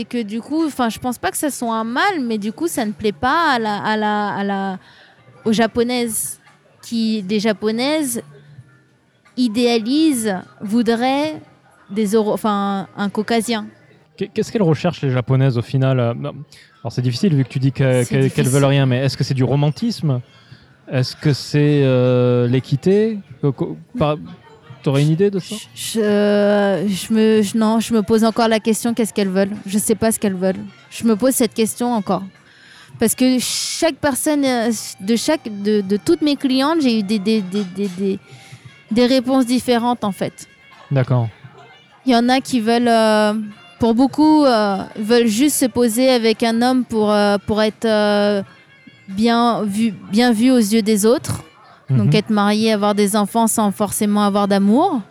[0.10, 2.68] que du coup, enfin, je pense pas que ça soit un mal, mais du coup,
[2.68, 4.78] ça ne plaît pas à la, à la, à la,
[5.46, 6.40] aux japonaises
[6.82, 8.22] qui, des japonaises
[9.36, 11.42] idéalisent, voudraient
[11.90, 13.68] des Euro- enfin, un caucasien.
[14.18, 16.14] Qu'est- Qu'est-ce qu'elles recherchent les japonaises au final euh.
[16.84, 18.44] Alors c'est difficile vu que tu dis qu'elles difficile.
[18.50, 20.22] veulent rien, mais est-ce que c'est du romantisme?
[20.92, 23.20] Est-ce que c'est euh, l'équité?
[24.84, 25.56] T'aurais une idée de ça?
[25.76, 29.52] Je, je me, je- non, je me pose encore la question qu'est-ce qu'elles veulent?
[29.66, 30.64] Je sais pas ce qu'elles veulent.
[30.90, 32.24] Je me pose cette question encore.
[33.00, 34.72] Parce que chaque personne, euh,
[35.02, 38.20] de, chaque, de, de toutes mes clientes, j'ai eu des, des, des, des,
[38.92, 40.48] des, réponses différentes en fait.
[40.90, 41.28] D'accord.
[42.06, 43.34] Il y en a qui veulent, euh,
[43.80, 48.44] pour beaucoup, euh, veulent juste se poser avec un homme pour, euh, pour être
[49.10, 51.44] bien, vu, bien vu aux yeux des autres.
[51.90, 52.16] Donc Mhm.
[52.16, 55.02] être marié, avoir des enfants sans forcément avoir d'amour.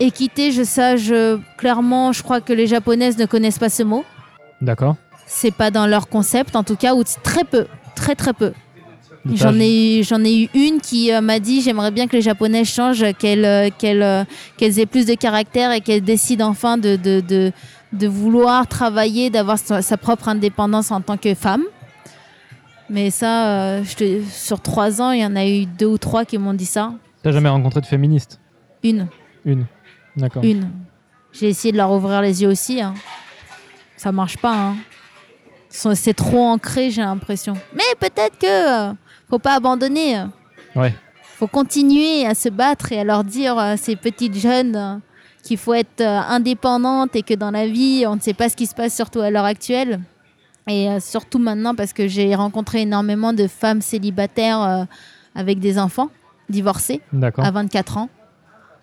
[0.00, 1.12] Équité, je sache
[1.58, 4.04] clairement, je crois que les japonaises ne connaissent pas ce mot.
[4.60, 4.96] D'accord.
[5.26, 8.52] C'est pas dans leur concept, en tout cas, ou très peu, très très peu.
[9.34, 12.22] J'en ai, eu- j'en ai eu une qui euh, m'a dit j'aimerais bien que les
[12.22, 14.24] Japonais changent, qu'elles euh, qu'elles, euh,
[14.56, 17.52] qu'elles aient plus de caractère et qu'elles décident enfin de, de, de,
[17.92, 21.62] de vouloir travailler, d'avoir sa, sa propre indépendance en tant que femme.
[22.88, 26.24] Mais ça, je te- sur trois ans, il y en a eu deux ou trois
[26.24, 26.92] qui m'ont dit ça.
[27.22, 28.40] T'as jamais rencontré de féministe?
[28.82, 29.08] Une,
[29.44, 29.66] Une.
[30.16, 30.42] D'accord.
[30.42, 30.70] une.
[31.32, 32.80] J'ai essayé de leur ouvrir les yeux aussi.
[32.80, 32.94] hein.
[33.98, 34.54] Ça marche pas.
[34.54, 34.76] hein.
[35.70, 37.54] C'est trop ancré, j'ai l'impression.
[37.74, 38.94] Mais peut-être que euh,
[39.28, 40.18] faut pas abandonner.
[40.18, 40.24] euh.
[40.74, 40.94] Ouais.
[41.36, 44.94] faut continuer à se battre et à leur dire à ces petites jeunes euh,
[45.42, 48.56] qu'il faut être euh, indépendante et que dans la vie, on ne sait pas ce
[48.56, 50.00] qui se passe, surtout à l'heure actuelle.
[50.68, 54.84] Et euh, surtout maintenant, parce que j'ai rencontré énormément de femmes célibataires euh,
[55.34, 56.08] avec des enfants,
[56.48, 57.44] divorcées, D'accord.
[57.44, 58.08] à 24 ans.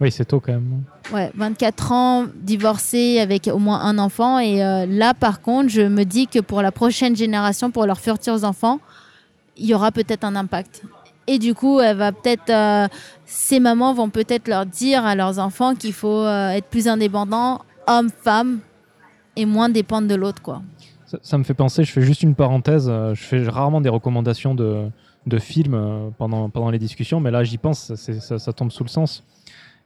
[0.02, 0.84] Oui, c'est tôt quand même.
[1.14, 4.40] Ouais, 24 ans, divorcés avec au moins un enfant.
[4.40, 8.00] Et euh, là, par contre, je me dis que pour la prochaine génération, pour leurs
[8.00, 8.80] futurs enfants,
[9.58, 10.84] il y aura peut-être un impact.
[11.28, 12.88] Et du coup, elle va peut-être, euh,
[13.26, 17.62] ces mamans vont peut-être leur dire à leurs enfants qu'il faut euh, être plus indépendant,
[17.88, 18.60] homme, femme,
[19.36, 20.62] et moins dépendre de l'autre, quoi.
[21.06, 23.90] Ça, ça me fait penser, je fais juste une parenthèse, euh, je fais rarement des
[23.90, 24.90] recommandations de,
[25.26, 28.90] de films euh, pendant, pendant les discussions, mais là j'y pense, ça tombe sous le
[28.90, 29.24] sens.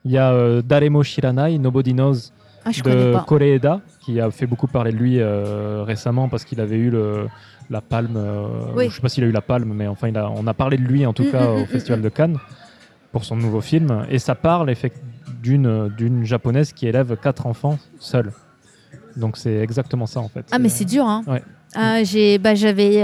[0.06, 2.32] Il y a euh, Daremo Shiranai, Nobody Knows,
[2.66, 3.18] Ah, de.
[3.26, 7.28] Koreeda, qui a fait beaucoup parler de lui euh, récemment parce qu'il avait eu le,
[7.70, 8.90] la palme, euh, Oui.
[8.90, 10.78] je sais pas s'il a eu la palme, mais enfin il a, on a parlé
[10.78, 12.38] de lui en tout Mm, cas mm, au mm, Festival de Cannes
[13.12, 14.72] pour son nouveau film, et ça parle
[15.42, 18.32] d'une d'une japonaise qui élève quatre enfants seule.
[19.18, 20.46] Donc c'est exactement ça en fait.
[20.52, 21.24] Ah, mais c'est dur, hein.
[21.28, 21.44] Ouais.
[21.76, 23.04] Ah, j'ai, bah, j'avais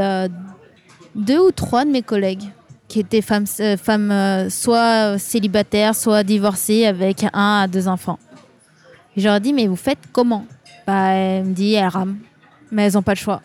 [1.15, 2.43] deux ou trois de mes collègues
[2.87, 8.19] qui étaient femmes, euh, femmes euh, soit célibataires, soit divorcées avec un à deux enfants.
[9.15, 10.45] Et je leur ai dit, mais vous faites comment?
[10.85, 12.17] Bah, elle me dit, elles rament.
[12.71, 13.41] Mais elles n'ont pas le choix.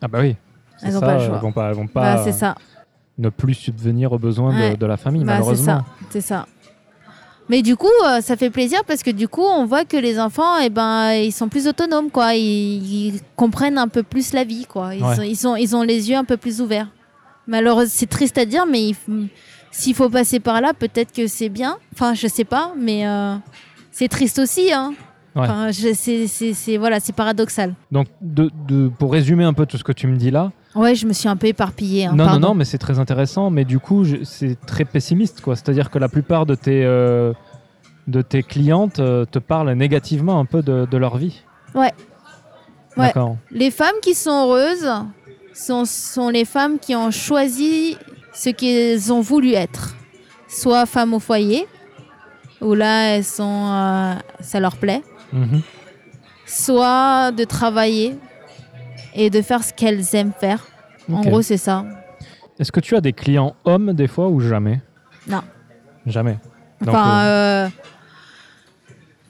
[0.00, 0.36] Ah bah oui.
[0.82, 1.34] Elles ont ça, pas le choix.
[1.36, 2.54] Elles vont pas, elles vont pas Bah, ça.
[3.18, 4.76] ne plus subvenir aux besoins de- Ouais.
[4.76, 5.78] de, la famille, Bah, c'est malheureusement.
[5.80, 5.84] ça.
[6.10, 6.46] C'est ça.
[7.50, 10.20] Mais du coup, euh, ça fait plaisir parce que du coup, on voit que les
[10.20, 12.34] enfants, eh ben, ils sont plus autonomes, quoi.
[12.34, 14.94] Ils, ils comprennent un peu plus la vie, quoi.
[14.94, 15.16] Ils, Ouais.
[15.16, 16.86] sont, ils, sont- ils ont les yeux un peu plus ouverts.
[17.46, 18.92] Malheureusement, c'est triste à dire, mais
[19.70, 21.78] s'il faut passer par là, peut-être que c'est bien.
[21.94, 23.34] Enfin, je sais pas, mais euh,
[23.90, 24.92] c'est triste aussi, hein.
[25.36, 25.42] Ouais.
[25.42, 27.74] Enfin, c'est, voilà, c'est paradoxal.
[27.92, 30.94] Donc, de, de- pour résumer un peu tout ce que tu me dis là, Ouais,
[30.94, 32.06] je me suis un peu éparpillée.
[32.06, 32.48] hein, non, non, pardon.
[32.48, 35.56] non, mais c'est très intéressant, mais du coup, c'est très pessimiste, quoi.
[35.56, 37.32] C'est-à-dire que la plupart de tes, euh,
[38.06, 41.42] de tes clientes euh, te parlent négativement un peu de, de leur vie.
[41.74, 41.92] Ouais.
[42.96, 43.12] Ouais.
[43.52, 44.88] Les femmes qui sont heureuses
[45.54, 47.96] sont, sont les femmes qui ont choisi
[48.32, 49.94] ce qu'elles ont voulu être.
[50.48, 51.66] Soit femmes au foyer,
[52.60, 55.02] où là, elles sont, euh, ça leur plaît.
[55.32, 55.62] Mhm.
[56.46, 58.18] Soit de travailler
[59.14, 60.66] et de faire ce qu'elles aiment faire.
[61.12, 61.84] En gros, c'est ça.
[62.58, 64.80] Est-ce que tu as des clients hommes des fois ou jamais?
[65.26, 65.42] Non.
[66.06, 66.38] Jamais.
[66.80, 67.68] Donc, Enfin, euh, euh,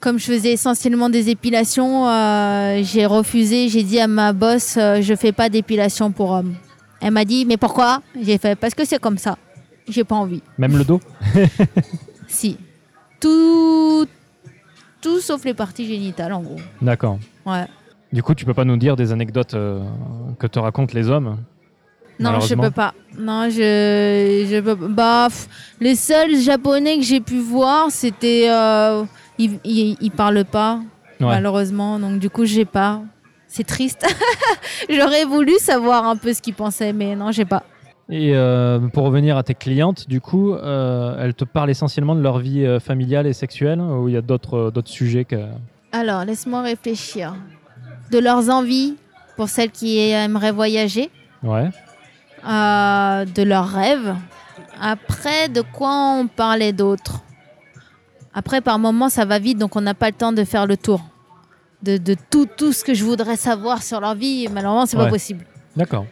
[0.01, 3.69] comme je faisais essentiellement des épilations, euh, j'ai refusé.
[3.69, 6.55] J'ai dit à ma boss, euh, je fais pas d'épilation pour hommes.
[6.99, 8.01] Elle m'a dit, mais pourquoi?
[8.19, 9.37] J'ai fait parce que c'est comme ça.
[9.87, 10.41] J'ai pas envie.
[10.57, 10.99] même le dos?
[12.27, 12.57] Si.
[13.19, 14.07] Tout,
[15.01, 16.55] tout sauf les parties génitales, en gros.
[16.81, 17.19] D'accord.
[17.45, 17.65] Ouais.
[18.13, 19.81] Du coup, tu peux pas nous dire des anecdotes euh,
[20.39, 21.37] que te racontent les hommes?
[22.19, 22.93] Non, je peux pas.
[23.17, 24.87] Non, je, je peux pas.
[24.87, 25.49] Bah, pff,
[25.81, 29.03] les seuls japonais que j'ai pu voir, c'était, euh,
[29.43, 30.79] ils, ils, ils parlent pas.
[31.19, 31.27] Ouais.
[31.27, 31.99] malheureusement.
[31.99, 33.01] Donc du coup, j'ai pas.
[33.47, 34.05] C'est triste.
[34.89, 37.63] J'aurais voulu savoir un peu ce qu'ils pensaient, mais non, j'ai pas.
[38.09, 42.21] Et euh, pour revenir à tes clientes, du coup, euh, elles te parlent essentiellement de
[42.21, 45.35] leur vie euh, familiale et sexuelle ou il y a d'autres euh, d'autres sujets que...
[45.91, 47.35] Alors, laisse-moi réfléchir.
[48.11, 48.95] De leurs envies
[49.37, 51.09] pour celles qui aimeraient voyager,
[51.43, 51.69] Ouais.
[52.47, 54.15] euh, de leurs rêves.
[54.81, 57.21] Après, de quoi on parlait d'autre?
[58.33, 60.77] Après, par moments, ça va vite, donc on n'a pas le temps de faire le
[60.77, 61.01] tour.
[61.83, 65.05] De, de tout, tout ce que je voudrais savoir sur leur vie, malheureusement, c'est Ouais.
[65.05, 65.45] pas possible.
[65.75, 66.05] D'accord.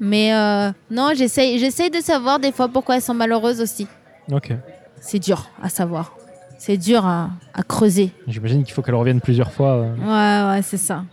[0.00, 3.86] Mais euh, non, j'essaye j'essaye de savoir des fois pourquoi elles sont malheureuses aussi.
[4.30, 4.52] Ok.
[5.00, 6.14] C'est dur à savoir.
[6.58, 8.12] C'est dur à, à creuser.
[8.26, 9.74] J'imagine qu'il faut qu'elles reviennent plusieurs fois.
[9.76, 9.94] euh.
[9.96, 11.04] Ouais, ouais, c'est ça.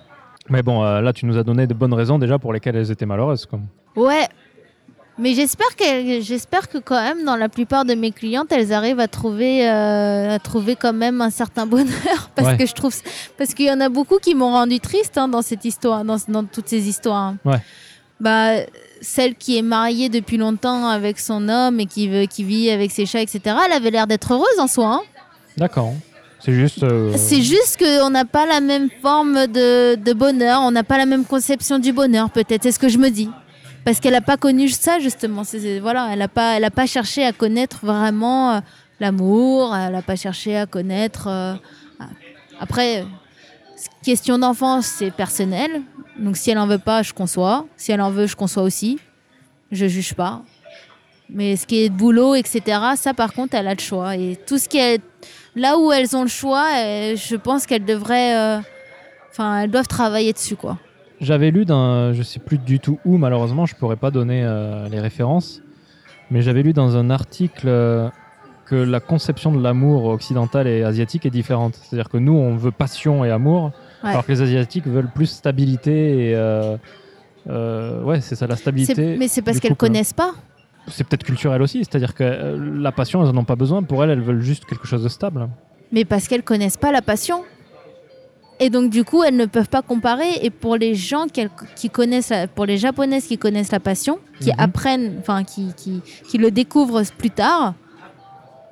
[0.49, 2.91] Mais bon, euh, là, tu nous as donné de bonnes raisons déjà pour lesquelles elles
[2.91, 3.45] étaient malheureuses.
[3.47, 3.59] Quoi.
[3.95, 4.27] Ouais.
[5.17, 8.99] Mais j'espère que j'espère que quand même dans la plupart de mes clientes, elles arrivent
[8.99, 12.57] à trouver euh, à trouver quand même un certain bonheur parce Ouais.
[12.57, 12.93] que je trouve
[13.37, 16.17] parce qu'il y en a beaucoup qui m'ont rendu triste hein, dans cette histoire dans,
[16.27, 17.23] dans toutes ces histoires.
[17.23, 17.37] hein.
[17.45, 17.59] Ouais.
[18.19, 18.55] Bah
[19.01, 22.91] celle qui est mariée depuis longtemps avec son homme et qui veut qui vit avec
[22.91, 23.55] ses chats etc.
[23.65, 24.87] Elle avait l'air d'être heureuse en soi.
[24.87, 25.01] hein.
[25.57, 25.93] D'accord.
[26.39, 26.83] C'est juste...
[26.83, 30.97] euh, C'est juste qu'on n'a pas la même forme de, de bonheur, on n'a pas
[30.97, 33.29] la même conception du bonheur, peut-être, c'est ce que je me dis.
[33.85, 35.43] Parce qu'elle n'a pas connu ça justement.
[35.79, 38.59] Voilà, elle n'a pas, elle a pas cherché à connaître vraiment euh,
[38.99, 39.75] l'amour.
[39.75, 41.27] Elle n'a pas cherché à connaître.
[41.27, 41.53] euh,
[41.99, 42.07] ah.
[42.59, 43.05] après,
[44.03, 45.83] question d'enfance, c'est personnel.
[46.17, 47.67] Donc si elle en veut pas, je conçois.
[47.77, 48.97] Si elle en veut, je conçois aussi.
[49.71, 50.41] Je juge pas.
[51.29, 52.63] Mais ce qui est de boulot, etc.,
[52.95, 54.15] ça par contre, elle a le choix.
[54.15, 54.99] Et tout ce qui est
[55.55, 58.59] là où elles ont le choix, euh, je pense qu'elles devraient,
[59.29, 60.79] enfin, elles doivent travailler dessus, quoi.
[61.25, 64.87] J'avais lu dans, je sais plus du tout où, malheureusement, je pourrais pas donner euh,
[64.89, 65.59] les références,
[66.29, 68.09] mais j'avais lu dans un article euh,
[68.67, 71.73] que la conception de l'amour occidental et asiatique est différente.
[71.81, 73.71] C'est-à-dire que nous, on veut passion et amour,
[74.03, 74.11] Ouais.
[74.11, 76.77] alors que les asiatiques veulent plus stabilité et euh,
[78.03, 79.15] ouais, c'est ça, la stabilité.
[79.17, 80.33] Mais c'est parce qu'elles connaissent pas.
[80.87, 82.23] C'est peut-être culturel aussi, c'est-à-dire que
[82.79, 83.81] la passion, elles en ont pas besoin.
[83.81, 85.49] Pour elles, elles veulent juste quelque chose de stable.
[85.91, 87.43] Mais parce qu'elles connaissent pas la passion.
[88.59, 90.39] Et donc du coup, elles ne peuvent pas comparer.
[90.41, 91.25] Et pour les gens
[91.75, 94.55] qui connaissent, la- pour les japonaises qui connaissent la passion, qui Mhm.
[94.59, 97.73] apprennent, enfin qui, qui, qui le découvrent plus tard,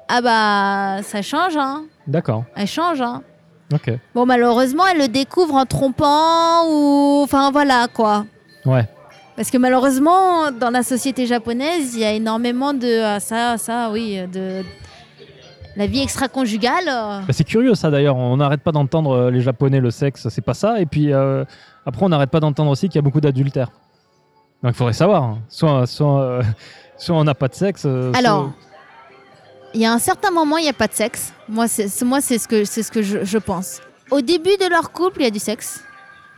[0.08, 1.84] ah bah ça change, hein.
[2.08, 2.44] D'accord.
[2.56, 3.24] Elle change, hein.
[3.74, 3.92] Ok.
[4.14, 8.26] Bon malheureusement, elles le découvrent en trompant ou, enfin voilà quoi.
[8.66, 8.88] Ouais.
[9.36, 13.90] Parce que malheureusement, dans la société japonaise, il y a énormément de ah, ça, ça,
[13.92, 14.62] oui, de
[15.76, 16.88] la vie extra-conjugale.
[16.88, 20.28] euh, Bah, c'est curieux ça d'ailleurs, on n'arrête pas d'entendre euh, les Japonais, le sexe,
[20.30, 20.80] c'est pas ça.
[20.80, 21.44] Et puis euh,
[21.86, 23.70] après, on n'arrête pas d'entendre aussi qu'il y a beaucoup d'adultères.
[24.64, 25.40] Donc il faudrait savoir, hein.
[25.50, 26.42] soit, soit,
[26.98, 27.82] soit on n'a pas de sexe.
[27.82, 28.52] soit- Alors,
[29.74, 31.34] il y a un certain moment, il n'y a pas de sexe.
[31.50, 33.82] Moi, c'est moi, c'est ce que c'est ce que je, je pense.
[34.12, 35.84] Au début de leur couple, il y a du sexe.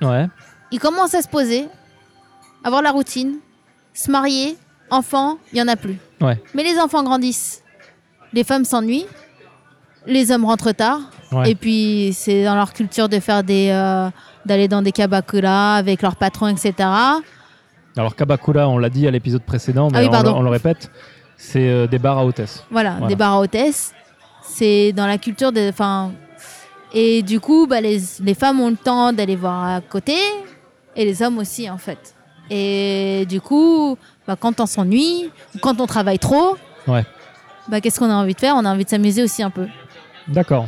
[0.02, 0.28] Ouais,
[0.72, 1.68] Ils commencent à se poser,
[2.64, 3.36] avoir la routine,
[3.94, 4.57] se marier,
[4.90, 5.98] enfants, il y en a plus.
[6.22, 6.41] Ouais.
[6.53, 7.64] Mais les enfants grandissent,
[8.34, 9.06] les femmes s'ennuient,
[10.07, 10.99] les hommes rentrent tard.
[11.32, 11.52] ouais.
[11.52, 13.69] Et puis, c'est dans leur culture de faire des.
[13.72, 14.10] euh,
[14.45, 16.73] d'aller dans des kabakura avec leur patron, etc.
[17.98, 20.36] Alors Kabakura, on l'a dit à l'épisode précédent, mais Ah oui, on, le, pardon.
[20.38, 20.91] on le répète,
[21.38, 22.64] c'est euh, des bars à hôtesse.
[22.69, 23.07] Voilà, Voilà.
[23.07, 23.94] des bars à hôtesses.
[24.44, 25.69] C'est dans la culture de.
[25.69, 26.11] Enfin.
[26.94, 30.15] Et du coup, bah, les, les femmes ont le temps d'aller voir à côté,
[30.95, 32.14] et les hommes aussi, en fait.
[32.49, 36.56] Et du coup, bah, quand on s'ennuie, quand on travaille trop,
[36.88, 37.03] Ouais.
[37.68, 38.53] bah, qu'est-ce qu'on a envie de faire?
[38.56, 39.65] On a envie de s'amuser aussi un peu.
[40.27, 40.68] D'accord.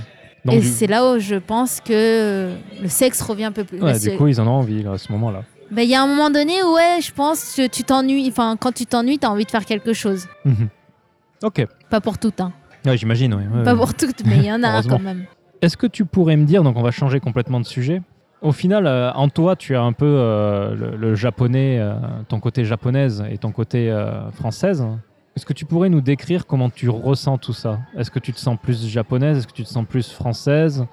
[0.49, 3.81] Et du, c'est là où je pense que le sexe revient un peu plus.
[3.81, 5.43] ouais, du coup, ils en ont envie là, à ce moment-là.
[5.71, 8.29] Bah, Il y a un moment donné où, ouais, je pense que tu t'ennuies.
[8.29, 10.25] Enfin, quand tu t'ennuies, tu as envie de faire quelque chose.
[10.45, 10.69] Mhm.
[11.43, 11.65] Ok.
[11.89, 12.53] Pas pour toutes, hein.
[12.85, 13.43] Ouais, J'imagine, oui.
[13.53, 13.77] Ouais, Pas ouais.
[13.79, 15.25] pour toutes, mais il y en a quand même.
[15.61, 18.01] Est-ce que tu pourrais me dire, donc on va changer complètement de sujet,
[18.41, 21.95] au final, euh, en toi, tu as un peu euh, le, le japonais, euh,
[22.29, 23.91] ton côté japonaise et ton côté
[24.34, 24.85] française.
[25.38, 27.80] Est-ce que tu pourrais nous décrire comment tu ressens tout ça?
[27.95, 29.38] Est-ce que tu te sens plus japonaise?
[29.38, 30.84] Est-ce que tu te sens plus française?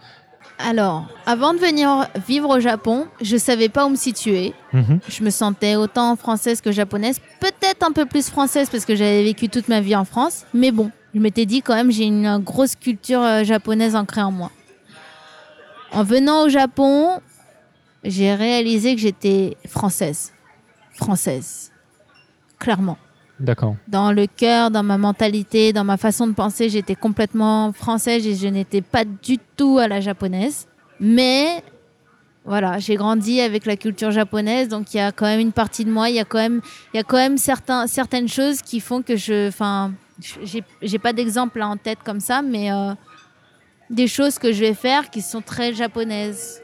[0.59, 4.53] Alors, avant de venir vivre au Japon, je savais pas où me situer.
[4.75, 5.01] Mhm.
[5.09, 9.25] Je me sentais autant française que japonaise, peut-être un peu plus française parce que j'avais
[9.25, 10.45] vécu toute ma vie en France.
[10.53, 14.31] Mais bon, je m'étais dit quand même j'ai une grosse culture euh, japonaise ancrée en
[14.31, 14.51] moi.
[15.91, 17.19] En venant au Japon,
[18.05, 20.35] j'ai réalisé que j'étais française.
[20.93, 21.73] Française.
[22.59, 22.99] Clairement.
[23.41, 23.77] D'accord.
[23.89, 28.35] Dans le cœur, dans ma mentalité, dans ma façon de penser, j'étais complètement française et
[28.37, 30.67] je n'étais pas du tout à la japonaise.
[31.01, 31.63] Mais
[32.45, 35.85] voilà, j'ai grandi avec la culture japonaise, donc il y a quand même une partie
[35.85, 36.61] de moi, il y a quand même,
[36.93, 39.93] il y a quand même certains, certaines choses qui font que je, enfin,
[40.83, 42.93] j'ai pas d'exemple en tête comme ça, mais euh,
[43.91, 46.63] des choses que je vais faire qui sont très japonaises.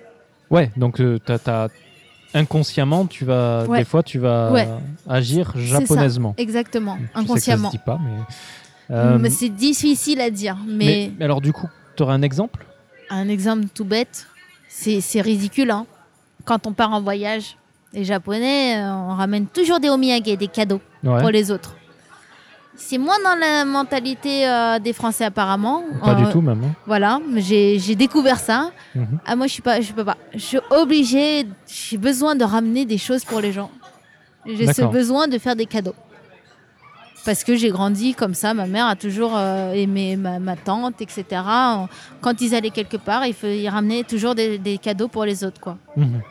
[0.50, 1.68] Ouais, donc euh, t'as-
[2.34, 3.78] inconsciemment, tu vas, Ouais.
[3.78, 4.68] des fois, tu vas Ouais.
[5.08, 6.34] agir C'est ça, japonaisement.
[6.38, 7.70] Exactement, Je sais que ça inconsciemment.
[7.70, 8.94] se dit pas, mais.
[8.94, 12.64] euh, c'est difficile à dire, mais, alors, du coup, tu aurais un exemple?
[13.10, 14.26] Un exemple tout bête,
[14.68, 15.70] c'est ridicule.
[15.70, 15.86] Hein.
[16.44, 17.56] Quand on part en voyage,
[17.92, 21.20] les Japonais, euh, on ramène toujours des omiyage, des cadeaux Ouais.
[21.20, 21.74] pour les autres.
[22.82, 25.82] C'est moins dans la mentalité euh, des Français apparemment.
[26.02, 26.62] Pas Euh, du tout, même.
[26.64, 26.72] hein.
[26.86, 28.70] Voilà, j'ai découvert ça.
[28.94, 29.18] Mhm.
[29.26, 30.16] Ah moi je suis pas, je peux pas.
[30.34, 33.70] Je suis obligée, j'ai besoin de ramener des choses pour les gens.
[34.46, 35.94] J'ai ce besoin de faire des cadeaux.
[37.26, 41.02] Parce que j'ai grandi comme ça, ma mère a toujours euh, aimé ma, ma tante,
[41.02, 41.24] etc.
[42.22, 45.60] Quand ils allaient quelque part, ils, ils ramenaient toujours des, des cadeaux pour les autres,
[45.60, 45.76] quoi.
[45.98, 46.22] Mhm.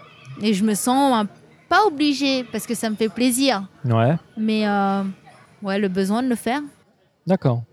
[0.42, 1.28] Et je me sens un-
[1.70, 4.16] pas obligée parce que ça me fait plaisir, Ouais.
[4.36, 5.04] mais euh,
[5.64, 6.62] ouais, le besoin de le faire.
[7.28, 7.64] D'accord.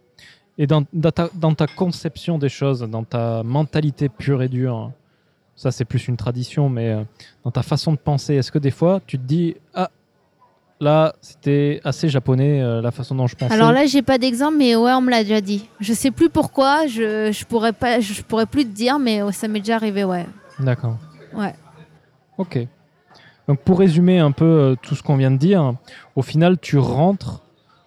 [0.58, 4.90] Et dans, dans ta, dans ta conception des choses, dans ta mentalité pure et dure,
[5.54, 7.02] ça c'est plus une tradition, mais euh,
[7.44, 9.90] dans ta façon de penser, est-ce que des fois tu te dis ah
[10.80, 14.56] là c'était assez japonais euh, la façon dont je pensais Alors là, j'ai pas d'exemple,
[14.56, 15.68] mais ouais, on me l'a déjà dit.
[15.80, 19.48] Je sais plus pourquoi, je, je pourrais pas, je pourrais plus te dire, mais ça
[19.48, 20.26] m'est déjà arrivé, ouais.
[20.58, 20.96] D'accord.
[21.34, 21.54] Ouais.
[22.38, 22.58] Ok.
[23.48, 25.74] Donc pour résumer un peu euh, tout ce qu'on vient de dire,
[26.16, 27.42] au final tu rentres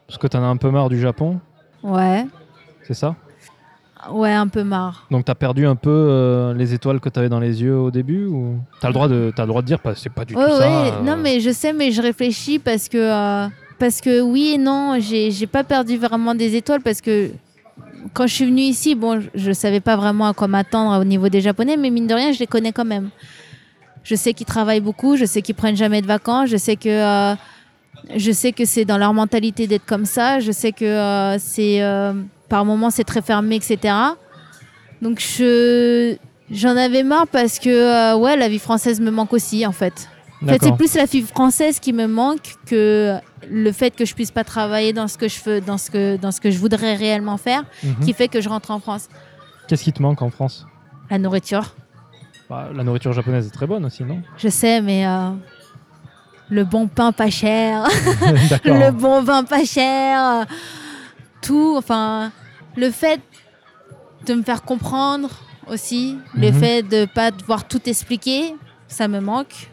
[0.09, 1.39] parce que tu en as un peu marre du Japon,
[1.83, 2.25] Ouais,
[2.83, 3.15] c'est ça?
[4.11, 5.05] Ouais, un peu marre.
[5.11, 7.75] Donc tu as perdu un peu euh, les étoiles que tu avais dans les yeux
[7.77, 10.01] au début ou tu as le droit de t'as le droit de dire parce que
[10.01, 10.59] c'est pas du Ouais, tout ça.
[10.59, 14.53] ouais, euh, non, mais je sais, mais je réfléchis parce que, euh, parce que oui
[14.55, 17.29] et non, j'ai j'ai pas perdu vraiment des étoiles parce que
[18.13, 21.03] quand je suis venue ici, bon, je- je savais pas vraiment à quoi m'attendre au
[21.05, 23.09] niveau des Japonais, mais mine de rien, je les connais quand même.
[24.03, 26.89] Je sais qu'ils travaillent beaucoup, je sais qu'ils prennent jamais de vacances, je sais que,
[26.89, 27.35] euh,
[28.15, 31.81] je sais que c'est dans leur mentalité d'être comme ça, je sais que euh, c'est,
[31.81, 32.13] euh,
[32.47, 33.93] par moments, c'est très fermé, etc.
[35.01, 36.15] Donc je,
[36.51, 40.09] j'en avais marre parce que, euh, ouais, la vie française me manque aussi, en fait.
[40.41, 43.15] En fait, c'est plus la fille française qui me manque que
[43.49, 46.15] le fait que je puisse pas travailler dans ce que je fais, dans ce que,
[46.15, 48.05] dans ce que je voudrais réellement faire, Mhm.
[48.05, 49.09] qui fait que je rentre en France.
[49.67, 50.65] Qu'est-ce qui te manque en France?
[51.09, 51.75] La nourriture,
[52.49, 54.21] Bah, La nourriture japonaise est très bonne aussi, non?
[54.37, 55.29] Je sais, mais euh,
[56.49, 57.83] le bon pain pas cher,
[58.65, 60.45] le bon vin pas cher,
[61.41, 62.31] tout, enfin,
[62.75, 63.21] le fait
[64.25, 65.29] de me faire comprendre
[65.71, 66.59] aussi, le Mhm.
[66.59, 68.55] fait de pas devoir tout expliquer,
[68.87, 69.69] ça me manque.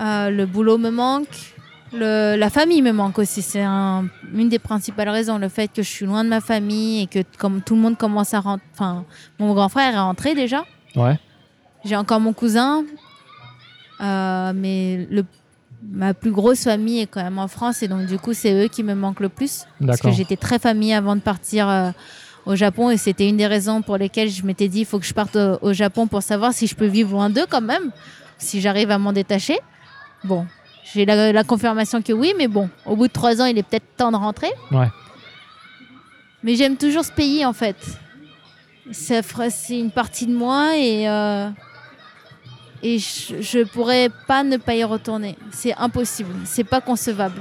[0.00, 1.52] Euh, le boulot me manque.
[1.92, 3.40] Le- la famille me manque aussi.
[3.42, 5.38] C'est un- une des principales raisons.
[5.38, 7.96] Le fait que je suis loin de ma famille et que comme tout le monde
[7.96, 8.66] commence à rentrer.
[8.72, 9.04] Enfin,
[9.38, 10.64] mon grand frère est rentré déjà.
[10.96, 11.16] Ouais.
[11.84, 12.82] J'ai encore mon cousin.
[14.00, 15.24] Euh, mais le,
[15.82, 17.82] ma plus grosse famille est quand même en France.
[17.82, 19.64] Et donc, du coup, c'est eux qui me manquent le plus.
[19.86, 21.90] Parce que j'étais très famille avant de partir euh,
[22.46, 22.90] au Japon.
[22.90, 25.36] Et c'était une des raisons pour lesquelles je m'étais dit il faut que je parte
[25.36, 27.90] au, au Japon pour savoir si je peux vivre loin d'eux quand même.
[28.38, 29.58] Si j'arrive à m'en détacher.
[30.24, 30.46] Bon,
[30.92, 33.62] j'ai la, la confirmation que oui, mais bon, au bout de trois ans, il est
[33.62, 34.50] peut-être temps de rentrer.
[34.70, 34.88] Ouais.
[36.42, 37.76] Mais j'aime toujours ce pays en fait.
[38.92, 39.22] C'est
[39.70, 41.48] une partie de moi et, euh,
[42.84, 45.36] et je, je pourrais pas ne pas y retourner.
[45.50, 47.40] C'est impossible, c'est pas concevable.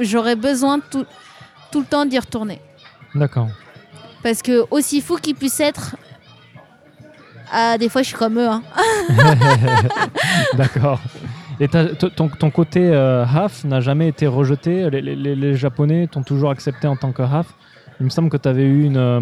[0.00, 1.04] J'aurais besoin tout,
[1.70, 2.58] tout le temps d'y retourner.
[3.14, 3.48] D'accord.
[4.22, 5.94] Parce que aussi fou qu'ils puissent être,
[7.52, 8.48] ah, des fois je suis comme eux.
[8.48, 8.62] hein.
[10.56, 11.00] D'accord.
[11.60, 14.88] Et ton, ton côté euh, half n'a jamais été rejeté?
[14.90, 17.46] Les, les- les- les Japonais t'ont toujours accepté en tant que half?
[18.00, 18.96] Il me semble que tu avais eu une.
[18.96, 19.20] euh,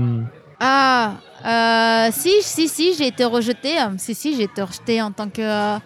[0.60, 1.12] Ah,
[1.44, 3.78] euh, si, si, si, j'ai été rejetée.
[3.78, 5.42] Euh, Si, si, j'ai été rejetée en tant que.
[5.42, 5.78] euh,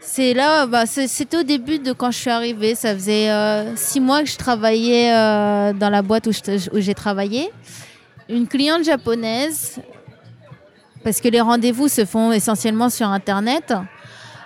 [0.00, 2.74] C'est là, bah, c'est- c'était au début de quand je suis arrivée.
[2.74, 7.50] Ça faisait euh, six mois que je travaillais euh, dans la boîte où j'ai travaillé.
[8.30, 9.78] Une cliente japonaise,
[11.04, 13.74] parce que les rendez-vous se font essentiellement sur Internet,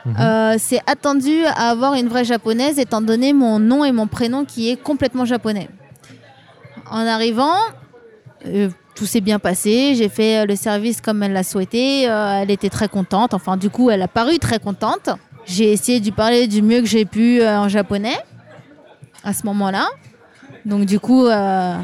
[0.04, 0.16] Mhm.
[0.18, 4.44] euh, s'est attendue à avoir une vraie japonaise, étant donné mon nom et mon prénom
[4.44, 5.68] qui est complètement japonais.
[6.90, 7.54] En arrivant,
[8.46, 9.94] euh, tout s'est bien passé.
[9.94, 12.08] J'ai fait euh, le service comme elle l'a souhaité.
[12.08, 13.34] Euh, elle était très contente.
[13.34, 15.10] Enfin, du coup, elle a paru très contente.
[15.44, 18.16] J'ai essayé de parler du mieux que j'ai pu euh, en japonais
[19.24, 19.88] à ce moment-là.
[20.64, 21.82] Donc, du coup, je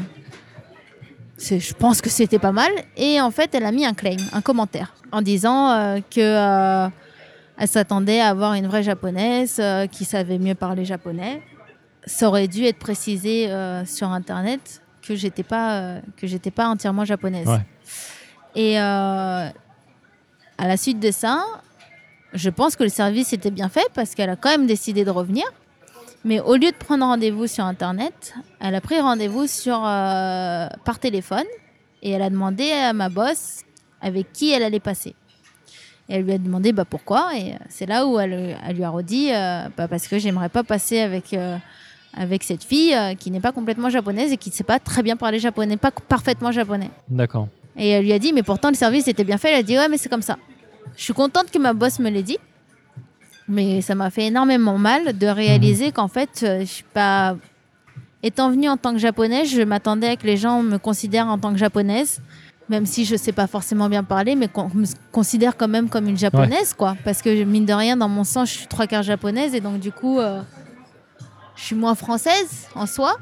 [1.73, 2.71] pense que c'était pas mal.
[2.95, 6.89] Et en fait, elle a mis un claim, un commentaire, en disant euh, que
[7.57, 9.61] elle s'attendait à avoir une vraie japonaise
[9.91, 11.41] qui savait mieux parler japonais.
[12.05, 13.49] Ça aurait dû être précisé
[13.85, 17.47] sur Internet que j'étais pas euh, que j'étais pas entièrement japonaise.
[17.47, 17.65] Ouais.
[18.55, 19.49] Et euh,
[20.57, 21.43] à la suite de ça,
[22.33, 25.11] je pense que le service était bien fait parce qu'elle a quand même décidé de
[25.11, 25.45] revenir.
[26.25, 30.99] Mais au lieu de prendre rendez-vous sur Internet, elle a pris rendez-vous sur euh, par
[30.99, 31.45] téléphone
[32.03, 33.61] et elle a demandé à ma boss
[34.01, 35.15] avec qui elle allait passer.
[36.09, 37.31] Et elle lui a demandé bah, pourquoi?
[37.37, 40.63] Et c'est là où elle, elle lui a redit euh, bah, parce que j'aimerais pas
[40.63, 41.57] passer avec, euh,
[42.15, 45.03] avec cette fille euh, qui n'est pas complètement japonaise et qui ne sait pas très
[45.03, 46.89] bien parler japonais, pas parfaitement japonais.
[47.07, 47.47] D'accord.
[47.77, 49.51] Et elle lui a dit, mais pourtant le service était bien fait.
[49.51, 50.37] Elle a dit, ouais, mais c'est comme ça.
[50.97, 52.37] Je suis contente que ma boss me l'ait dit.
[53.47, 57.35] Mais ça m'a fait énormément mal de réaliser qu'en fait, euh, je suis pas.
[58.21, 61.37] Étant venue en tant que japonaise, je m'attendais à que les gens me considèrent en
[61.37, 62.21] tant que japonaise.
[62.67, 66.07] Même si je sais pas forcément bien parler, mais qu'on me considère quand même comme
[66.07, 66.95] une japonaise, quoi.
[67.03, 69.79] Parce que mine de rien, dans mon sang, je suis trois quarts japonaise et donc
[69.79, 70.41] du coup, euh,
[71.59, 73.15] je suis moins française en soi.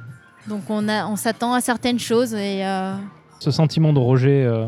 [0.47, 2.65] Donc on, a, on s'attend à certaines choses et.
[2.65, 2.93] euh,
[3.39, 4.67] Ce sentiment de rejet, euh,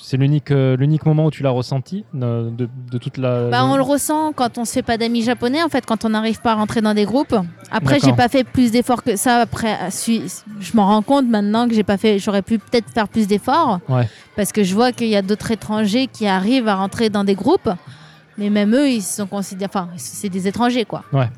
[0.00, 2.50] c'est l'unique euh, l'unique moment où tu l'as ressenti de,
[2.90, 3.50] de toute la.
[3.50, 6.10] Bah, on le ressent quand on se fait pas d'amis japonais, en fait, quand on
[6.10, 7.34] n'arrive pas à rentrer dans des groupes.
[7.70, 9.40] Après, j'ai pas fait plus d'efforts que ça.
[9.40, 12.18] Après, je m'en rends compte maintenant que j'ai pas fait.
[12.18, 14.08] J'aurais pu peut-être faire plus d'efforts Ouais.
[14.36, 17.34] parce que je vois qu'il y a d'autres étrangers qui arrivent à rentrer dans des
[17.34, 17.68] groupes,
[18.38, 19.68] mais même eux, ils sont considérés.
[19.74, 21.02] Enfin, c'est des étrangers, quoi.
[21.12, 21.28] Ouais.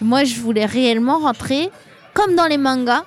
[0.00, 1.70] Moi, je voulais réellement rentrer
[2.14, 3.04] comme dans les mangas,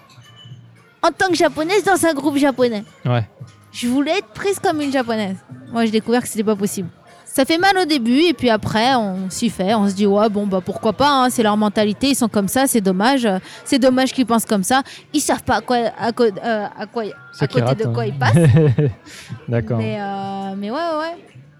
[1.01, 2.83] en tant que japonaise dans un groupe japonais.
[3.05, 3.27] Ouais.
[3.71, 5.37] Je voulais être prise comme une japonaise.
[5.71, 6.89] Moi, j'ai découvert que c'était pas possible.
[7.25, 10.29] Ça fait mal au début et puis après on s'y fait, on se dit ouais
[10.29, 13.37] bon bah pourquoi pas, hein, c'est leur mentalité, ils sont comme ça, c'est dommage, euh,
[13.63, 14.81] c'est dommage qu'ils pensent comme ça,
[15.13, 17.03] ils savent pas à quoi, à, euh, à quoi,
[17.39, 18.05] à côté rate, de quoi hein.
[18.07, 18.33] ils passent.
[19.47, 19.77] D'accord.
[19.77, 21.17] mais, euh, mais ouais ouais ouais.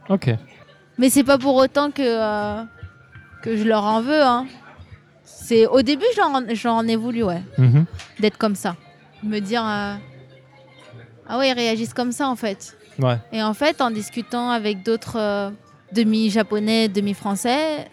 [0.10, 0.35] Ok.
[0.97, 2.64] Mais c'est pas pour autant que, euh,
[3.43, 4.22] que je leur en veux.
[4.22, 4.47] Hein.
[5.49, 6.05] C'est au début,
[6.53, 7.85] j'en ai voulu, ouais, Mhm.
[8.19, 8.76] d'être comme ça,
[9.23, 9.95] me dire euh,
[11.27, 12.77] ah ouais, ils réagissent comme ça en fait.
[12.99, 13.17] Ouais.
[13.31, 15.49] Et en fait, en discutant avec d'autres euh,
[15.91, 17.88] demi-japonais, demi-français,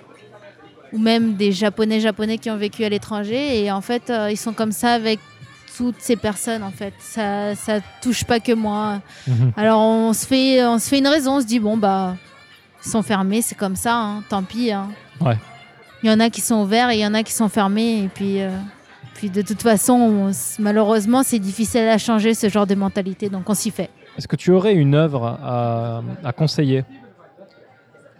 [0.93, 4.37] ou même des japonais japonais qui ont vécu à l'étranger, et en fait, euh, ils
[4.37, 5.19] sont comme ça avec
[5.79, 6.93] toutes ces personnes en fait.
[6.99, 9.01] Ça, ça touche pas que moi.
[9.27, 9.53] Mhm.
[9.57, 12.17] Alors on se fait, on se fait une raison, on se dit bon bah
[12.85, 14.73] ils sont fermés, c'est comme ça, hein, tant pis.
[14.73, 14.89] hein.
[15.23, 15.37] Ouais.
[16.03, 18.05] Il y en a qui sont ouverts et il y en a qui sont fermés
[18.05, 18.51] et puis, euh,
[19.15, 23.49] puis de toute façon, on malheureusement c'est difficile à changer ce genre de mentalité, donc
[23.49, 23.91] on s'y fait.
[24.17, 26.85] Est-ce que tu aurais une œuvre à, à conseiller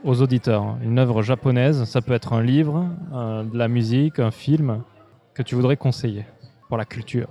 [0.05, 4.31] aux auditeurs Une œuvre japonaise, ça peut être un livre, euh, de la musique, un
[4.31, 4.83] film,
[5.35, 6.25] que tu voudrais conseiller
[6.69, 7.29] pour la culture?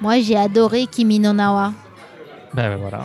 [0.00, 1.72] Moi j'ai adoré Kimi no Nawa.
[2.54, 3.04] Ben voilà.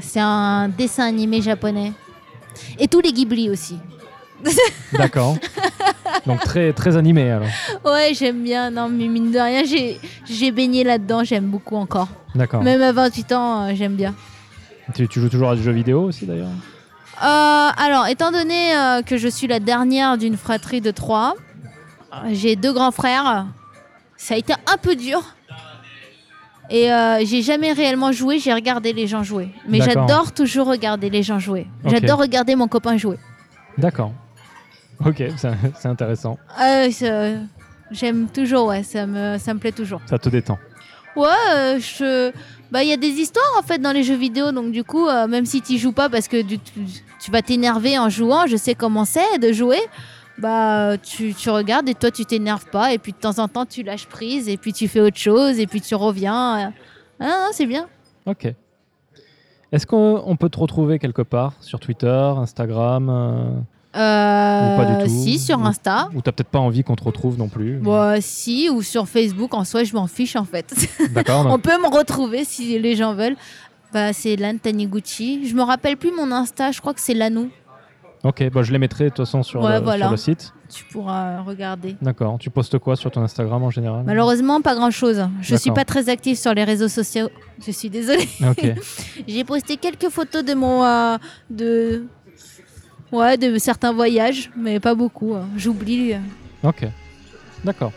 [0.00, 1.92] C'est un dessin animé japonais
[2.78, 3.78] et tous les Ghibli aussi.
[4.92, 5.36] D'accord.
[6.26, 7.48] Donc très, très animé alors.
[7.84, 12.08] Ouais j'aime bien, non mais mine de rien j'ai j'ai baigné là-dedans, j'aime beaucoup encore.
[12.34, 12.62] D'accord.
[12.62, 14.14] Même à 28 ans, euh, j'aime bien.
[14.94, 16.48] Tu, tu joues toujours à des jeux vidéo aussi d'ailleurs?
[17.22, 21.34] Euh, alors, étant donné euh, que je suis la dernière d'une fratrie de trois,
[22.32, 23.46] j'ai deux grands frères.
[24.16, 25.22] Ça a été un peu dur.
[26.70, 29.50] Et euh, j'ai jamais réellement joué, j'ai regardé les gens jouer.
[29.68, 31.66] Mais j'adore toujours regarder les gens jouer.
[31.84, 33.18] J'adore regarder mon copain jouer.
[33.78, 34.12] D'accord.
[35.06, 36.38] Ok, c'est intéressant.
[36.60, 37.38] Euh,
[37.90, 40.00] J'aime toujours, ouais, ça me, ça me plaît toujours.
[40.06, 40.58] Ça te détend.
[41.14, 42.32] Ouais, euh, je...
[42.72, 45.06] bah il y a des histoires en fait dans les jeux vidéo, donc du coup,
[45.06, 48.56] euh, même si tu joues pas parce que tu, tu vas t'énerver en jouant, je
[48.56, 49.78] sais comment c'est de jouer.
[50.38, 53.64] Bah tu, tu regardes et toi tu t'énerves pas et puis de temps en temps
[53.64, 56.72] tu lâches prise et puis tu fais autre chose et puis tu reviens.
[57.20, 57.86] Ah c'est bien.
[58.26, 58.52] Ok.
[59.70, 63.64] Est-ce qu'on on peut te retrouver quelque part sur Twitter, Instagram
[63.94, 65.22] euh, Euh, Ou pas du tout.
[65.22, 66.08] Si sur Insta.
[66.14, 69.54] Ou t'as peut-être pas envie qu'on te retrouve non plus Bah, si ou sur Facebook
[69.54, 70.74] en soi je m'en fiche en fait.
[71.12, 71.46] D'accord.
[71.50, 73.36] On peut me retrouver si les gens veulent.
[73.92, 75.46] Bah, c'est Lan Taniguchi.
[75.48, 77.48] Je me rappelle plus mon Insta, je crois que c'est Lanou.
[78.24, 80.06] Ok, bah, je les mettrai de toute façon sur, Ouais, le, voilà.
[80.06, 80.52] sur le site.
[80.74, 81.94] Tu pourras regarder.
[82.00, 82.38] D'accord.
[82.40, 84.02] Tu postes quoi sur ton Instagram en général?
[84.06, 85.22] Malheureusement, pas grand chose.
[85.42, 87.28] Je suis pas très active sur les réseaux sociaux.
[87.64, 88.26] Je suis désolée.
[89.28, 90.82] J'ai posté quelques photos de mon.
[90.84, 91.18] euh,
[91.50, 92.06] de.
[93.14, 95.34] Ouais, de certains voyages, mais pas beaucoup.
[95.34, 95.46] hein.
[95.56, 96.14] J'oublie.
[96.62, 96.86] Ok.
[97.64, 97.92] D'accord.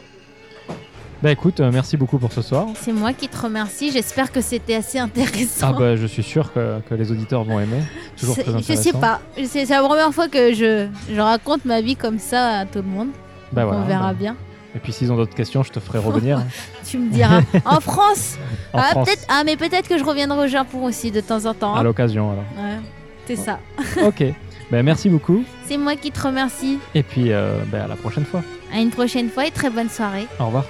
[1.24, 2.68] Bah écoute, euh, merci beaucoup pour ce soir.
[2.76, 3.92] C'est moi qui te remercie.
[3.92, 5.70] J'espère que c'était assez intéressant.
[5.70, 7.82] Ah bah je suis sûr que, que les auditeurs vont aimer.
[8.16, 8.84] Toujours C'est- très je intéressant.
[8.84, 9.20] sais pas.
[9.36, 12.80] C'est c'est la première fois que je, je raconte ma vie comme ça à tout
[12.80, 13.08] le monde.
[13.52, 14.14] Bah On voilà, verra bah.
[14.20, 14.36] bien.
[14.76, 16.38] Et puis s'ils ont d'autres questions, je te ferai revenir.
[16.38, 16.46] hein,
[16.86, 17.42] Tu me diras.
[17.66, 18.38] en France.
[18.74, 19.08] en ah, France.
[19.08, 19.26] peut-être.
[19.28, 21.74] Ah, mais peut-être que je reviendrai au Japon aussi de temps en temps.
[21.74, 21.84] À hein.
[21.84, 22.46] l'occasion alors.
[22.64, 22.78] Ouais,
[23.26, 23.58] c'est ça.
[24.06, 24.24] ok.
[24.72, 25.44] Bah merci beaucoup.
[25.66, 26.80] C'est moi qui te remercie.
[26.94, 28.44] Et puis euh, bah, à la prochaine fois.
[28.74, 30.28] À une prochaine fois et très bonne soirée.
[30.40, 30.66] Au revoir.